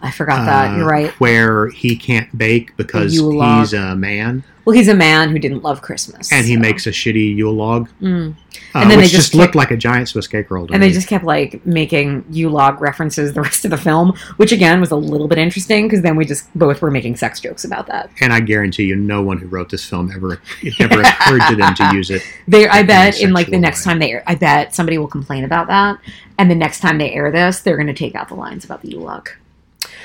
I 0.01 0.11
forgot 0.11 0.45
that. 0.45 0.71
uh, 0.73 0.77
You're 0.77 0.87
right. 0.87 1.09
where 1.19 1.69
he 1.69 1.95
can't 1.95 2.35
bake 2.37 2.75
because 2.77 3.13
Yule 3.13 3.37
log. 3.37 3.59
he's 3.61 3.73
a 3.73 3.95
man 3.95 4.43
Well, 4.65 4.75
he's 4.75 4.87
a 4.87 4.95
man 4.95 5.29
who 5.29 5.39
didn't 5.39 5.61
love 5.63 5.81
Christmas, 5.81 6.31
and 6.31 6.45
he 6.45 6.55
makes 6.57 6.87
a 6.87 6.91
shitty 6.91 7.35
Yule 7.35 7.53
log, 7.53 7.89
Mm. 8.01 8.33
uh, 8.73 8.79
And 8.79 8.89
then 8.89 8.97
which 8.99 9.07
they 9.07 9.11
just 9.11 9.31
just 9.31 9.35
looked 9.35 9.55
like 9.55 9.71
a 9.71 9.75
giant 9.77 10.07
Swiss 10.07 10.25
cake 10.27 10.49
roll. 10.49 10.63
And 10.71 10.79
me. 10.79 10.87
they 10.87 10.93
just 10.93 11.07
kept 11.09 11.25
like 11.25 11.65
making 11.65 12.23
Yule 12.31 12.53
log 12.53 12.79
references 12.79 13.33
the 13.33 13.41
rest 13.47 13.65
of 13.65 13.71
the 13.71 13.77
film, 13.77 14.13
which 14.37 14.51
again 14.53 14.79
was 14.79 14.91
a 14.91 14.95
little 14.95 15.27
bit 15.27 15.37
interesting 15.37 15.87
because 15.87 16.01
then 16.01 16.15
we 16.15 16.23
just 16.23 16.45
both 16.57 16.81
were 16.81 16.89
making 16.91 17.17
sex 17.17 17.41
jokes 17.41 17.65
about 17.65 17.87
that. 17.87 18.09
and 18.21 18.31
I 18.31 18.39
guarantee 18.39 18.83
you, 18.85 18.95
no 18.95 19.21
one 19.21 19.37
who 19.37 19.47
wrote 19.47 19.69
this 19.69 19.83
film 19.83 20.09
ever 20.15 20.39
it 20.61 20.73
never 20.79 21.01
occurred 21.01 21.41
to 21.49 21.55
them 21.57 21.73
to 21.75 21.91
use 21.93 22.09
it. 22.09 22.21
They, 22.47 22.67
I 22.67 22.83
bet 22.83 23.19
in 23.21 23.33
like 23.33 23.49
the 23.49 23.59
next 23.59 23.85
way. 23.85 23.91
time 23.91 23.99
they, 23.99 24.11
air, 24.13 24.23
I 24.27 24.35
bet 24.35 24.73
somebody 24.75 24.97
will 24.97 25.07
complain 25.07 25.43
about 25.43 25.67
that, 25.67 25.97
and 26.37 26.49
the 26.49 26.55
next 26.55 26.79
time 26.79 26.97
they 26.99 27.11
air 27.11 27.31
this, 27.31 27.59
they're 27.61 27.75
going 27.77 27.87
to 27.87 27.93
take 27.93 28.15
out 28.15 28.27
the 28.29 28.35
lines 28.35 28.63
about 28.65 28.81
the 28.81 28.89
Yule 28.91 29.03
log. 29.03 29.29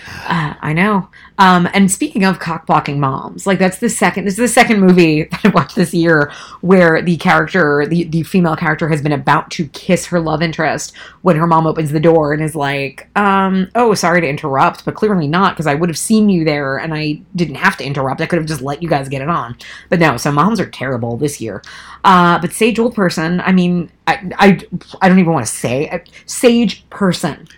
Uh, 0.06 0.54
I 0.60 0.72
know. 0.72 1.08
Um, 1.38 1.68
and 1.72 1.90
speaking 1.90 2.24
of 2.24 2.38
cock 2.38 2.66
blocking 2.66 2.98
moms, 2.98 3.46
like 3.46 3.58
that's 3.58 3.78
the 3.78 3.88
second. 3.88 4.24
This 4.24 4.34
is 4.34 4.38
the 4.38 4.48
second 4.48 4.80
movie 4.80 5.24
that 5.30 5.40
I've 5.44 5.54
watched 5.54 5.76
this 5.76 5.94
year 5.94 6.32
where 6.60 7.00
the 7.00 7.16
character, 7.16 7.86
the 7.86 8.04
the 8.04 8.22
female 8.24 8.56
character, 8.56 8.88
has 8.88 9.00
been 9.00 9.12
about 9.12 9.50
to 9.52 9.68
kiss 9.68 10.06
her 10.06 10.20
love 10.20 10.42
interest 10.42 10.94
when 11.22 11.36
her 11.36 11.46
mom 11.46 11.66
opens 11.66 11.92
the 11.92 12.00
door 12.00 12.32
and 12.32 12.42
is 12.42 12.54
like, 12.56 13.08
um, 13.16 13.70
"Oh, 13.74 13.94
sorry 13.94 14.20
to 14.20 14.28
interrupt, 14.28 14.84
but 14.84 14.94
clearly 14.94 15.28
not 15.28 15.54
because 15.54 15.66
I 15.66 15.74
would 15.74 15.88
have 15.88 15.98
seen 15.98 16.28
you 16.28 16.44
there 16.44 16.78
and 16.78 16.92
I 16.92 17.20
didn't 17.36 17.56
have 17.56 17.76
to 17.78 17.84
interrupt. 17.84 18.20
I 18.20 18.26
could 18.26 18.38
have 18.38 18.48
just 18.48 18.62
let 18.62 18.82
you 18.82 18.88
guys 18.88 19.08
get 19.08 19.22
it 19.22 19.28
on." 19.28 19.56
But 19.88 20.00
no, 20.00 20.16
so 20.16 20.32
moms 20.32 20.60
are 20.60 20.68
terrible 20.68 21.16
this 21.16 21.40
year. 21.40 21.62
Uh, 22.04 22.38
but 22.40 22.52
sage 22.52 22.78
old 22.78 22.94
person, 22.94 23.40
I 23.40 23.52
mean, 23.52 23.90
I 24.06 24.30
I, 24.38 24.60
I 25.00 25.08
don't 25.08 25.18
even 25.20 25.32
want 25.32 25.46
to 25.46 25.52
say 25.52 25.88
uh, 25.88 26.00
sage 26.26 26.88
person 26.90 27.48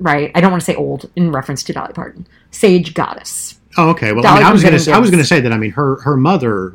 right? 0.00 0.30
I 0.34 0.40
don't 0.40 0.50
want 0.50 0.62
to 0.62 0.64
say 0.64 0.74
old 0.74 1.10
in 1.16 1.30
reference 1.32 1.62
to 1.64 1.72
Dolly 1.72 1.92
Parton. 1.92 2.26
Sage 2.50 2.94
goddess. 2.94 3.58
Oh, 3.76 3.90
okay. 3.90 4.12
Well, 4.12 4.26
I, 4.26 4.34
mean, 4.34 4.42
I 4.44 4.52
was 4.52 4.62
going 4.62 4.78
to 4.78 4.90
I 4.92 4.98
was 4.98 5.10
going 5.10 5.22
to 5.22 5.26
say 5.26 5.40
that. 5.40 5.52
I 5.52 5.56
mean, 5.58 5.70
her 5.72 6.00
her 6.02 6.16
mother, 6.16 6.74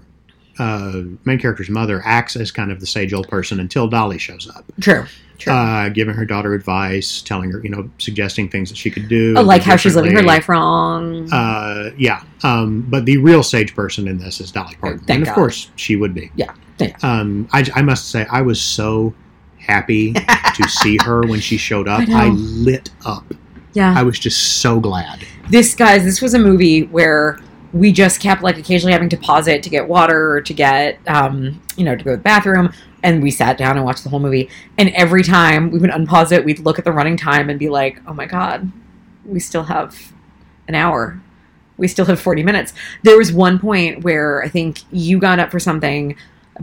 uh, 0.59 1.01
main 1.25 1.39
character's 1.39 1.69
mother, 1.69 2.01
acts 2.05 2.35
as 2.35 2.51
kind 2.51 2.71
of 2.71 2.79
the 2.79 2.85
sage 2.87 3.13
old 3.13 3.27
person 3.27 3.59
until 3.59 3.87
Dolly 3.87 4.17
shows 4.17 4.49
up, 4.49 4.63
True. 4.79 5.05
True. 5.37 5.51
uh, 5.51 5.89
giving 5.89 6.15
her 6.15 6.23
daughter 6.25 6.53
advice, 6.53 7.21
telling 7.21 7.51
her, 7.51 7.61
you 7.61 7.67
know, 7.69 7.89
suggesting 7.97 8.47
things 8.47 8.69
that 8.69 8.77
she 8.77 8.89
could 8.89 9.09
do. 9.09 9.33
Oh, 9.37 9.41
like 9.41 9.63
how 9.63 9.75
she's 9.75 9.93
living 9.93 10.15
her 10.15 10.23
life 10.23 10.47
wrong. 10.47 11.29
Uh, 11.33 11.91
yeah. 11.97 12.23
Um, 12.43 12.87
but 12.89 13.03
the 13.03 13.17
real 13.17 13.43
sage 13.43 13.75
person 13.75 14.07
in 14.07 14.17
this 14.17 14.39
is 14.39 14.49
Dolly 14.53 14.75
Parton, 14.79 14.99
Thank 14.99 15.09
and 15.09 15.23
of 15.23 15.27
God. 15.27 15.35
course 15.35 15.69
she 15.75 15.97
would 15.97 16.13
be. 16.13 16.31
yeah. 16.35 16.53
Um, 17.03 17.49
I, 17.51 17.65
I 17.75 17.81
must 17.81 18.09
say, 18.09 18.25
I 18.31 18.41
was 18.41 18.61
so 18.61 19.13
happy 19.65 20.13
to 20.13 20.63
see 20.69 20.97
her 21.03 21.21
when 21.21 21.39
she 21.39 21.57
showed 21.57 21.87
up. 21.87 22.07
I 22.09 22.27
I, 22.27 22.29
lit 22.29 22.89
up. 23.05 23.25
Yeah. 23.73 23.93
I 23.95 24.03
was 24.03 24.17
just 24.17 24.61
so 24.61 24.79
glad. 24.79 25.25
this 25.49 25.75
guys 25.75 26.03
this 26.03 26.21
was 26.21 26.33
a 26.33 26.39
movie 26.39 26.83
where 26.83 27.39
we 27.73 27.91
just 27.91 28.21
kept 28.21 28.41
like 28.41 28.57
occasionally 28.57 28.93
having 28.93 29.09
to 29.09 29.17
pause 29.17 29.47
it 29.49 29.61
to 29.63 29.69
get 29.69 29.87
water 29.87 30.31
or 30.31 30.41
to 30.41 30.53
get 30.53 30.97
um 31.07 31.61
you 31.75 31.83
know 31.83 31.95
to 31.95 32.03
go 32.03 32.11
to 32.11 32.17
the 32.17 32.23
bathroom 32.23 32.71
and 33.03 33.21
we 33.21 33.29
sat 33.29 33.57
down 33.57 33.75
and 33.75 33.85
watched 33.85 34.03
the 34.03 34.09
whole 34.09 34.19
movie 34.21 34.49
and 34.77 34.89
every 34.91 35.23
time 35.23 35.69
we 35.71 35.77
would 35.77 35.89
unpause 35.89 36.31
it 36.31 36.45
we'd 36.45 36.59
look 36.59 36.79
at 36.79 36.85
the 36.85 36.91
running 36.91 37.17
time 37.17 37.49
and 37.49 37.59
be 37.59 37.69
like 37.69 38.01
oh 38.07 38.13
my 38.13 38.25
god 38.25 38.71
we 39.25 39.39
still 39.41 39.63
have 39.63 40.13
an 40.69 40.73
hour 40.75 41.21
we 41.77 41.87
still 41.87 42.05
have 42.05 42.19
40 42.19 42.43
minutes 42.43 42.73
there 43.03 43.17
was 43.17 43.33
one 43.33 43.59
point 43.59 44.03
where 44.03 44.41
i 44.41 44.47
think 44.47 44.79
you 44.91 45.19
got 45.19 45.37
up 45.39 45.51
for 45.51 45.59
something 45.59 46.15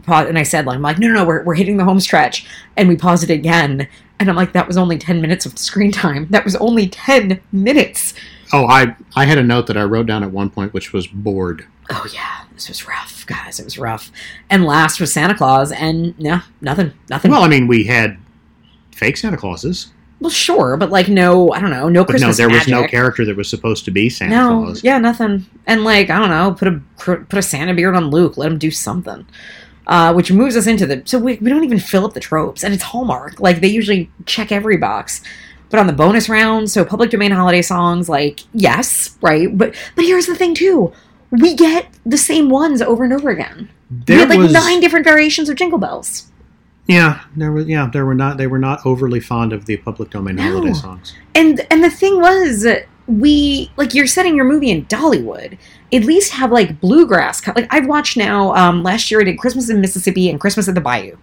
and 0.06 0.38
i 0.38 0.42
said 0.42 0.64
like 0.66 0.76
i'm 0.76 0.82
like 0.82 0.98
no 0.98 1.06
no 1.08 1.14
no 1.14 1.24
we're, 1.24 1.42
we're 1.44 1.54
hitting 1.54 1.76
the 1.76 1.84
home 1.84 2.00
stretch 2.00 2.46
and 2.76 2.88
we 2.88 2.96
paused 2.96 3.22
it 3.22 3.30
again 3.30 3.86
and 4.18 4.30
i'm 4.30 4.36
like 4.36 4.52
that 4.52 4.66
was 4.66 4.76
only 4.76 4.96
10 4.98 5.20
minutes 5.20 5.44
of 5.46 5.58
screen 5.58 5.92
time 5.92 6.26
that 6.30 6.44
was 6.44 6.56
only 6.56 6.88
10 6.88 7.40
minutes 7.52 8.14
Oh, 8.54 8.66
I 8.66 8.94
I 9.16 9.24
had 9.24 9.38
a 9.38 9.42
note 9.42 9.66
that 9.68 9.78
I 9.78 9.82
wrote 9.84 10.04
down 10.04 10.22
at 10.22 10.30
one 10.30 10.50
point, 10.50 10.74
which 10.74 10.92
was 10.92 11.06
bored. 11.06 11.64
Oh 11.88 12.04
yeah, 12.12 12.44
this 12.52 12.68
was 12.68 12.86
rough, 12.86 13.24
guys. 13.26 13.58
It 13.58 13.64
was 13.64 13.78
rough. 13.78 14.12
And 14.50 14.66
last 14.66 15.00
was 15.00 15.10
Santa 15.10 15.34
Claus, 15.34 15.72
and 15.72 16.14
no, 16.18 16.40
nothing, 16.60 16.92
nothing. 17.08 17.30
Well, 17.30 17.44
I 17.44 17.48
mean, 17.48 17.66
we 17.66 17.84
had 17.84 18.18
fake 18.94 19.16
Santa 19.16 19.38
Clauses, 19.38 19.90
Well, 20.20 20.28
sure, 20.28 20.76
but 20.76 20.90
like 20.90 21.08
no, 21.08 21.50
I 21.52 21.60
don't 21.60 21.70
know, 21.70 21.88
no 21.88 22.04
but 22.04 22.10
Christmas 22.10 22.38
no, 22.38 22.46
there 22.46 22.54
was 22.54 22.68
no 22.68 22.86
character 22.86 23.24
that 23.24 23.38
was 23.38 23.48
supposed 23.48 23.86
to 23.86 23.90
be 23.90 24.10
Santa 24.10 24.36
No, 24.36 24.64
Claus. 24.64 24.84
yeah, 24.84 24.98
nothing. 24.98 25.46
And 25.66 25.82
like 25.82 26.10
I 26.10 26.18
don't 26.18 26.28
know, 26.28 26.52
put 26.52 26.68
a 26.68 26.82
put 27.24 27.38
a 27.38 27.42
Santa 27.42 27.72
beard 27.72 27.96
on 27.96 28.10
Luke. 28.10 28.36
Let 28.36 28.52
him 28.52 28.58
do 28.58 28.70
something. 28.70 29.24
Uh, 29.86 30.12
which 30.12 30.30
moves 30.30 30.56
us 30.56 30.68
into 30.68 30.86
the 30.86 31.02
so 31.04 31.18
we, 31.18 31.34
we 31.38 31.50
don't 31.50 31.64
even 31.64 31.78
fill 31.80 32.04
up 32.04 32.14
the 32.14 32.20
tropes, 32.20 32.62
and 32.62 32.72
it's 32.72 32.84
Hallmark. 32.84 33.40
Like 33.40 33.60
they 33.60 33.68
usually 33.68 34.10
check 34.26 34.52
every 34.52 34.76
box. 34.76 35.22
But 35.70 35.80
on 35.80 35.86
the 35.88 35.92
bonus 35.92 36.28
round, 36.28 36.70
so 36.70 36.84
public 36.84 37.10
domain 37.10 37.32
holiday 37.32 37.62
songs, 37.62 38.08
like 38.08 38.40
yes, 38.54 39.16
right. 39.22 39.48
But 39.56 39.74
but 39.96 40.04
here's 40.04 40.26
the 40.26 40.36
thing 40.36 40.54
too, 40.54 40.92
we 41.32 41.54
get 41.56 41.88
the 42.06 42.16
same 42.18 42.48
ones 42.48 42.80
over 42.80 43.02
and 43.02 43.12
over 43.12 43.30
again. 43.30 43.70
we 44.06 44.14
had 44.14 44.28
like 44.28 44.38
was 44.38 44.52
nine 44.52 44.80
different 44.80 45.04
variations 45.04 45.48
of 45.48 45.56
Jingle 45.56 45.78
Bells. 45.78 46.30
yeah, 46.86 47.22
there 47.36 47.50
was 47.50 47.66
yeah, 47.66 47.88
there 47.92 48.06
were 48.06 48.14
not 48.14 48.36
they 48.36 48.46
were 48.46 48.58
not 48.60 48.86
overly 48.86 49.18
fond 49.20 49.52
of 49.52 49.66
the 49.66 49.78
public 49.78 50.10
domain 50.10 50.36
No. 50.36 50.42
holiday 50.44 50.74
songs. 50.74 51.14
And 51.34 51.66
and 51.72 51.82
the 51.82 51.90
thing 51.90 52.20
was, 52.20 52.66
we 53.08 53.70
like 53.76 53.94
you're 53.94 54.06
setting 54.06 54.36
your 54.36 54.44
movie 54.44 54.70
in 54.70 54.84
Dollywood. 54.86 55.58
At 55.92 56.04
least 56.04 56.32
have 56.32 56.50
like 56.50 56.80
bluegrass. 56.80 57.46
Like 57.46 57.66
I've 57.70 57.86
watched 57.86 58.16
now. 58.16 58.54
Um, 58.54 58.82
last 58.82 59.10
year 59.10 59.20
I 59.20 59.24
did 59.24 59.38
Christmas 59.38 59.68
in 59.68 59.80
Mississippi 59.80 60.30
and 60.30 60.40
Christmas 60.40 60.68
at 60.68 60.74
the 60.74 60.80
Bayou, 60.80 61.16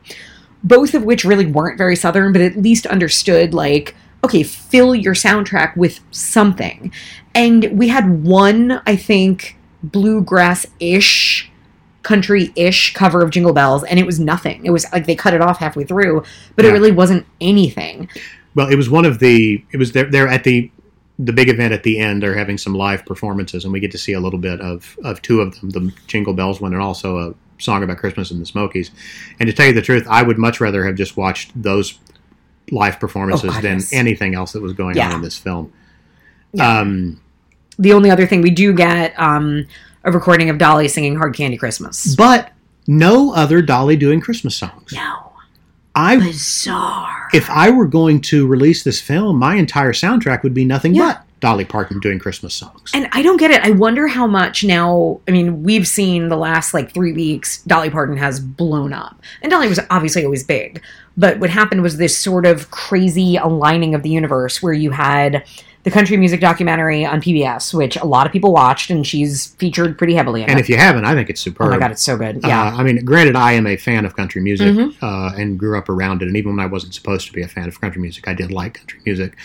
both 0.64 0.94
of 0.94 1.04
which 1.04 1.26
really 1.26 1.46
weren't 1.46 1.78
very 1.78 1.96
southern, 1.96 2.34
but 2.34 2.42
at 2.42 2.58
least 2.58 2.86
understood 2.86 3.54
like 3.54 3.96
okay, 4.24 4.44
fill 4.44 4.96
your 4.96 5.14
soundtrack 5.14 5.76
with 5.78 6.00
something. 6.12 6.92
And 7.34 7.78
we 7.78 7.88
had 7.88 8.24
one, 8.24 8.82
I 8.86 8.96
think, 8.96 9.58
bluegrass 9.84 10.66
ish, 10.80 11.50
country 12.04 12.52
ish 12.56 12.94
cover 12.94 13.22
of 13.22 13.32
Jingle 13.32 13.54
Bells, 13.54 13.84
and 13.84 14.00
it 14.00 14.06
was 14.06 14.20
nothing. 14.20 14.66
It 14.66 14.72
was 14.72 14.86
like 14.92 15.06
they 15.06 15.16
cut 15.16 15.34
it 15.34 15.42
off 15.42 15.60
halfway 15.60 15.84
through, 15.84 16.24
but 16.56 16.66
it 16.66 16.72
really 16.72 16.92
wasn't 16.92 17.26
anything. 17.40 18.10
Well, 18.56 18.68
it 18.68 18.76
was 18.76 18.90
one 18.90 19.06
of 19.06 19.20
the 19.20 19.64
it 19.72 19.78
was 19.78 19.92
there 19.94 20.10
there 20.10 20.28
at 20.28 20.44
the 20.44 20.72
the 21.20 21.34
big 21.34 21.50
event 21.50 21.74
at 21.74 21.84
the 21.84 22.00
end. 22.00 22.24
They're 22.24 22.34
having 22.38 22.58
some 22.58 22.74
live 22.74 23.06
performances, 23.06 23.64
and 23.66 23.74
we 23.74 23.80
get 23.80 23.92
to 23.92 23.98
see 23.98 24.14
a 24.14 24.20
little 24.20 24.40
bit 24.40 24.60
of 24.62 24.98
of 25.04 25.22
two 25.22 25.42
of 25.42 25.60
them, 25.60 25.70
the 25.70 25.94
Jingle 26.08 26.34
Bells 26.34 26.60
one, 26.62 26.74
and 26.74 26.82
also 26.82 27.18
a 27.30 27.34
song 27.62 27.84
about 27.84 27.98
Christmas 27.98 28.32
in 28.32 28.40
the 28.40 28.46
Smokies. 28.46 28.90
And 29.40 29.48
to 29.48 29.54
tell 29.54 29.66
you 29.68 29.74
the 29.74 29.82
truth, 29.82 30.08
I 30.10 30.24
would 30.24 30.38
much 30.38 30.62
rather 30.62 30.86
have 30.86 30.96
just 30.96 31.18
watched 31.18 31.52
those 31.62 32.00
live 32.72 33.00
performances 33.00 33.50
Oh, 33.50 33.54
God, 33.54 33.64
than 33.64 33.78
yes. 33.80 33.92
anything 33.94 34.34
else 34.36 34.54
that 34.54 34.62
was 34.62 34.74
going 34.74 34.96
Yeah. 34.96 35.10
on 35.10 35.16
in 35.16 35.22
this 35.22 35.38
film. 35.38 35.74
Yeah. 36.54 36.80
Um, 36.80 37.20
the 37.78 37.94
only 37.94 38.10
other 38.12 38.26
thing 38.26 38.42
we 38.42 38.50
do 38.52 38.74
get 38.74 39.14
um, 39.20 39.66
a 40.04 40.12
recording 40.12 40.50
of 40.50 40.58
Dolly 40.58 40.88
singing 40.88 41.16
"Hard 41.16 41.36
Candy 41.36 41.58
Christmas." 41.58 42.16
but 42.16 42.52
no 42.88 43.34
other 43.34 43.62
Dolly 43.62 43.96
doing 43.98 44.20
Christmas 44.22 44.56
songs. 44.56 44.94
No, 44.94 45.29
I 46.00 46.18
bizarre. 46.18 47.28
if 47.34 47.50
I 47.50 47.70
were 47.70 47.88
going 47.88 48.22
to 48.22 48.48
release 48.48 48.84
this 48.84 49.02
film, 49.02 49.38
my 49.38 49.56
entire 49.56 49.94
soundtrack 49.94 50.44
would 50.44 50.54
be 50.54 50.66
nothing 50.66 50.94
Yeah. 50.96 51.14
but 51.18 51.26
Dolly 51.40 51.64
Parton 51.66 52.00
doing 52.02 52.20
Christmas 52.20 52.54
songs. 52.54 52.92
And 52.94 53.08
I 53.14 53.22
don't 53.22 53.38
get 53.38 53.50
it. 53.52 53.62
I 53.64 53.72
wonder 53.72 54.08
how 54.08 54.28
much 54.28 54.64
now. 54.64 55.22
I 55.28 55.32
mean, 55.32 55.64
we've 55.64 55.88
seen 55.88 56.28
the 56.28 56.36
last 56.36 56.74
like 56.74 56.92
three 56.94 57.14
weeks, 57.14 57.64
Dolly 57.64 57.90
Parton 57.90 58.18
has 58.18 58.40
blown 58.42 58.92
up. 58.92 59.22
And 59.42 59.50
Dolly 59.50 59.70
was 59.70 59.80
obviously 59.90 60.26
always 60.26 60.44
big. 60.44 60.82
But 61.16 61.40
what 61.40 61.50
happened 61.50 61.82
was 61.82 61.96
this 61.98 62.18
sort 62.18 62.46
of 62.46 62.72
crazy 62.72 63.38
aligning 63.38 63.96
of 63.96 64.04
the 64.04 64.10
universe 64.10 64.62
where 64.62 64.74
you 64.74 64.92
had 64.92 65.46
the 65.84 65.92
country 65.92 66.18
music 66.18 66.42
documentary 66.42 67.06
on 67.06 67.22
PBS, 67.22 67.74
which 67.74 67.96
a 67.96 68.06
lot 68.06 68.26
of 68.28 68.34
people 68.34 68.52
watched, 68.52 68.90
and 68.90 69.08
she's 69.08 69.48
featured 69.56 69.98
pretty 69.98 70.14
heavily 70.14 70.44
in 70.44 70.50
and 70.50 70.60
it. 70.60 70.62
if 70.62 70.70
you 70.70 70.76
haven't, 70.78 71.06
I 71.06 71.14
think 71.14 71.30
it's 71.30 71.40
superb. 71.40 71.68
oh 71.68 71.72
my 71.72 71.78
God, 71.80 71.92
it's 71.92 72.02
so 72.02 72.18
good. 72.18 72.42
Yeah. 72.44 72.64
Uh, 72.68 72.72
I 72.78 72.84
mean, 72.84 73.04
granted, 73.06 73.36
I 73.38 73.54
am 73.54 73.66
a 73.66 73.78
fan 73.78 74.04
of 74.04 74.16
country 74.16 74.42
music 74.42 74.68
Mhm. 74.76 74.94
uh, 75.02 75.34
and 75.38 75.58
grew 75.58 75.78
up 75.78 75.88
around 75.88 76.22
it. 76.22 76.28
And 76.28 76.36
even 76.36 76.58
when 76.58 76.60
I 76.60 76.68
wasn't 76.70 76.94
supposed 76.94 77.28
to 77.28 77.34
be 77.34 77.42
a 77.42 77.48
fan 77.48 77.68
of 77.70 77.80
country 77.80 78.02
music, 78.02 78.28
I 78.28 78.34
did 78.34 78.52
like 78.52 78.74
country 78.80 79.00
music. 79.06 79.38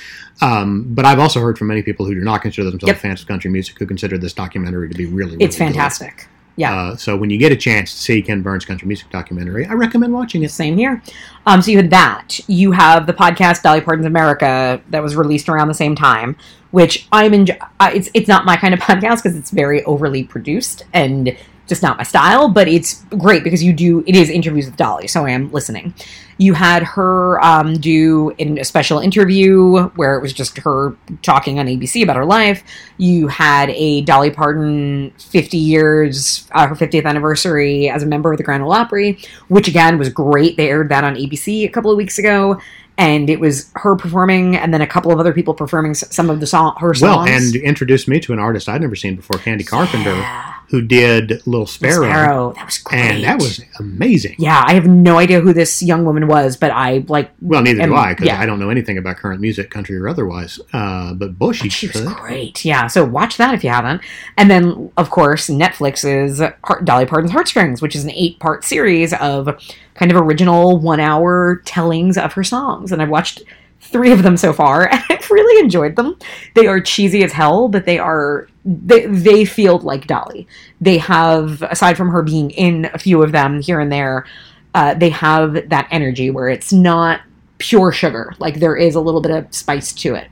Um, 0.43 0.85
but 0.89 1.05
I've 1.05 1.21
also 1.21 1.41
heard 1.41 1.57
from 1.57 1.69
many 1.69 1.83
people 1.83 2.05
who 2.05 2.15
do 2.15 2.21
not 2.21 2.43
consider 2.43 2.69
themselves 2.69 2.89
Yep. 2.89 2.99
fans 2.99 3.23
of 3.23 3.29
country 3.29 3.51
music 3.51 3.79
who 3.79 3.87
consider 3.87 4.19
this 4.19 4.33
documentary 4.33 4.89
to 4.89 4.95
be 4.97 5.07
really, 5.07 5.33
really 5.33 5.45
it's 5.45 5.57
good. 5.59 6.29
Yeah. 6.57 6.77
Uh, 6.77 6.97
so 6.97 7.17
when 7.17 7.31
you 7.31 7.39
get 7.39 7.51
a 7.51 7.57
chance 7.57 7.93
to 7.93 7.99
see 7.99 8.23
Ken 8.23 8.43
Burns' 8.43 8.65
country 8.65 8.87
music 8.87 9.11
documentary, 9.11 9.67
I 9.67 9.73
recommend 9.73 10.13
watching 10.13 10.43
it. 10.45 10.51
Same 10.51 10.77
here. 10.77 11.03
Um, 11.47 11.61
so 11.61 11.71
you 11.71 11.79
had 11.79 11.91
that. 11.91 12.39
You 12.47 12.73
have 12.73 13.07
the 13.07 13.13
podcast 13.13 13.63
Dolly 13.63 13.81
Parton's 13.81 14.07
America 14.07 14.81
that 14.91 15.03
was 15.03 15.17
released 15.17 15.49
around 15.49 15.69
the 15.69 15.75
same 15.75 15.97
time, 15.97 16.37
which 16.71 17.09
I'm 17.11 17.33
uh, 17.81 17.91
It's 17.93 18.09
it's 18.15 18.29
not 18.29 18.45
my 18.45 18.57
kind 18.57 18.73
of 18.73 18.81
podcast 18.89 19.23
because 19.23 19.37
it's 19.37 19.51
very 19.51 19.83
overly 19.85 20.23
produced 20.23 20.85
and 20.93 21.37
just 21.67 21.83
not 21.83 21.97
my 21.97 22.03
style. 22.03 22.49
But 22.49 22.69
it's 22.69 23.05
great 23.19 23.45
because 23.45 23.63
you 23.63 23.73
do 23.73 24.03
it 24.07 24.17
is 24.17 24.31
interviews 24.31 24.67
with 24.67 24.77
Dolly, 24.77 25.09
so 25.09 25.25
I 25.25 25.31
am 25.31 25.51
listening. 25.53 25.95
You 26.37 26.55
had 26.55 26.83
her 26.83 27.41
um, 27.45 27.75
do 27.75 28.35
in 28.39 28.59
a 28.59 28.65
special 28.65 28.99
interview 28.99 29.85
where 29.91 30.17
it 30.17 30.21
was 30.21 30.33
just 30.33 30.59
her 30.59 30.97
talking 31.23 31.61
on 31.61 31.67
ABC 31.67 32.03
about 32.03 32.17
her 32.17 32.25
life. 32.25 32.65
You 32.97 33.29
had 33.29 33.71
a 33.71 34.01
Dolly 34.01 34.31
Parton 34.33 35.13
50 35.19 35.57
years, 35.57 36.49
uh, 36.51 36.67
her 36.67 36.75
50th 36.75 37.05
anniversary 37.05 37.89
as 37.89 38.03
a 38.03 38.07
member 38.07 38.33
of 38.33 38.39
the 38.39 38.43
Grand 38.43 38.65
Ole 38.65 38.73
Opry, 38.73 39.19
which 39.47 39.69
again 39.69 39.97
was 39.97 40.09
great. 40.09 40.57
They 40.57 40.69
aired 40.71 40.89
that 40.89 41.05
on 41.05 41.15
ABC 41.15 41.65
a 41.65 41.69
couple 41.69 41.91
of 41.93 41.97
weeks 41.97 42.19
ago. 42.19 42.59
And 42.97 43.29
it 43.29 43.41
was 43.41 43.73
her 43.75 43.97
performing, 43.97 44.55
and 44.55 44.73
then 44.73 44.81
a 44.81 44.87
couple 44.87 45.11
of 45.11 45.19
other 45.19 45.33
people 45.33 45.53
performing 45.53 45.95
some 45.95 46.31
of 46.31 46.39
the 46.39 46.47
song, 46.47 46.77
her 46.79 46.95
songs. 46.95 47.29
Well, 47.29 47.37
and 47.37 47.57
introduced 47.57 48.07
me 48.07 48.21
to 48.21 48.33
an 48.33 48.39
artist 48.39 48.69
I'd 48.69 48.81
never 48.83 48.95
seen 48.95 49.17
before, 49.17 49.39
Candi 49.39 49.67
Carpenter, 49.67 50.15
Yeah. 50.15 50.55
Who 50.71 50.83
did 50.83 51.47
Little 51.47 51.67
Sparrow, 51.67 52.05
Sparrow, 52.09 52.53
that 52.57 52.67
was 52.67 52.79
great. 52.79 53.01
and 53.01 53.25
that 53.25 53.39
was 53.39 53.61
amazing. 53.79 54.35
yeah. 54.39 54.63
I 54.67 54.75
have 54.75 54.87
no 54.87 55.19
idea 55.19 55.41
who 55.41 55.53
this 55.53 55.83
young 55.83 56.05
woman 56.05 56.27
was, 56.27 56.57
but 56.57 56.71
I 56.71 57.05
like. 57.09 57.31
Well, 57.41 57.63
neither 57.63 57.83
And- 57.83 57.91
do 57.93 57.97
I, 57.97 58.13
because 58.15 58.27
yeah. 58.27 58.41
I 58.41 58.47
don't 58.47 58.59
know 58.59 58.71
anything 58.71 58.99
about 58.99 59.17
current 59.17 59.41
music, 59.41 59.71
country 59.71 59.97
or 59.97 60.09
otherwise. 60.09 60.59
Uh, 60.73 61.15
but 61.15 61.39
Bushy, 61.39 61.69
She 61.69 61.87
was 61.89 62.01
great. 62.03 62.65
Yeah, 62.65 62.87
so 62.87 63.05
watch 63.05 63.37
that 63.37 63.55
if 63.55 63.63
you 63.63 63.71
haven't. 63.71 64.01
And 64.37 64.51
then, 64.51 64.91
of 64.97 65.11
course, 65.11 65.49
Netflix's 65.49 66.41
Heart- 66.65 66.85
Dolly 66.85 67.07
Parton's 67.07 67.33
Heartstrings, 67.33 67.83
which 67.83 67.95
is 67.95 68.05
an 68.05 68.11
eight-part 68.11 68.65
series 68.65 69.13
of 69.15 69.49
kind 69.95 70.11
of 70.11 70.17
original 70.21 70.79
one-hour 70.79 71.63
tellings 71.65 72.17
of 72.19 72.33
her 72.33 72.43
songs. 72.45 72.91
And 72.91 73.01
I've 73.03 73.11
watched 73.11 73.43
three 73.85 74.13
of 74.13 74.23
them 74.23 74.37
so 74.37 74.53
far, 74.53 74.87
and 74.91 75.03
I've 75.09 75.31
really 75.31 75.63
enjoyed 75.63 75.97
them. 75.97 76.17
They 76.55 76.67
are 76.67 76.81
cheesy 76.81 77.25
as 77.25 77.33
hell, 77.33 77.69
but 77.69 77.87
they 77.87 77.99
are 77.99 78.49
they 78.65 79.07
they 79.07 79.45
feel 79.45 79.79
like 79.79 80.07
Dolly. 80.07 80.47
They 80.81 80.99
have, 80.99 81.63
aside 81.63 81.97
from 81.97 82.11
her 82.11 82.23
being 82.23 82.51
in 82.51 82.91
a 82.93 82.99
few 82.99 83.23
of 83.23 83.33
them 83.33 83.61
here 83.61 83.81
and 83.81 83.93
there, 83.93 84.27
uh, 84.75 84.95
they 84.95 85.11
have 85.11 85.69
that 85.69 85.89
energy 85.91 86.31
where 86.31 86.49
it's 86.49 86.73
not 86.73 87.21
pure 87.59 87.93
sugar. 87.93 88.35
Like 88.39 88.61
there 88.61 88.77
is 88.77 88.95
a 88.95 89.01
little 89.01 89.21
bit 89.21 89.33
of 89.33 89.55
spice 89.55 89.93
to 89.95 90.15
it 90.15 90.29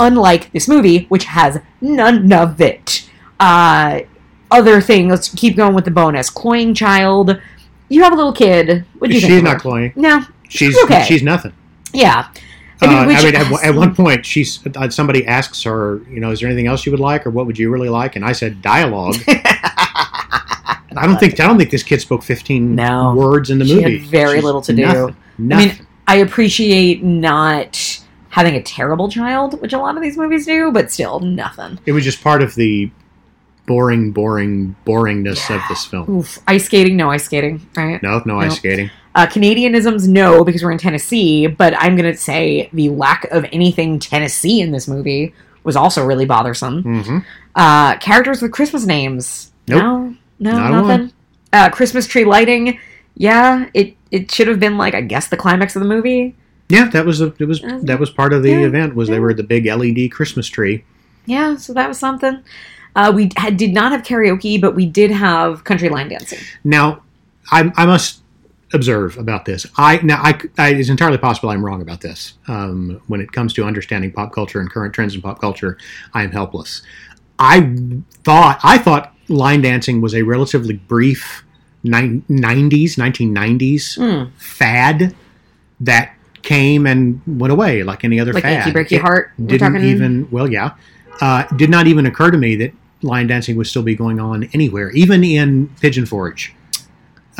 unlike 0.00 0.50
this 0.52 0.66
movie, 0.66 1.04
which 1.04 1.24
has 1.24 1.60
none 1.80 2.32
of 2.32 2.60
it. 2.60 3.08
Uh, 3.38 4.00
other 4.50 4.80
thing, 4.80 5.08
let's 5.08 5.32
keep 5.34 5.56
going 5.56 5.74
with 5.74 5.84
the 5.84 5.90
bonus. 5.92 6.28
Cloying 6.28 6.74
child. 6.74 7.40
You 7.88 8.02
have 8.02 8.12
a 8.12 8.16
little 8.16 8.32
kid. 8.32 8.84
What 8.98 9.08
do 9.08 9.14
you 9.14 9.20
think? 9.20 9.32
She's 9.32 9.42
not 9.42 9.60
cloying. 9.60 9.92
No. 9.94 10.24
She's 10.48 10.76
okay. 10.84 11.04
she's 11.04 11.22
nothing. 11.22 11.52
Yeah. 11.92 12.28
I 12.82 12.86
mean, 12.86 12.96
uh, 13.16 13.18
I 13.18 13.24
mean 13.24 13.34
at, 13.36 13.64
at 13.64 13.74
one 13.74 13.94
point, 13.94 14.24
she's 14.24 14.58
uh, 14.76 14.88
somebody 14.90 15.26
asks 15.26 15.62
her, 15.64 16.00
you 16.08 16.20
know, 16.20 16.30
is 16.30 16.40
there 16.40 16.48
anything 16.48 16.66
else 16.66 16.86
you 16.86 16.92
would 16.92 17.00
like, 17.00 17.26
or 17.26 17.30
what 17.30 17.46
would 17.46 17.58
you 17.58 17.70
really 17.70 17.88
like? 17.88 18.16
And 18.16 18.24
I 18.24 18.32
said 18.32 18.62
dialogue. 18.62 19.16
I 20.96 21.06
don't 21.06 21.18
think 21.20 21.38
I 21.38 21.46
don't 21.46 21.56
think 21.58 21.70
this 21.70 21.82
kid 21.82 22.00
spoke 22.00 22.22
fifteen 22.22 22.74
No. 22.74 23.14
words 23.14 23.50
in 23.50 23.58
the 23.58 23.64
She 23.64 23.80
had 23.80 23.92
movie. 23.92 23.98
very 24.06 24.36
She's 24.38 24.44
little 24.44 24.60
to 24.62 24.72
do. 24.72 25.14
nothing. 25.38 25.52
I 25.52 25.56
mean, 25.78 25.86
I 26.08 26.16
appreciate 26.16 27.02
not 27.04 28.00
having 28.30 28.54
a 28.56 28.62
terrible 28.62 29.08
child, 29.08 29.60
which 29.60 29.72
a 29.72 29.78
lot 29.78 29.96
of 29.96 30.02
these 30.02 30.16
movies 30.16 30.46
do, 30.46 30.72
but 30.72 30.90
still, 30.90 31.20
nothing. 31.20 31.78
it 31.86 31.92
was 31.92 32.04
just 32.04 32.22
part 32.22 32.42
of 32.42 32.54
the 32.56 32.90
boring, 33.66 34.10
boring, 34.10 34.74
boringness 34.84 35.54
of 35.54 35.60
this 35.68 35.84
film. 35.84 36.10
Oof. 36.10 36.38
Ice 36.48 36.64
skating, 36.64 36.96
no 36.96 37.10
ice 37.10 37.24
skating, 37.24 37.64
right? 37.76 38.02
No, 38.02 38.20
no 38.26 38.40
ice 38.40 38.56
skating. 38.56 38.90
Uh, 39.14 39.26
Canadianisms, 39.26 40.06
no, 40.06 40.44
because 40.44 40.62
we're 40.62 40.70
in 40.72 40.78
Tennessee. 40.78 41.46
But 41.46 41.74
I'm 41.76 41.96
going 41.96 42.10
to 42.10 42.16
say 42.18 42.70
the 42.72 42.90
lack 42.90 43.24
of 43.32 43.44
anything 43.52 43.98
Tennessee 43.98 44.60
in 44.60 44.70
this 44.70 44.86
movie 44.86 45.34
was 45.64 45.76
also 45.76 46.04
really 46.04 46.26
bothersome. 46.26 46.82
hmm 46.82 47.18
Uh, 47.54 47.96
characters 47.98 48.40
with 48.42 48.52
Christmas 48.52 48.86
names, 48.86 49.50
Nope. 49.68 49.82
no, 49.82 50.14
no, 50.38 50.52
Not 50.52 50.70
nothing. 50.86 51.12
Uh, 51.52 51.68
Christmas 51.70 52.06
tree 52.06 52.24
lighting, 52.24 52.78
yeah, 53.16 53.68
it 53.74 53.96
it 54.12 54.30
should 54.30 54.46
have 54.46 54.60
been 54.60 54.78
like 54.78 54.94
I 54.94 55.00
guess 55.00 55.26
the 55.28 55.36
climax 55.36 55.74
of 55.74 55.82
the 55.82 55.88
movie. 55.88 56.36
Yeah, 56.68 56.88
that 56.90 57.04
was 57.04 57.20
a, 57.20 57.34
it 57.40 57.46
was 57.46 57.60
that 57.82 57.98
was 57.98 58.10
part 58.10 58.32
of 58.32 58.44
the 58.44 58.50
Yeah, 58.52 58.66
event. 58.66 58.94
Was 58.94 59.08
they 59.08 59.18
were 59.18 59.34
the 59.34 59.42
big 59.42 59.66
LED 59.66 60.12
Christmas 60.12 60.46
tree. 60.46 60.84
Yeah, 61.26 61.56
so 61.56 61.72
that 61.74 61.88
was 61.88 61.98
something. 61.98 62.42
Uh, 62.94 63.12
we 63.14 63.30
had, 63.36 63.56
did 63.56 63.72
not 63.74 63.90
have 63.92 64.02
karaoke, 64.02 64.60
but 64.60 64.74
we 64.76 64.86
did 64.86 65.10
have 65.10 65.64
country 65.64 65.88
line 65.88 66.08
dancing. 66.08 66.38
Now, 66.64 67.02
I, 67.52 67.72
I 67.76 67.86
must 67.86 68.20
observe 68.72 69.16
about 69.18 69.44
this. 69.44 69.66
I 69.76 69.98
now 70.02 70.20
I, 70.22 70.38
I 70.58 70.70
it's 70.74 70.88
entirely 70.88 71.18
possible 71.18 71.50
I'm 71.50 71.64
wrong 71.64 71.82
about 71.82 72.00
this. 72.00 72.34
Um, 72.48 73.00
when 73.08 73.20
it 73.20 73.32
comes 73.32 73.52
to 73.54 73.64
understanding 73.64 74.12
pop 74.12 74.32
culture 74.32 74.60
and 74.60 74.70
current 74.70 74.94
trends 74.94 75.14
in 75.14 75.22
pop 75.22 75.40
culture, 75.40 75.76
I 76.14 76.22
am 76.22 76.30
helpless. 76.32 76.82
I 77.38 77.76
thought 78.24 78.60
I 78.62 78.78
thought 78.78 79.14
line 79.28 79.62
dancing 79.62 80.00
was 80.00 80.14
a 80.14 80.22
relatively 80.22 80.74
brief 80.74 81.44
nine- 81.82 82.22
90s 82.28 82.96
1990s 82.96 83.94
Hmm. 83.96 84.30
fad 84.36 85.14
that 85.80 86.14
came 86.42 86.86
and 86.86 87.20
went 87.26 87.52
away 87.52 87.82
like 87.82 88.04
any 88.04 88.18
other 88.20 88.32
Like 88.32 88.42
fad. 88.42 88.66
Achy 88.66 88.72
Breaky 88.72 88.92
It 88.96 89.00
Heart. 89.02 89.32
Didn't 89.44 89.72
talking 89.72 89.88
even 89.88 90.28
well 90.30 90.50
yeah 90.50 90.72
uh, 91.20 91.44
did 91.56 91.70
not 91.70 91.86
even 91.86 92.06
occur 92.06 92.30
to 92.30 92.38
me 92.38 92.56
that 92.56 92.72
line 93.02 93.26
dancing 93.26 93.56
would 93.56 93.66
still 93.66 93.82
be 93.82 93.94
going 93.94 94.18
on 94.20 94.44
anywhere 94.52 94.90
even 94.90 95.22
in 95.24 95.68
Pigeon 95.80 96.04
Forge 96.06 96.54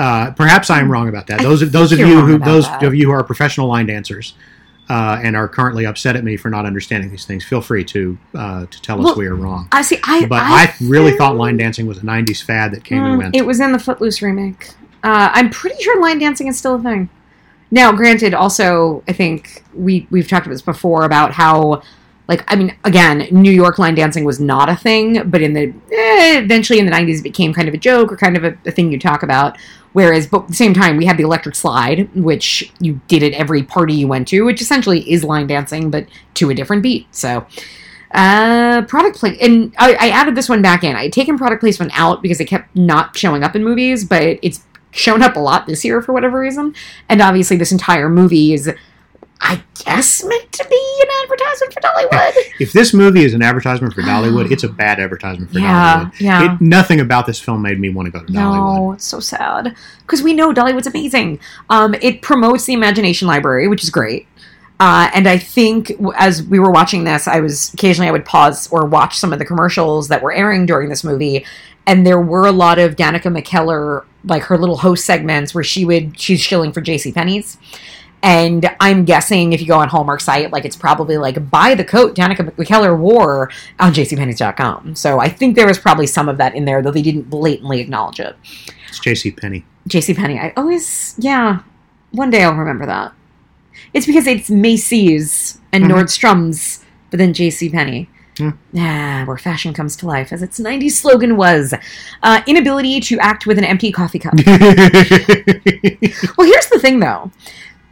uh, 0.00 0.30
perhaps 0.32 0.70
i 0.70 0.80
am 0.80 0.90
wrong 0.90 1.08
about 1.08 1.26
that 1.26 1.40
those 1.40 1.62
of 1.62 1.72
those 1.72 1.92
of 1.92 1.98
you 1.98 2.20
who 2.20 2.38
those 2.38 2.66
that. 2.66 2.82
of 2.82 2.94
you 2.94 3.06
who 3.06 3.12
are 3.12 3.22
professional 3.22 3.68
line 3.68 3.86
dancers 3.86 4.34
uh, 4.88 5.20
and 5.22 5.36
are 5.36 5.46
currently 5.46 5.86
upset 5.86 6.16
at 6.16 6.24
me 6.24 6.36
for 6.36 6.50
not 6.50 6.66
understanding 6.66 7.10
these 7.10 7.24
things 7.24 7.44
feel 7.44 7.60
free 7.60 7.84
to 7.84 8.18
uh, 8.34 8.66
to 8.66 8.82
tell 8.82 9.06
us 9.06 9.16
we 9.16 9.26
are 9.26 9.36
wrong 9.36 9.68
I 9.70 9.82
see. 9.82 10.00
I 10.02 10.26
but 10.26 10.42
I, 10.42 10.64
I, 10.64 10.74
really 10.82 11.12
thought 11.12 11.36
line 11.36 11.56
dancing 11.56 11.86
was 11.86 11.98
a 11.98 12.02
90s 12.02 12.42
fad 12.42 12.72
that 12.72 12.82
came 12.82 13.04
and 13.04 13.14
Mm, 13.14 13.18
went 13.18 13.36
It 13.36 13.46
was 13.46 13.60
in 13.60 13.70
the 13.70 13.78
Footloose 13.78 14.20
remake. 14.20 14.70
Uh, 15.02 15.30
I'm 15.32 15.48
pretty 15.50 15.80
sure 15.82 16.00
line 16.02 16.18
dancing 16.18 16.48
is 16.48 16.58
still 16.58 16.74
a 16.74 16.82
thing. 16.82 17.08
Now, 17.70 17.92
granted, 17.92 18.34
also 18.34 19.02
I 19.06 19.12
think 19.12 19.64
we 19.74 20.06
we've 20.10 20.28
talked 20.28 20.46
about 20.46 20.54
this 20.54 20.62
before 20.62 21.04
about 21.04 21.32
how, 21.32 21.82
like, 22.30 22.44
I 22.46 22.54
mean, 22.54 22.72
again, 22.84 23.26
New 23.32 23.50
York 23.50 23.80
line 23.80 23.96
dancing 23.96 24.22
was 24.22 24.38
not 24.38 24.68
a 24.68 24.76
thing, 24.76 25.28
but 25.28 25.42
in 25.42 25.52
the 25.52 25.74
eh, 25.92 26.38
eventually 26.38 26.78
in 26.78 26.86
the 26.86 26.92
'90s 26.92 27.18
it 27.18 27.22
became 27.24 27.52
kind 27.52 27.66
of 27.66 27.74
a 27.74 27.76
joke 27.76 28.12
or 28.12 28.16
kind 28.16 28.36
of 28.36 28.44
a, 28.44 28.56
a 28.64 28.70
thing 28.70 28.92
you 28.92 29.00
talk 29.00 29.24
about. 29.24 29.58
Whereas, 29.94 30.28
but 30.28 30.42
at 30.42 30.48
the 30.48 30.54
same 30.54 30.72
time, 30.72 30.96
we 30.96 31.06
had 31.06 31.16
the 31.16 31.24
electric 31.24 31.56
slide, 31.56 32.08
which 32.14 32.72
you 32.78 33.00
did 33.08 33.24
at 33.24 33.32
every 33.32 33.64
party 33.64 33.94
you 33.94 34.06
went 34.06 34.28
to, 34.28 34.42
which 34.42 34.62
essentially 34.62 35.10
is 35.10 35.24
line 35.24 35.48
dancing, 35.48 35.90
but 35.90 36.06
to 36.34 36.50
a 36.50 36.54
different 36.54 36.84
beat. 36.84 37.12
So, 37.12 37.44
uh, 38.12 38.82
product 38.82 39.16
play, 39.16 39.36
and 39.40 39.74
I, 39.76 39.94
I 39.94 40.08
added 40.10 40.36
this 40.36 40.48
one 40.48 40.62
back 40.62 40.84
in. 40.84 40.94
I 40.94 41.02
had 41.02 41.12
taken 41.12 41.36
product 41.36 41.62
placement 41.62 41.90
out 41.98 42.22
because 42.22 42.38
it 42.38 42.44
kept 42.44 42.76
not 42.76 43.16
showing 43.16 43.42
up 43.42 43.56
in 43.56 43.64
movies, 43.64 44.04
but 44.04 44.38
it's 44.40 44.64
shown 44.92 45.20
up 45.20 45.34
a 45.34 45.40
lot 45.40 45.66
this 45.66 45.84
year 45.84 46.00
for 46.00 46.12
whatever 46.12 46.38
reason. 46.38 46.76
And 47.08 47.20
obviously, 47.20 47.56
this 47.56 47.72
entire 47.72 48.08
movie 48.08 48.52
is, 48.52 48.72
I 49.42 49.62
guess, 49.84 50.22
meant 50.22 50.52
to 50.52 50.66
be 50.68 51.00
an 51.02 51.08
advertisement 51.22 51.72
for 51.72 51.80
Dollywood. 51.80 52.32
if 52.60 52.72
this 52.72 52.92
movie 52.92 53.24
is 53.24 53.32
an 53.32 53.42
advertisement 53.42 53.94
for 53.94 54.02
Dollywood, 54.02 54.50
it's 54.52 54.64
a 54.64 54.68
bad 54.68 55.00
advertisement 55.00 55.50
for 55.50 55.58
Yeah, 55.60 56.04
Dollywood. 56.04 56.20
yeah. 56.20 56.54
It, 56.54 56.60
nothing 56.60 57.00
about 57.00 57.26
this 57.26 57.40
film 57.40 57.62
made 57.62 57.80
me 57.80 57.88
want 57.88 58.06
to 58.06 58.12
go 58.12 58.20
to 58.24 58.30
Dollywood. 58.32 58.76
No, 58.76 58.92
it's 58.92 59.04
so 59.04 59.18
sad 59.20 59.74
because 60.00 60.22
we 60.22 60.34
know 60.34 60.52
Dollywood's 60.52 60.86
amazing. 60.86 61.40
Um, 61.70 61.94
it 62.02 62.20
promotes 62.22 62.66
the 62.66 62.74
Imagination 62.74 63.26
Library, 63.28 63.66
which 63.68 63.82
is 63.82 63.88
great. 63.90 64.26
Uh, 64.78 65.10
and 65.14 65.26
I 65.28 65.36
think 65.38 65.92
as 66.16 66.42
we 66.42 66.58
were 66.58 66.70
watching 66.70 67.04
this, 67.04 67.26
I 67.28 67.40
was 67.40 67.72
occasionally 67.74 68.08
I 68.08 68.12
would 68.12 68.24
pause 68.24 68.66
or 68.72 68.86
watch 68.86 69.18
some 69.18 69.32
of 69.32 69.38
the 69.38 69.44
commercials 69.44 70.08
that 70.08 70.22
were 70.22 70.32
airing 70.32 70.64
during 70.66 70.88
this 70.88 71.04
movie, 71.04 71.44
and 71.86 72.06
there 72.06 72.20
were 72.20 72.46
a 72.46 72.52
lot 72.52 72.78
of 72.78 72.96
Danica 72.96 73.24
McKellar, 73.24 74.04
like 74.24 74.42
her 74.44 74.56
little 74.56 74.78
host 74.78 75.04
segments 75.04 75.54
where 75.54 75.64
she 75.64 75.84
would 75.84 76.18
she's 76.18 76.40
shilling 76.40 76.72
for 76.72 76.80
J.C. 76.80 77.12
Penney's. 77.12 77.58
And 78.22 78.70
I'm 78.80 79.04
guessing 79.06 79.52
if 79.54 79.60
you 79.60 79.66
go 79.66 79.78
on 79.78 79.88
Hallmark 79.88 80.20
site, 80.20 80.52
like 80.52 80.64
it's 80.66 80.76
probably 80.76 81.16
like 81.16 81.50
buy 81.50 81.74
the 81.74 81.84
coat 81.84 82.14
Danica 82.14 82.50
McKellar 82.56 82.98
wore 82.98 83.50
on 83.78 83.92
JCPenney's.com. 83.94 84.94
So 84.94 85.20
I 85.20 85.28
think 85.28 85.56
there 85.56 85.66
was 85.66 85.78
probably 85.78 86.06
some 86.06 86.28
of 86.28 86.36
that 86.38 86.54
in 86.54 86.64
there, 86.66 86.82
though 86.82 86.90
they 86.90 87.02
didn't 87.02 87.30
blatantly 87.30 87.80
acknowledge 87.80 88.20
it. 88.20 88.36
It's 88.88 89.00
JCPenney. 89.00 89.64
JCPenney. 89.88 90.38
I 90.38 90.52
always, 90.56 91.14
yeah. 91.18 91.60
One 92.12 92.30
day 92.30 92.42
I'll 92.44 92.54
remember 92.54 92.86
that. 92.86 93.12
It's 93.94 94.06
because 94.06 94.26
it's 94.26 94.50
Macy's 94.50 95.58
and 95.72 95.84
Mhm. 95.84 95.90
Nordstrom's, 95.92 96.84
but 97.10 97.18
then 97.18 97.32
J.C. 97.32 97.70
Penney. 97.70 98.08
Hmm. 98.38 98.50
Ah, 98.76 99.24
where 99.26 99.36
fashion 99.36 99.74
comes 99.74 99.96
to 99.96 100.06
life, 100.06 100.32
as 100.32 100.42
its 100.42 100.58
90s 100.60 100.92
slogan 100.92 101.36
was. 101.36 101.74
Uh, 102.22 102.40
inability 102.46 103.00
to 103.00 103.18
act 103.18 103.46
with 103.46 103.58
an 103.58 103.64
empty 103.64 103.90
coffee 103.92 104.18
cup. 104.18 104.34
well, 104.46 104.56
here's 106.46 106.66
the 106.68 106.78
thing, 106.80 107.00
though. 107.00 107.30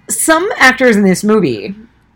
Some 0.09 0.49
actors 0.57 0.97
in 0.97 1.03
this 1.05 1.23
movie 1.23 1.75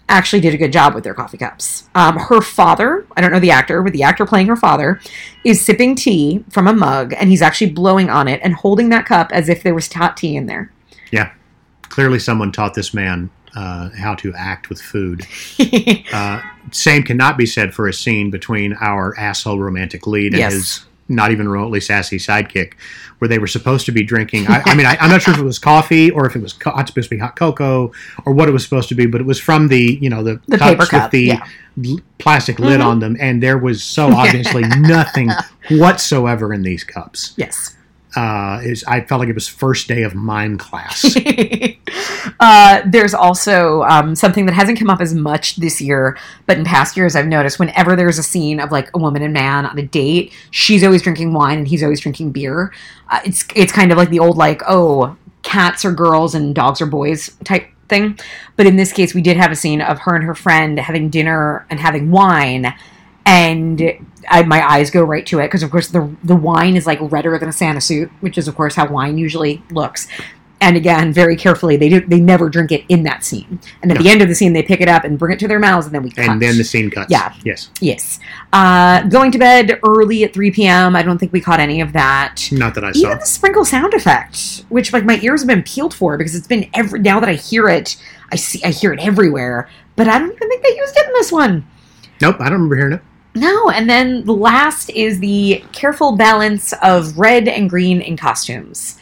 actually 0.09 0.41
did 0.41 0.53
a 0.53 0.59
good 0.59 0.73
job 0.73 0.95
with 0.95 1.05
their 1.05 1.15
coffee 1.15 1.39
cups. 1.39 1.89
Um, 1.95 2.17
her 2.19 2.41
father, 2.43 3.07
I 3.17 3.21
don't 3.21 3.33
know 3.33 3.39
the 3.41 3.51
actor, 3.51 3.83
but 3.83 3.93
the 3.93 4.03
actor 4.03 4.27
playing 4.27 4.47
her 4.49 4.57
father, 4.57 5.01
is 5.45 5.65
sipping 5.65 5.95
tea 5.95 6.45
from 6.51 6.67
a 6.69 6.73
mug, 6.73 7.15
and 7.15 7.31
he's 7.31 7.41
actually 7.43 7.71
blowing 7.71 8.11
on 8.11 8.29
it 8.29 8.41
and 8.43 8.55
holding 8.55 8.89
that 8.91 9.07
cup 9.07 9.31
as 9.33 9.49
if 9.49 9.63
there 9.63 9.75
was 9.75 9.91
hot 9.93 10.17
tea 10.17 10.37
in 10.37 10.47
there. 10.47 10.71
yeah. 11.11 11.33
Clearly, 11.89 12.19
someone 12.19 12.53
taught 12.53 12.73
this 12.73 12.95
man 12.95 13.29
uh, 13.55 13.91
how 13.99 14.15
to 14.15 14.33
act 14.35 14.69
with 14.71 14.81
food. 14.81 15.27
Uh, 16.13 16.41
same 16.71 17.03
cannot 17.03 17.37
be 17.39 17.45
said 17.47 17.73
for 17.75 17.89
a 17.89 17.93
scene 17.93 18.31
between 18.31 18.73
our 18.81 19.19
asshole 19.19 19.59
romantic 19.59 20.07
lead 20.07 20.33
and 20.33 20.39
Yes. 20.41 20.53
his 20.53 20.87
not 21.09 21.31
even 21.33 21.49
remotely 21.49 21.81
sassy 21.81 22.17
sidekick, 22.19 22.75
where 23.19 23.29
they 23.29 23.39
were 23.39 23.47
supposed 23.47 23.87
to 23.87 23.93
be 23.93 24.03
drinking. 24.03 24.47
I, 24.49 24.63
I 24.67 24.75
mean, 24.75 24.87
I, 24.87 24.97
I'm 25.01 25.11
not 25.11 25.23
sure 25.23 25.35
if 25.35 25.41
it 25.41 25.45
was 25.45 25.59
coffee 25.59 26.11
or 26.11 26.27
if 26.27 26.35
it 26.37 26.43
was 26.43 26.53
co- 26.53 26.71
supposed 26.85 27.09
to 27.09 27.15
be 27.15 27.19
hot 27.19 27.37
cocoa 27.37 27.93
or 28.25 28.33
what 28.33 28.49
it 28.49 28.53
was 28.53 28.65
supposed 28.65 28.89
to 28.91 28.95
be, 28.95 29.07
but 29.07 29.21
it 29.21 29.27
was 29.27 29.39
from 29.39 29.69
the 29.69 29.99
you 30.01 30.09
know 30.11 30.23
the, 30.23 30.41
The 30.49 30.59
cups 30.59 30.89
cup, 30.89 31.03
with 31.05 31.11
the 31.13 31.23
yeah. 31.27 31.47
l- 31.87 31.99
plastic 32.19 32.59
lid 32.59 32.81
Mhm. 32.81 32.85
on 32.87 32.99
them, 33.01 33.17
and 33.21 33.43
there 33.43 33.59
was 33.59 33.83
so 33.83 34.09
obviously 34.15 34.63
nothing 34.63 35.31
whatsoever 35.71 36.53
in 36.53 36.63
these 36.63 36.85
cups. 36.85 37.35
yes. 37.37 37.77
Uh, 38.15 38.61
is 38.63 38.85
I 38.85 39.01
felt 39.01 39.21
like 39.21 39.31
it 39.31 39.35
was 39.35 39.49
first 39.49 39.89
day 39.89 40.03
of 40.03 40.15
mime 40.15 40.59
class. 40.59 41.17
uh, 42.41 42.83
there's 42.85 43.15
also 43.15 43.83
um, 43.85 44.15
something 44.15 44.45
that 44.47 44.53
hasn't 44.53 44.79
come 44.79 44.91
up 44.91 45.01
as 45.01 45.15
much 45.15 45.57
this 45.57 45.81
year, 45.81 46.19
but 46.47 46.59
in 46.59 46.65
past 46.65 46.97
years, 46.97 47.17
I've 47.17 47.27
noticed 47.27 47.59
whenever 47.59 47.97
there's 47.97 48.19
a 48.19 48.23
scene 48.23 48.61
of 48.61 48.71
like 48.71 48.91
a 48.95 48.99
woman 48.99 49.23
and 49.23 49.33
man 49.33 49.65
on 49.65 49.79
a 49.79 49.83
date, 49.83 50.33
she's 50.51 50.85
always 50.85 51.01
drinking 51.01 51.33
wine 51.33 51.59
and 51.59 51.69
he's 51.69 51.83
always 51.83 52.01
drinking 52.01 52.33
beer. 52.33 52.73
Uh, 53.11 53.21
it's 53.25 53.47
it's 53.55 53.73
kind 53.73 53.91
of 53.91 53.99
like 53.99 54.11
the 54.11 54.19
old 54.19 54.37
like 54.37 54.63
oh 54.69 55.17
cats 55.43 55.85
are 55.85 55.93
girls 55.93 56.35
and 56.35 56.55
dogs 56.55 56.81
are 56.81 56.87
boys 56.87 57.31
type 57.45 57.67
thing. 57.89 58.19
But 58.57 58.67
in 58.67 58.77
this 58.77 58.93
case, 58.93 59.15
we 59.15 59.23
did 59.23 59.37
have 59.37 59.53
a 59.53 59.57
scene 59.57 59.81
of 59.81 60.01
her 60.01 60.15
and 60.15 60.25
her 60.25 60.35
friend 60.35 60.79
having 60.79 61.11
dinner 61.11 61.67
and 61.71 61.79
having 61.79 62.11
wine. 62.11 62.75
And 63.25 63.81
I, 64.29 64.43
my 64.43 64.67
eyes 64.67 64.91
go 64.91 65.03
right 65.05 65.25
to 65.27 65.39
it 65.39 65.47
because, 65.47 65.63
of 65.63 65.71
course, 65.71 65.89
the 65.89 66.11
the 66.25 66.37
wine 66.37 66.77
is 66.77 66.87
like 66.87 66.99
redder 67.01 67.39
than 67.39 67.49
a 67.49 67.53
Santa 67.53 67.81
suit, 67.81 68.11
which 68.21 68.37
is, 68.37 68.49
of 68.49 68.55
course, 68.57 68.75
how 68.75 68.89
wine 68.89 69.19
usually 69.19 69.63
looks. 69.71 70.09
And 70.61 70.77
again, 70.77 71.13
very 71.13 71.35
carefully, 71.35 71.77
they 71.77 71.89
do, 71.89 72.01
they 72.07 72.21
never 72.21 72.49
drink 72.49 72.71
it 72.71 72.85
in 72.89 73.03
that 73.03 73.25
scene. 73.25 73.59
And 73.83 73.91
at 73.91 73.99
the 73.99 74.09
end 74.09 74.23
of 74.23 74.29
the 74.29 74.35
scene, 74.37 74.53
they 74.53 74.63
pick 74.63 74.81
it 74.81 74.87
up 74.89 75.03
and 75.03 75.19
bring 75.19 75.33
it 75.35 75.41
to 75.41 75.49
their 75.49 75.59
mouths, 75.59 75.87
and 75.87 75.95
then 75.95 76.05
we 76.05 76.11
cut. 76.13 76.29
and 76.29 76.41
then 76.41 76.57
the 76.57 76.63
scene 76.63 76.89
cuts. 76.89 77.11
Yeah. 77.11 77.35
Yes. 77.45 77.69
yes, 77.81 78.21
uh, 78.53 79.03
going 79.09 79.33
to 79.33 79.39
bed 79.39 79.81
early 79.85 80.23
at 80.23 80.33
three 80.33 80.53
p.m. 80.53 80.95
I 80.95 81.03
don't 81.03 81.19
think 81.19 81.33
we 81.33 81.41
caught 81.41 81.59
any 81.59 81.81
of 81.81 81.93
that. 81.95 82.49
Not 82.53 82.77
that 82.77 82.85
I 82.85 82.93
saw. 82.93 83.07
Even 83.07 83.19
the 83.19 83.27
sprinkle 83.27 83.65
sound 83.65 83.93
effect, 83.93 84.65
which 84.69 84.93
like 84.93 85.05
my 85.05 85.19
ears 85.21 85.41
have 85.41 85.49
been 85.49 85.65
peeled 85.65 85.95
for 85.95 86.17
because 86.17 86.37
it's 86.37 86.47
been 86.47 86.71
every 86.75 87.01
now 87.01 87.19
that 87.19 87.29
I 87.29 87.35
hear 87.35 87.69
it, 87.69 87.97
I 88.31 88.37
see 88.37 88.63
I 88.63 88.71
hear 88.71 88.93
it 88.93 89.01
everywhere. 89.01 89.69
But 89.97 90.07
I 90.07 90.17
don't 90.21 90.33
even 90.33 90.49
think 90.49 90.63
they 90.63 90.77
used 90.77 90.97
it 90.97 91.07
in 91.09 91.13
this 91.15 91.33
one. 91.33 91.67
Nope, 92.21 92.37
I 92.39 92.45
don't 92.45 92.53
remember 92.53 92.77
hearing 92.77 92.93
it. 92.93 93.03
No, 93.35 93.71
and 93.71 93.89
then 93.89 94.25
the 94.25 94.35
last 94.35 94.91
is 94.91 95.21
the 95.21 95.65
careful 95.73 96.17
balance 96.17 96.75
of 96.83 97.19
red 97.19 97.49
and 97.49 97.69
green 97.69 98.01
in 98.01 98.17
costumes. 98.17 98.99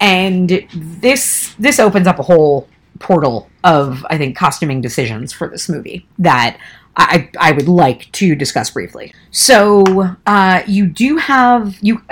And 0.00 0.66
this 0.74 1.54
this 1.58 1.78
opens 1.78 2.06
up 2.06 2.18
a 2.18 2.22
whole 2.22 2.68
portal 2.98 3.48
of 3.62 4.04
I 4.10 4.18
think 4.18 4.36
costuming 4.36 4.80
decisions 4.80 5.32
for 5.32 5.48
this 5.48 5.68
movie 5.68 6.06
that 6.18 6.58
I 6.96 7.30
I 7.38 7.52
would 7.52 7.68
like 7.68 8.10
to 8.12 8.34
discuss 8.34 8.70
briefly. 8.70 9.14
So 9.30 10.14
uh, 10.26 10.62
you 10.66 10.86
do 10.86 11.16
have 11.16 11.78
you. 11.80 12.02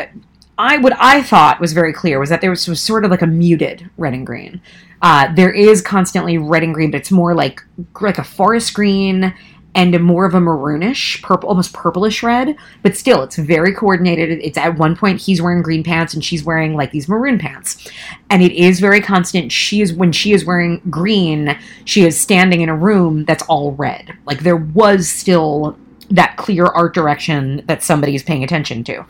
I 0.59 0.79
what 0.79 0.95
I 0.99 1.23
thought 1.23 1.61
was 1.61 1.73
very 1.73 1.93
clear 1.93 2.19
was 2.19 2.31
that 2.31 2.41
there 2.41 2.51
was, 2.51 2.67
was 2.67 2.81
sort 2.81 3.05
of 3.05 3.11
like 3.11 3.23
a 3.23 3.27
muted 3.27 3.91
red 3.99 4.15
and 4.15 4.27
green. 4.27 4.61
Uh, 5.03 5.33
there 5.35 5.51
is 5.51 5.83
constantly 5.83 6.39
red 6.39 6.63
and 6.63 6.73
green, 6.73 6.91
but 6.91 7.01
it's 7.01 7.11
more 7.11 7.35
like 7.35 7.63
like 8.01 8.19
a 8.19 8.25
forest 8.25 8.73
green 8.73 9.35
and 9.75 9.99
more 10.03 10.27
of 10.27 10.35
a 10.35 10.39
maroonish, 10.39 11.23
purple, 11.23 11.49
almost 11.49 11.73
purplish 11.73 12.23
red. 12.23 12.57
But 12.83 12.97
still, 12.97 13.23
it's 13.23 13.37
very 13.37 13.73
coordinated. 13.75 14.39
It's 14.43 14.59
at 14.59 14.79
one 14.79 14.97
point 14.97 15.21
he's 15.21 15.41
wearing 15.41 15.63
green 15.63 15.83
pants 15.83 16.15
and 16.15 16.25
she's 16.25 16.45
wearing 16.45 16.75
like 16.75 16.91
these 16.91 17.09
maroon 17.09 17.39
pants, 17.39 17.89
and 18.31 18.43
it 18.43 18.53
is 18.53 18.81
very 18.81 19.01
constant. 19.01 19.53
She 19.53 19.81
is 19.81 19.93
when 19.93 20.13
she 20.13 20.33
is 20.33 20.45
wearing 20.45 20.81
green, 20.91 21.59
she 21.85 22.05
is 22.05 22.21
standing 22.21 22.61
in 22.61 22.69
a 22.69 22.77
room 22.77 23.25
that's 23.25 23.43
all 23.45 23.73
red. 23.73 24.17
Like 24.27 24.41
there 24.41 24.57
was 24.57 25.09
still 25.09 25.77
that 26.11 26.37
clear 26.37 26.67
art 26.67 26.93
direction 26.93 27.63
that 27.67 27.83
somebody 27.83 28.15
is 28.15 28.23
paying 28.23 28.45
attention 28.45 28.85
to. 28.85 29.05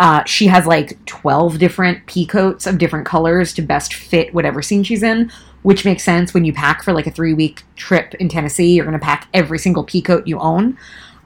Uh, 0.00 0.24
she 0.24 0.46
has 0.48 0.66
like 0.66 1.04
12 1.06 1.58
different 1.58 2.04
pea 2.06 2.26
coats 2.26 2.66
of 2.66 2.78
different 2.78 3.06
colors 3.06 3.52
to 3.52 3.62
best 3.62 3.94
fit 3.94 4.34
whatever 4.34 4.60
scene 4.60 4.82
she's 4.82 5.02
in, 5.02 5.30
which 5.62 5.84
makes 5.84 6.02
sense 6.04 6.32
when 6.34 6.44
you 6.44 6.52
pack 6.52 6.82
for 6.82 6.92
like 6.92 7.06
a 7.06 7.10
three 7.10 7.34
week 7.34 7.62
trip 7.76 8.14
in 8.14 8.28
Tennessee. 8.28 8.74
You're 8.74 8.84
going 8.84 8.98
to 8.98 9.04
pack 9.04 9.28
every 9.34 9.58
single 9.58 9.84
pea 9.84 10.02
coat 10.02 10.26
you 10.26 10.38
own. 10.38 10.78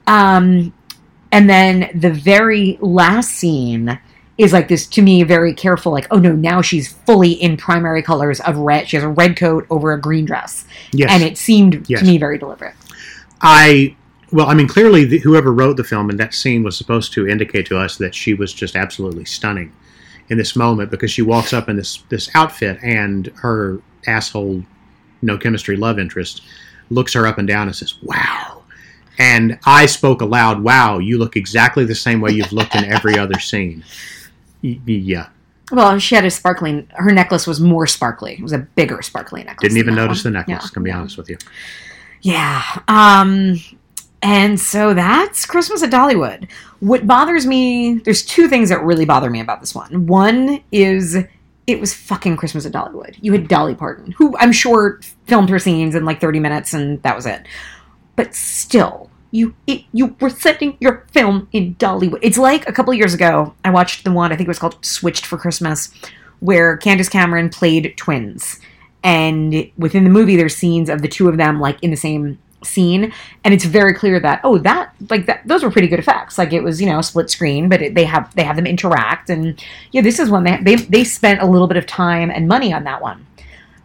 Um, 0.07 0.73
and 1.31 1.49
then 1.49 1.89
the 1.95 2.11
very 2.11 2.77
last 2.81 3.31
scene 3.31 3.99
is 4.37 4.51
like 4.51 4.67
this 4.67 4.87
to 4.87 5.01
me 5.01 5.21
very 5.21 5.53
careful 5.53 5.91
like 5.91 6.07
oh 6.09 6.17
no 6.17 6.31
now 6.33 6.59
she's 6.59 6.91
fully 6.91 7.31
in 7.33 7.55
primary 7.55 8.01
colors 8.01 8.39
of 8.41 8.57
red 8.57 8.89
she 8.89 8.97
has 8.97 9.03
a 9.03 9.07
red 9.07 9.37
coat 9.37 9.65
over 9.69 9.93
a 9.93 10.01
green 10.01 10.25
dress 10.25 10.65
Yes. 10.91 11.11
and 11.11 11.21
it 11.21 11.37
seemed 11.37 11.87
Yes. 11.87 11.99
to 11.99 12.05
me 12.07 12.17
very 12.17 12.39
deliberate 12.39 12.73
I 13.41 13.95
well, 14.33 14.47
I 14.47 14.55
mean, 14.55 14.67
clearly, 14.67 15.05
the, 15.05 15.19
whoever 15.19 15.53
wrote 15.53 15.77
the 15.77 15.83
film 15.83 16.09
in 16.09 16.17
that 16.17 16.33
scene 16.33 16.63
was 16.63 16.75
supposed 16.75 17.13
to 17.13 17.27
indicate 17.27 17.67
to 17.67 17.77
us 17.77 17.97
that 17.97 18.15
she 18.15 18.33
was 18.33 18.51
just 18.51 18.75
absolutely 18.75 19.25
stunning 19.25 19.71
in 20.27 20.39
this 20.39 20.55
moment 20.55 20.89
because 20.89 21.11
she 21.11 21.21
walks 21.21 21.53
up 21.53 21.69
in 21.69 21.75
this 21.75 21.97
this 22.09 22.31
outfit 22.33 22.79
and 22.81 23.27
her 23.35 23.79
asshole, 24.07 24.63
no 25.21 25.37
chemistry 25.37 25.75
love 25.75 25.99
interest 25.99 26.41
looks 26.89 27.13
her 27.13 27.25
up 27.25 27.37
and 27.37 27.47
down 27.47 27.67
and 27.67 27.75
says, 27.75 27.95
"Wow." 28.03 28.63
And 29.17 29.59
I 29.65 29.85
spoke 29.85 30.21
aloud, 30.21 30.61
"Wow, 30.63 30.99
you 30.99 31.17
look 31.17 31.35
exactly 31.35 31.85
the 31.85 31.95
same 31.95 32.19
way 32.21 32.31
you've 32.31 32.51
looked 32.53 32.75
in 32.75 32.85
every 32.85 33.17
other 33.17 33.39
scene." 33.39 33.83
Y- 34.63 34.79
yeah, 34.85 35.27
well 35.71 35.97
she 35.99 36.15
had 36.15 36.25
a 36.25 36.29
sparkling 36.29 36.87
her 36.93 37.11
necklace 37.11 37.47
was 37.47 37.59
more 37.59 37.87
sparkly 37.87 38.33
it 38.33 38.41
was 38.41 38.53
a 38.53 38.59
bigger 38.59 39.01
sparkly 39.01 39.43
necklace 39.43 39.69
didn't 39.69 39.77
even 39.77 39.95
notice 39.95 40.23
one. 40.23 40.33
the 40.33 40.39
necklace. 40.39 40.63
Yeah. 40.63 40.73
Can 40.73 40.83
be 40.83 40.91
honest 40.91 41.17
with 41.17 41.29
you. 41.29 41.37
Yeah. 42.21 42.63
Um 42.87 43.59
and 44.21 44.57
so 44.57 44.93
that's 44.93 45.45
Christmas 45.45 45.83
at 45.83 45.91
Dollywood. 45.91 46.49
What 46.79 47.05
bothers 47.05 47.45
me, 47.45 47.95
there's 48.05 48.25
two 48.25 48.47
things 48.47 48.69
that 48.69 48.81
really 48.81 49.03
bother 49.03 49.29
me 49.29 49.41
about 49.41 49.59
this 49.59 49.75
one. 49.75 50.07
One 50.07 50.63
is 50.71 51.17
it 51.67 51.79
was 51.79 51.93
fucking 51.93 52.37
Christmas 52.37 52.65
at 52.65 52.73
Dollywood. 52.73 53.17
You 53.21 53.31
had 53.31 53.47
Dolly 53.47 53.75
Parton, 53.75 54.11
who 54.13 54.35
I'm 54.37 54.51
sure 54.51 54.99
filmed 55.25 55.49
her 55.49 55.59
scenes 55.59 55.95
in 55.95 56.05
like 56.05 56.19
30 56.19 56.39
minutes 56.39 56.73
and 56.73 57.01
that 57.03 57.15
was 57.15 57.25
it. 57.25 57.45
But 58.15 58.35
still, 58.35 59.09
you 59.31 59.55
it, 59.65 59.83
you 59.93 60.15
were 60.19 60.29
setting 60.29 60.77
your 60.79 61.05
film 61.11 61.47
in 61.51 61.75
Dollywood. 61.75 62.19
It's 62.21 62.37
like 62.37 62.67
a 62.67 62.73
couple 62.73 62.93
years 62.93 63.13
ago, 63.13 63.55
I 63.63 63.71
watched 63.71 64.03
the 64.03 64.11
one, 64.11 64.31
I 64.31 64.35
think 64.35 64.47
it 64.47 64.49
was 64.49 64.59
called 64.59 64.83
Switched 64.85 65.25
for 65.25 65.37
Christmas, 65.37 65.93
where 66.39 66.77
Candace 66.77 67.09
Cameron 67.09 67.49
played 67.49 67.95
twins. 67.97 68.59
And 69.03 69.69
within 69.77 70.03
the 70.03 70.09
movie, 70.09 70.35
there's 70.35 70.55
scenes 70.55 70.89
of 70.89 71.01
the 71.01 71.07
two 71.07 71.27
of 71.27 71.37
them 71.37 71.59
like 71.59 71.77
in 71.81 71.91
the 71.91 71.97
same 71.97 72.39
scene, 72.65 73.13
and 73.43 73.53
it's 73.53 73.65
very 73.65 73.93
clear 73.93 74.19
that 74.19 74.41
oh, 74.43 74.57
that 74.59 74.93
like 75.09 75.25
that 75.25 75.47
those 75.47 75.63
were 75.63 75.71
pretty 75.71 75.87
good 75.87 75.99
effects. 75.99 76.37
Like 76.37 76.53
it 76.53 76.61
was 76.61 76.81
you 76.81 76.87
know 76.87 77.01
split 77.01 77.29
screen, 77.29 77.69
but 77.69 77.81
it, 77.81 77.95
they 77.95 78.05
have 78.05 78.33
they 78.35 78.43
have 78.43 78.55
them 78.55 78.67
interact, 78.67 79.29
and 79.29 79.63
yeah, 79.91 80.01
this 80.01 80.19
is 80.19 80.29
one 80.29 80.43
they 80.43 80.57
they 80.57 80.75
they 80.75 81.03
spent 81.03 81.41
a 81.41 81.45
little 81.45 81.67
bit 81.67 81.77
of 81.77 81.85
time 81.85 82.29
and 82.31 82.47
money 82.47 82.73
on 82.73 82.83
that 82.85 83.01
one. 83.01 83.25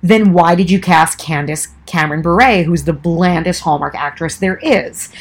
Then 0.02 0.32
why 0.32 0.54
did 0.54 0.70
you 0.70 0.80
cast 0.80 1.18
Candace 1.18 1.68
Cameron 1.86 2.22
Bure, 2.22 2.62
who's 2.62 2.84
the 2.84 2.92
blandest 2.92 3.62
Hallmark 3.62 3.94
actress 3.96 4.36
there 4.36 4.58
is? 4.58 5.12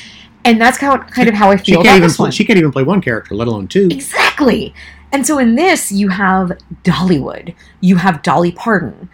And 0.46 0.62
that's 0.62 0.78
how 0.78 0.98
kind 1.00 1.28
of 1.28 1.34
how 1.34 1.50
I 1.50 1.58
feel 1.58 1.64
She 1.66 1.72
can't 1.74 1.86
about 1.86 1.96
even 1.98 2.08
this 2.08 2.16
play, 2.18 2.24
one. 2.26 2.32
she 2.32 2.46
can't 2.46 2.60
even 2.60 2.72
play 2.72 2.84
one 2.84 3.02
character, 3.02 3.36
let 3.36 3.48
alone 3.48 3.68
two. 3.68 3.90
Exactly. 3.92 4.74
And 5.12 5.26
so 5.26 5.40
in 5.40 5.56
this, 5.56 5.92
you 5.92 6.10
have 6.10 6.52
Dollywood, 6.84 7.56
you 7.82 7.96
have 7.98 8.22
Dolly 8.22 8.52
Parton. 8.52 9.10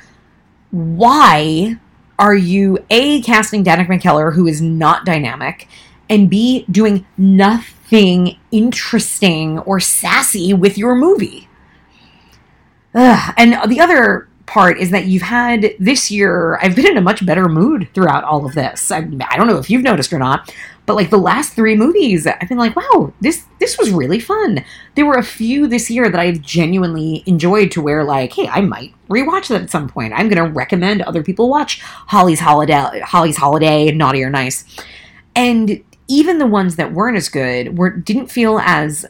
Why 0.72 1.78
are 2.24 2.34
you 2.34 2.78
A, 2.90 3.22
casting 3.22 3.66
Danica 3.66 3.88
McKellar, 3.88 4.34
who 4.34 4.48
is 4.48 4.62
not 4.62 5.06
dynamic, 5.06 5.68
and 6.10 6.30
B, 6.30 6.66
doing 6.72 7.06
nothing 7.18 8.40
interesting 8.50 9.60
or 9.60 9.82
sassy 9.82 10.54
with 10.54 10.78
your 10.78 10.96
movie? 10.96 11.50
Ugh. 12.96 13.34
And 13.36 13.70
the 13.70 13.82
other 13.82 14.30
part 14.46 14.78
is 14.78 14.92
that 14.92 15.06
you've 15.06 15.24
had 15.24 15.74
this 15.80 16.12
year, 16.12 16.60
I've 16.62 16.76
been 16.76 16.88
in 16.88 16.98
a 16.98 17.02
much 17.02 17.26
better 17.26 17.48
mood 17.48 17.88
throughout 17.94 18.24
all 18.24 18.46
of 18.46 18.54
this. 18.54 18.92
I, 18.92 19.08
I 19.30 19.38
don't 19.38 19.48
know 19.48 19.58
if 19.58 19.70
you've 19.70 19.84
noticed 19.84 20.12
or 20.12 20.20
not, 20.20 20.54
but 20.86 20.96
like 20.96 21.10
the 21.10 21.18
last 21.18 21.54
three 21.54 21.76
movies, 21.76 22.28
I've 22.28 22.50
been 22.50 22.58
like, 22.58 22.76
wow, 22.76 23.14
this 23.22 23.46
this 23.60 23.78
was 23.78 23.92
really 23.92 24.20
fun. 24.20 24.64
There 24.96 25.06
were 25.06 25.18
a 25.18 25.24
few 25.24 25.68
this 25.68 25.90
year 25.90 26.10
that 26.10 26.20
I've 26.20 26.42
genuinely 26.42 27.24
enjoyed 27.26 27.72
to 27.72 27.82
where 27.82 28.04
like, 28.04 28.34
hey, 28.34 28.48
I 28.50 28.62
might 28.62 28.94
rewatch 29.10 29.48
that 29.48 29.62
at 29.62 29.70
some 29.70 29.88
point. 29.88 30.14
I'm 30.14 30.28
gonna 30.28 30.50
recommend 30.50 31.02
other 31.02 31.24
people 31.24 31.50
watch 31.50 31.82
Holly's 31.82 32.42
Holiday, 32.42 33.00
Holly's 33.00 33.38
Holiday, 33.38 33.92
Naughty 33.92 34.24
or 34.24 34.30
Nice, 34.30 34.66
and 35.36 35.82
even 36.10 36.38
the 36.38 36.46
ones 36.46 36.76
that 36.76 36.92
weren't 36.92 37.18
as 37.18 37.30
good 37.30 37.78
were 37.78 37.90
didn't 37.90 38.28
feel 38.28 38.60
as 38.60 39.06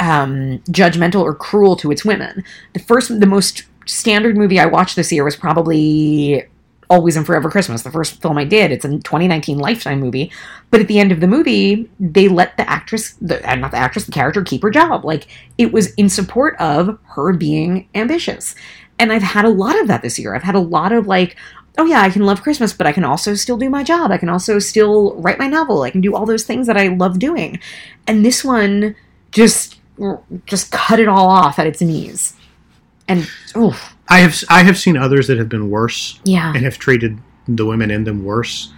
um, 0.00 0.58
judgmental 0.70 1.20
or 1.20 1.34
cruel 1.34 1.76
to 1.76 1.90
its 1.90 2.04
women. 2.04 2.42
The 2.72 2.80
first, 2.80 3.20
the 3.20 3.26
most 3.26 3.64
standard 3.90 4.36
movie 4.36 4.60
I 4.60 4.66
watched 4.66 4.96
this 4.96 5.12
year 5.12 5.24
was 5.24 5.36
probably 5.36 6.44
Always 6.88 7.16
and 7.16 7.24
Forever 7.24 7.50
Christmas, 7.50 7.82
the 7.82 7.90
first 7.90 8.20
film 8.20 8.36
I 8.36 8.44
did. 8.44 8.72
It's 8.72 8.84
a 8.84 8.88
2019 8.88 9.58
Lifetime 9.58 10.00
movie. 10.00 10.32
But 10.70 10.80
at 10.80 10.88
the 10.88 10.98
end 10.98 11.12
of 11.12 11.20
the 11.20 11.28
movie, 11.28 11.88
they 12.00 12.28
let 12.28 12.56
the 12.56 12.68
actress, 12.68 13.12
the, 13.20 13.48
uh, 13.48 13.54
not 13.54 13.70
the 13.70 13.76
actress, 13.76 14.06
the 14.06 14.12
character 14.12 14.42
keep 14.42 14.62
her 14.62 14.70
job. 14.70 15.04
Like, 15.04 15.28
it 15.56 15.72
was 15.72 15.94
in 15.94 16.08
support 16.08 16.56
of 16.58 16.98
her 17.14 17.32
being 17.32 17.88
ambitious. 17.94 18.56
And 18.98 19.12
I've 19.12 19.22
had 19.22 19.44
a 19.44 19.50
lot 19.50 19.80
of 19.80 19.86
that 19.86 20.02
this 20.02 20.18
year. 20.18 20.34
I've 20.34 20.42
had 20.42 20.56
a 20.56 20.60
lot 20.60 20.90
of 20.92 21.06
like, 21.06 21.36
oh 21.78 21.84
yeah, 21.84 22.02
I 22.02 22.10
can 22.10 22.26
love 22.26 22.42
Christmas, 22.42 22.72
but 22.72 22.86
I 22.86 22.92
can 22.92 23.04
also 23.04 23.34
still 23.34 23.56
do 23.56 23.70
my 23.70 23.82
job. 23.82 24.10
I 24.10 24.18
can 24.18 24.28
also 24.28 24.58
still 24.58 25.14
write 25.14 25.38
my 25.38 25.46
novel. 25.46 25.82
I 25.82 25.90
can 25.90 26.00
do 26.00 26.14
all 26.14 26.26
those 26.26 26.44
things 26.44 26.66
that 26.66 26.76
I 26.76 26.88
love 26.88 27.18
doing. 27.18 27.60
And 28.06 28.24
this 28.24 28.44
one 28.44 28.96
just 29.30 29.76
just 30.46 30.72
cut 30.72 30.98
it 30.98 31.08
all 31.08 31.28
off 31.28 31.58
at 31.58 31.66
its 31.66 31.80
knees. 31.80 32.34
And 33.10 33.28
oh 33.54 33.92
I 34.08 34.20
have 34.20 34.42
I 34.48 34.62
have 34.62 34.78
seen 34.78 34.96
others 34.96 35.26
that 35.28 35.38
have 35.38 35.48
been 35.48 35.70
worse 35.70 36.20
yeah, 36.24 36.52
and 36.54 36.64
have 36.64 36.78
treated 36.78 37.18
the 37.46 37.66
women 37.66 37.90
in 37.90 38.04
them 38.04 38.24
worse. 38.24 38.72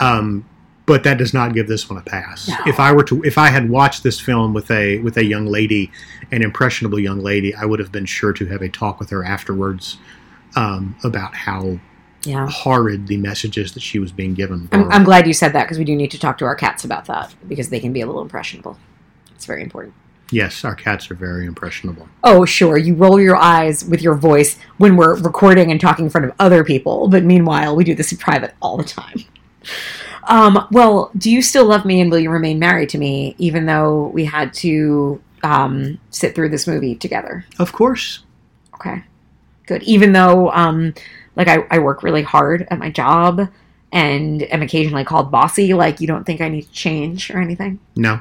Um, 0.00 0.48
but 0.86 1.04
that 1.04 1.18
does 1.18 1.34
not 1.34 1.52
give 1.52 1.68
this 1.68 1.90
one 1.90 1.98
a 1.98 2.02
pass. 2.02 2.48
No. 2.48 2.56
If 2.66 2.80
I 2.80 2.92
were 2.92 3.04
to, 3.04 3.22
if 3.22 3.36
I 3.36 3.48
had 3.48 3.68
watched 3.68 4.02
this 4.02 4.18
film 4.18 4.54
with 4.54 4.70
a 4.70 4.98
with 5.00 5.18
a 5.18 5.24
young 5.24 5.46
lady, 5.46 5.92
an 6.32 6.42
impressionable 6.42 6.98
young 6.98 7.20
lady, 7.20 7.54
I 7.54 7.66
would 7.66 7.78
have 7.78 7.92
been 7.92 8.06
sure 8.06 8.32
to 8.32 8.46
have 8.46 8.62
a 8.62 8.70
talk 8.70 8.98
with 8.98 9.10
her 9.10 9.22
afterwards 9.22 9.98
um, 10.56 10.96
about 11.04 11.34
how 11.34 11.78
yeah. 12.24 12.48
horrid 12.48 13.06
the 13.06 13.18
messages 13.18 13.74
that 13.74 13.82
she 13.82 13.98
was 13.98 14.12
being 14.12 14.32
given. 14.32 14.68
I'm. 14.72 14.90
I'm 14.90 15.04
glad 15.04 15.26
you 15.26 15.34
said 15.34 15.52
that 15.52 15.64
because 15.64 15.78
we 15.78 15.84
do 15.84 15.94
need 15.94 16.10
to 16.12 16.18
talk 16.18 16.38
to 16.38 16.46
our 16.46 16.56
cats 16.56 16.84
about 16.84 17.04
that 17.04 17.34
because 17.46 17.68
they 17.68 17.80
can 17.80 17.92
be 17.92 18.00
a 18.00 18.06
little 18.06 18.22
impressionable. 18.22 18.78
It's 19.34 19.44
very 19.44 19.62
important. 19.62 19.94
Yes, 20.30 20.64
our 20.64 20.74
cats 20.74 21.10
are 21.10 21.14
very 21.14 21.46
impressionable. 21.46 22.08
Oh, 22.24 22.44
sure, 22.44 22.76
you 22.78 22.94
roll 22.94 23.20
your 23.20 23.36
eyes 23.36 23.84
with 23.84 24.02
your 24.02 24.14
voice 24.14 24.58
when 24.78 24.96
we're 24.96 25.16
recording 25.20 25.70
and 25.70 25.80
talking 25.80 26.06
in 26.06 26.10
front 26.10 26.26
of 26.26 26.32
other 26.38 26.64
people, 26.64 27.08
but 27.08 27.24
meanwhile, 27.24 27.74
we 27.76 27.84
do 27.84 27.94
this 27.94 28.12
in 28.12 28.18
private 28.18 28.54
all 28.60 28.76
the 28.76 28.84
time. 28.84 29.24
Um, 30.24 30.66
well, 30.70 31.10
do 31.16 31.30
you 31.30 31.40
still 31.40 31.64
love 31.64 31.84
me 31.86 32.00
and 32.00 32.10
will 32.10 32.18
you 32.18 32.30
remain 32.30 32.58
married 32.58 32.90
to 32.90 32.98
me, 32.98 33.34
even 33.38 33.64
though 33.66 34.08
we 34.08 34.26
had 34.26 34.52
to 34.54 35.22
um, 35.42 35.98
sit 36.10 36.34
through 36.34 36.50
this 36.50 36.66
movie 36.66 36.94
together? 36.94 37.44
Of 37.58 37.72
course, 37.72 38.20
Okay, 38.74 39.02
good. 39.66 39.82
Even 39.82 40.12
though, 40.12 40.50
um, 40.52 40.94
like, 41.34 41.48
I, 41.48 41.66
I 41.70 41.78
work 41.80 42.02
really 42.04 42.22
hard 42.22 42.68
at 42.70 42.78
my 42.78 42.90
job 42.90 43.48
and 43.90 44.42
am 44.52 44.62
occasionally 44.62 45.04
called 45.04 45.30
bossy, 45.32 45.72
like, 45.74 46.00
you 46.00 46.06
don't 46.06 46.24
think 46.24 46.40
I 46.40 46.48
need 46.48 46.62
to 46.62 46.72
change 46.72 47.30
or 47.30 47.40
anything? 47.40 47.80
no. 47.96 48.20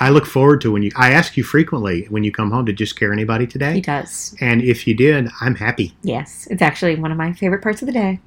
I 0.00 0.10
look 0.10 0.26
forward 0.26 0.60
to 0.62 0.72
when 0.72 0.82
you. 0.82 0.90
I 0.96 1.12
ask 1.12 1.36
you 1.36 1.44
frequently 1.44 2.06
when 2.08 2.24
you 2.24 2.32
come 2.32 2.50
home. 2.50 2.64
Did 2.64 2.80
you 2.80 2.86
scare 2.86 3.12
anybody 3.12 3.46
today. 3.46 3.74
He 3.74 3.80
does. 3.80 4.34
And 4.40 4.62
if 4.62 4.86
you 4.86 4.94
did, 4.94 5.28
I'm 5.40 5.54
happy. 5.54 5.94
Yes, 6.02 6.48
it's 6.50 6.62
actually 6.62 6.96
one 6.96 7.12
of 7.12 7.18
my 7.18 7.32
favorite 7.32 7.62
parts 7.62 7.82
of 7.82 7.86
the 7.86 7.92
day. 7.92 8.20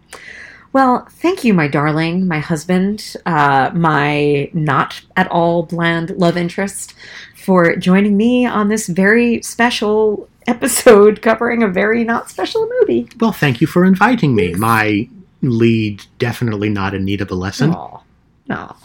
Well, 0.73 1.07
thank 1.09 1.45
you, 1.45 1.53
my 1.53 1.69
darling, 1.69 2.27
my 2.27 2.39
husband, 2.39 3.15
uh, 3.25 3.71
my 3.73 4.49
not 4.53 5.01
at 5.15 5.31
all 5.31 5.63
bland 5.63 6.09
love 6.11 6.35
interest, 6.35 6.93
for 7.35 7.77
joining 7.77 8.17
me 8.17 8.45
on 8.45 8.67
this 8.67 8.87
very 8.87 9.41
special 9.41 10.27
episode 10.47 11.21
covering 11.21 11.63
a 11.63 11.67
very 11.67 12.03
not 12.03 12.29
special 12.29 12.69
movie. 12.81 13.07
Well, 13.19 13.31
thank 13.31 13.61
you 13.61 13.67
for 13.67 13.85
inviting 13.85 14.35
me. 14.35 14.53
My 14.53 15.07
lead, 15.41 16.03
definitely 16.19 16.69
not 16.69 16.93
Anita 16.93 17.25
Balesson, 17.25 17.73
Aw, 17.73 18.01
no 18.47 18.75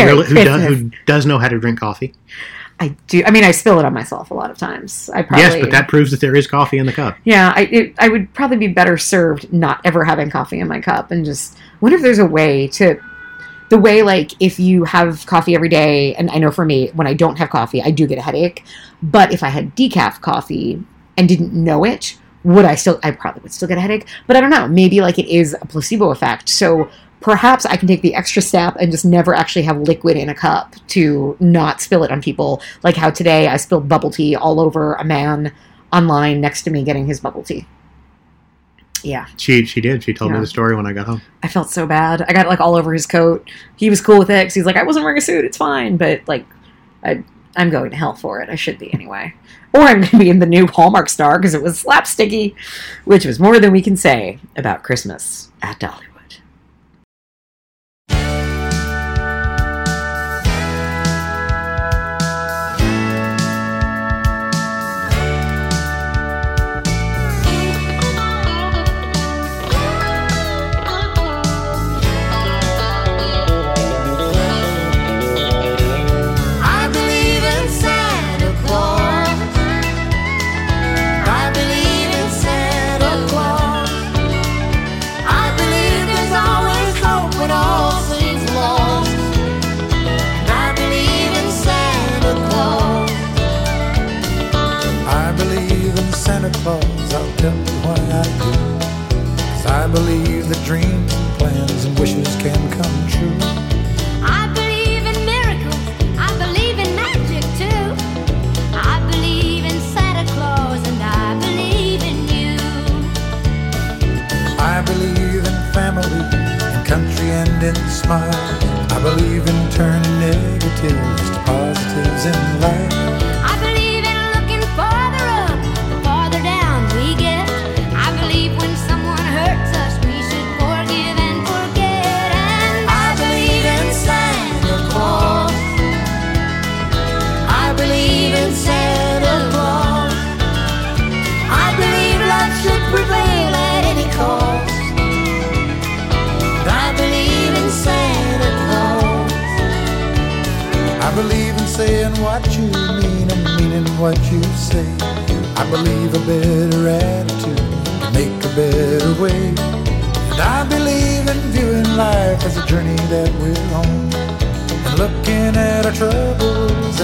who, 0.00 0.06
really, 0.06 0.26
who, 0.26 0.34
does, 0.34 0.62
who 0.62 0.90
does 1.06 1.26
know 1.26 1.38
how 1.38 1.48
to 1.48 1.58
drink 1.58 1.78
coffee. 1.78 2.14
I 2.80 2.88
do. 3.06 3.22
I 3.24 3.30
mean, 3.30 3.44
I 3.44 3.52
spill 3.52 3.78
it 3.78 3.84
on 3.84 3.94
myself 3.94 4.30
a 4.30 4.34
lot 4.34 4.50
of 4.50 4.58
times. 4.58 5.08
I 5.14 5.22
probably 5.22 5.44
yes, 5.44 5.60
but 5.60 5.70
that 5.70 5.88
proves 5.88 6.10
that 6.10 6.20
there 6.20 6.34
is 6.34 6.48
coffee 6.48 6.78
in 6.78 6.86
the 6.86 6.92
cup. 6.92 7.16
Yeah, 7.24 7.52
I 7.54 7.62
it, 7.66 7.94
I 7.98 8.08
would 8.08 8.32
probably 8.34 8.56
be 8.56 8.68
better 8.68 8.98
served 8.98 9.52
not 9.52 9.80
ever 9.84 10.04
having 10.04 10.30
coffee 10.30 10.58
in 10.58 10.66
my 10.66 10.80
cup 10.80 11.12
and 11.12 11.24
just 11.24 11.56
wonder 11.80 11.96
if 11.96 12.02
there's 12.02 12.18
a 12.18 12.26
way 12.26 12.66
to 12.68 13.00
the 13.68 13.78
way 13.78 14.02
like 14.02 14.32
if 14.40 14.58
you 14.58 14.84
have 14.84 15.24
coffee 15.26 15.54
every 15.54 15.68
day 15.68 16.14
and 16.16 16.30
I 16.30 16.38
know 16.38 16.50
for 16.50 16.64
me 16.64 16.88
when 16.88 17.06
I 17.06 17.14
don't 17.14 17.38
have 17.38 17.50
coffee 17.50 17.80
I 17.80 17.90
do 17.90 18.06
get 18.06 18.18
a 18.18 18.22
headache, 18.22 18.64
but 19.02 19.32
if 19.32 19.42
I 19.44 19.48
had 19.48 19.76
decaf 19.76 20.20
coffee 20.20 20.82
and 21.16 21.28
didn't 21.28 21.52
know 21.52 21.84
it, 21.84 22.18
would 22.42 22.64
I 22.64 22.74
still 22.74 22.98
I 23.04 23.12
probably 23.12 23.42
would 23.42 23.52
still 23.52 23.68
get 23.68 23.78
a 23.78 23.80
headache, 23.80 24.08
but 24.26 24.36
I 24.36 24.40
don't 24.40 24.50
know. 24.50 24.66
Maybe 24.66 25.00
like 25.00 25.20
it 25.20 25.28
is 25.28 25.54
a 25.54 25.66
placebo 25.66 26.10
effect. 26.10 26.48
So 26.48 26.90
perhaps 27.22 27.64
I 27.64 27.76
can 27.76 27.88
take 27.88 28.02
the 28.02 28.14
extra 28.14 28.42
step 28.42 28.76
and 28.78 28.90
just 28.90 29.04
never 29.04 29.34
actually 29.34 29.62
have 29.62 29.78
liquid 29.78 30.16
in 30.16 30.28
a 30.28 30.34
cup 30.34 30.74
to 30.88 31.36
not 31.40 31.80
spill 31.80 32.04
it 32.04 32.10
on 32.10 32.20
people. 32.20 32.60
Like 32.82 32.96
how 32.96 33.10
today 33.10 33.48
I 33.48 33.56
spilled 33.56 33.88
bubble 33.88 34.10
tea 34.10 34.36
all 34.36 34.60
over 34.60 34.94
a 34.94 35.04
man 35.04 35.52
online 35.92 36.40
next 36.40 36.62
to 36.62 36.70
me 36.70 36.82
getting 36.84 37.06
his 37.06 37.20
bubble 37.20 37.42
tea. 37.42 37.66
Yeah. 39.02 39.26
She 39.36 39.64
she 39.64 39.80
did. 39.80 40.04
She 40.04 40.14
told 40.14 40.30
yeah. 40.30 40.36
me 40.36 40.40
the 40.40 40.46
story 40.46 40.76
when 40.76 40.86
I 40.86 40.92
got 40.92 41.06
home. 41.06 41.22
I 41.42 41.48
felt 41.48 41.70
so 41.70 41.86
bad. 41.86 42.22
I 42.22 42.32
got 42.32 42.46
like 42.46 42.60
all 42.60 42.76
over 42.76 42.92
his 42.92 43.06
coat. 43.06 43.48
He 43.76 43.90
was 43.90 44.00
cool 44.00 44.18
with 44.18 44.30
it 44.30 44.42
because 44.42 44.54
he's 44.54 44.66
like, 44.66 44.76
I 44.76 44.84
wasn't 44.84 45.04
wearing 45.04 45.18
a 45.18 45.22
suit. 45.22 45.44
It's 45.44 45.56
fine. 45.56 45.96
But 45.96 46.22
like, 46.28 46.46
I 47.02 47.24
I'm 47.56 47.70
going 47.70 47.90
to 47.90 47.96
hell 47.96 48.14
for 48.14 48.40
it. 48.40 48.48
I 48.48 48.54
should 48.54 48.78
be 48.78 48.92
anyway. 48.94 49.34
Or 49.74 49.80
I'm 49.82 50.00
going 50.00 50.10
to 50.10 50.18
be 50.18 50.30
in 50.30 50.38
the 50.38 50.46
new 50.46 50.66
Hallmark 50.66 51.08
star 51.08 51.38
because 51.38 51.54
it 51.54 51.62
was 51.62 51.82
slapsticky, 51.82 52.54
which 53.04 53.24
was 53.24 53.38
more 53.40 53.58
than 53.58 53.72
we 53.72 53.82
can 53.82 53.96
say 53.96 54.38
about 54.56 54.82
Christmas 54.82 55.50
at 55.62 55.78
Dollywood. 55.78 56.11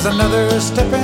another 0.09 0.59
step 0.59 0.98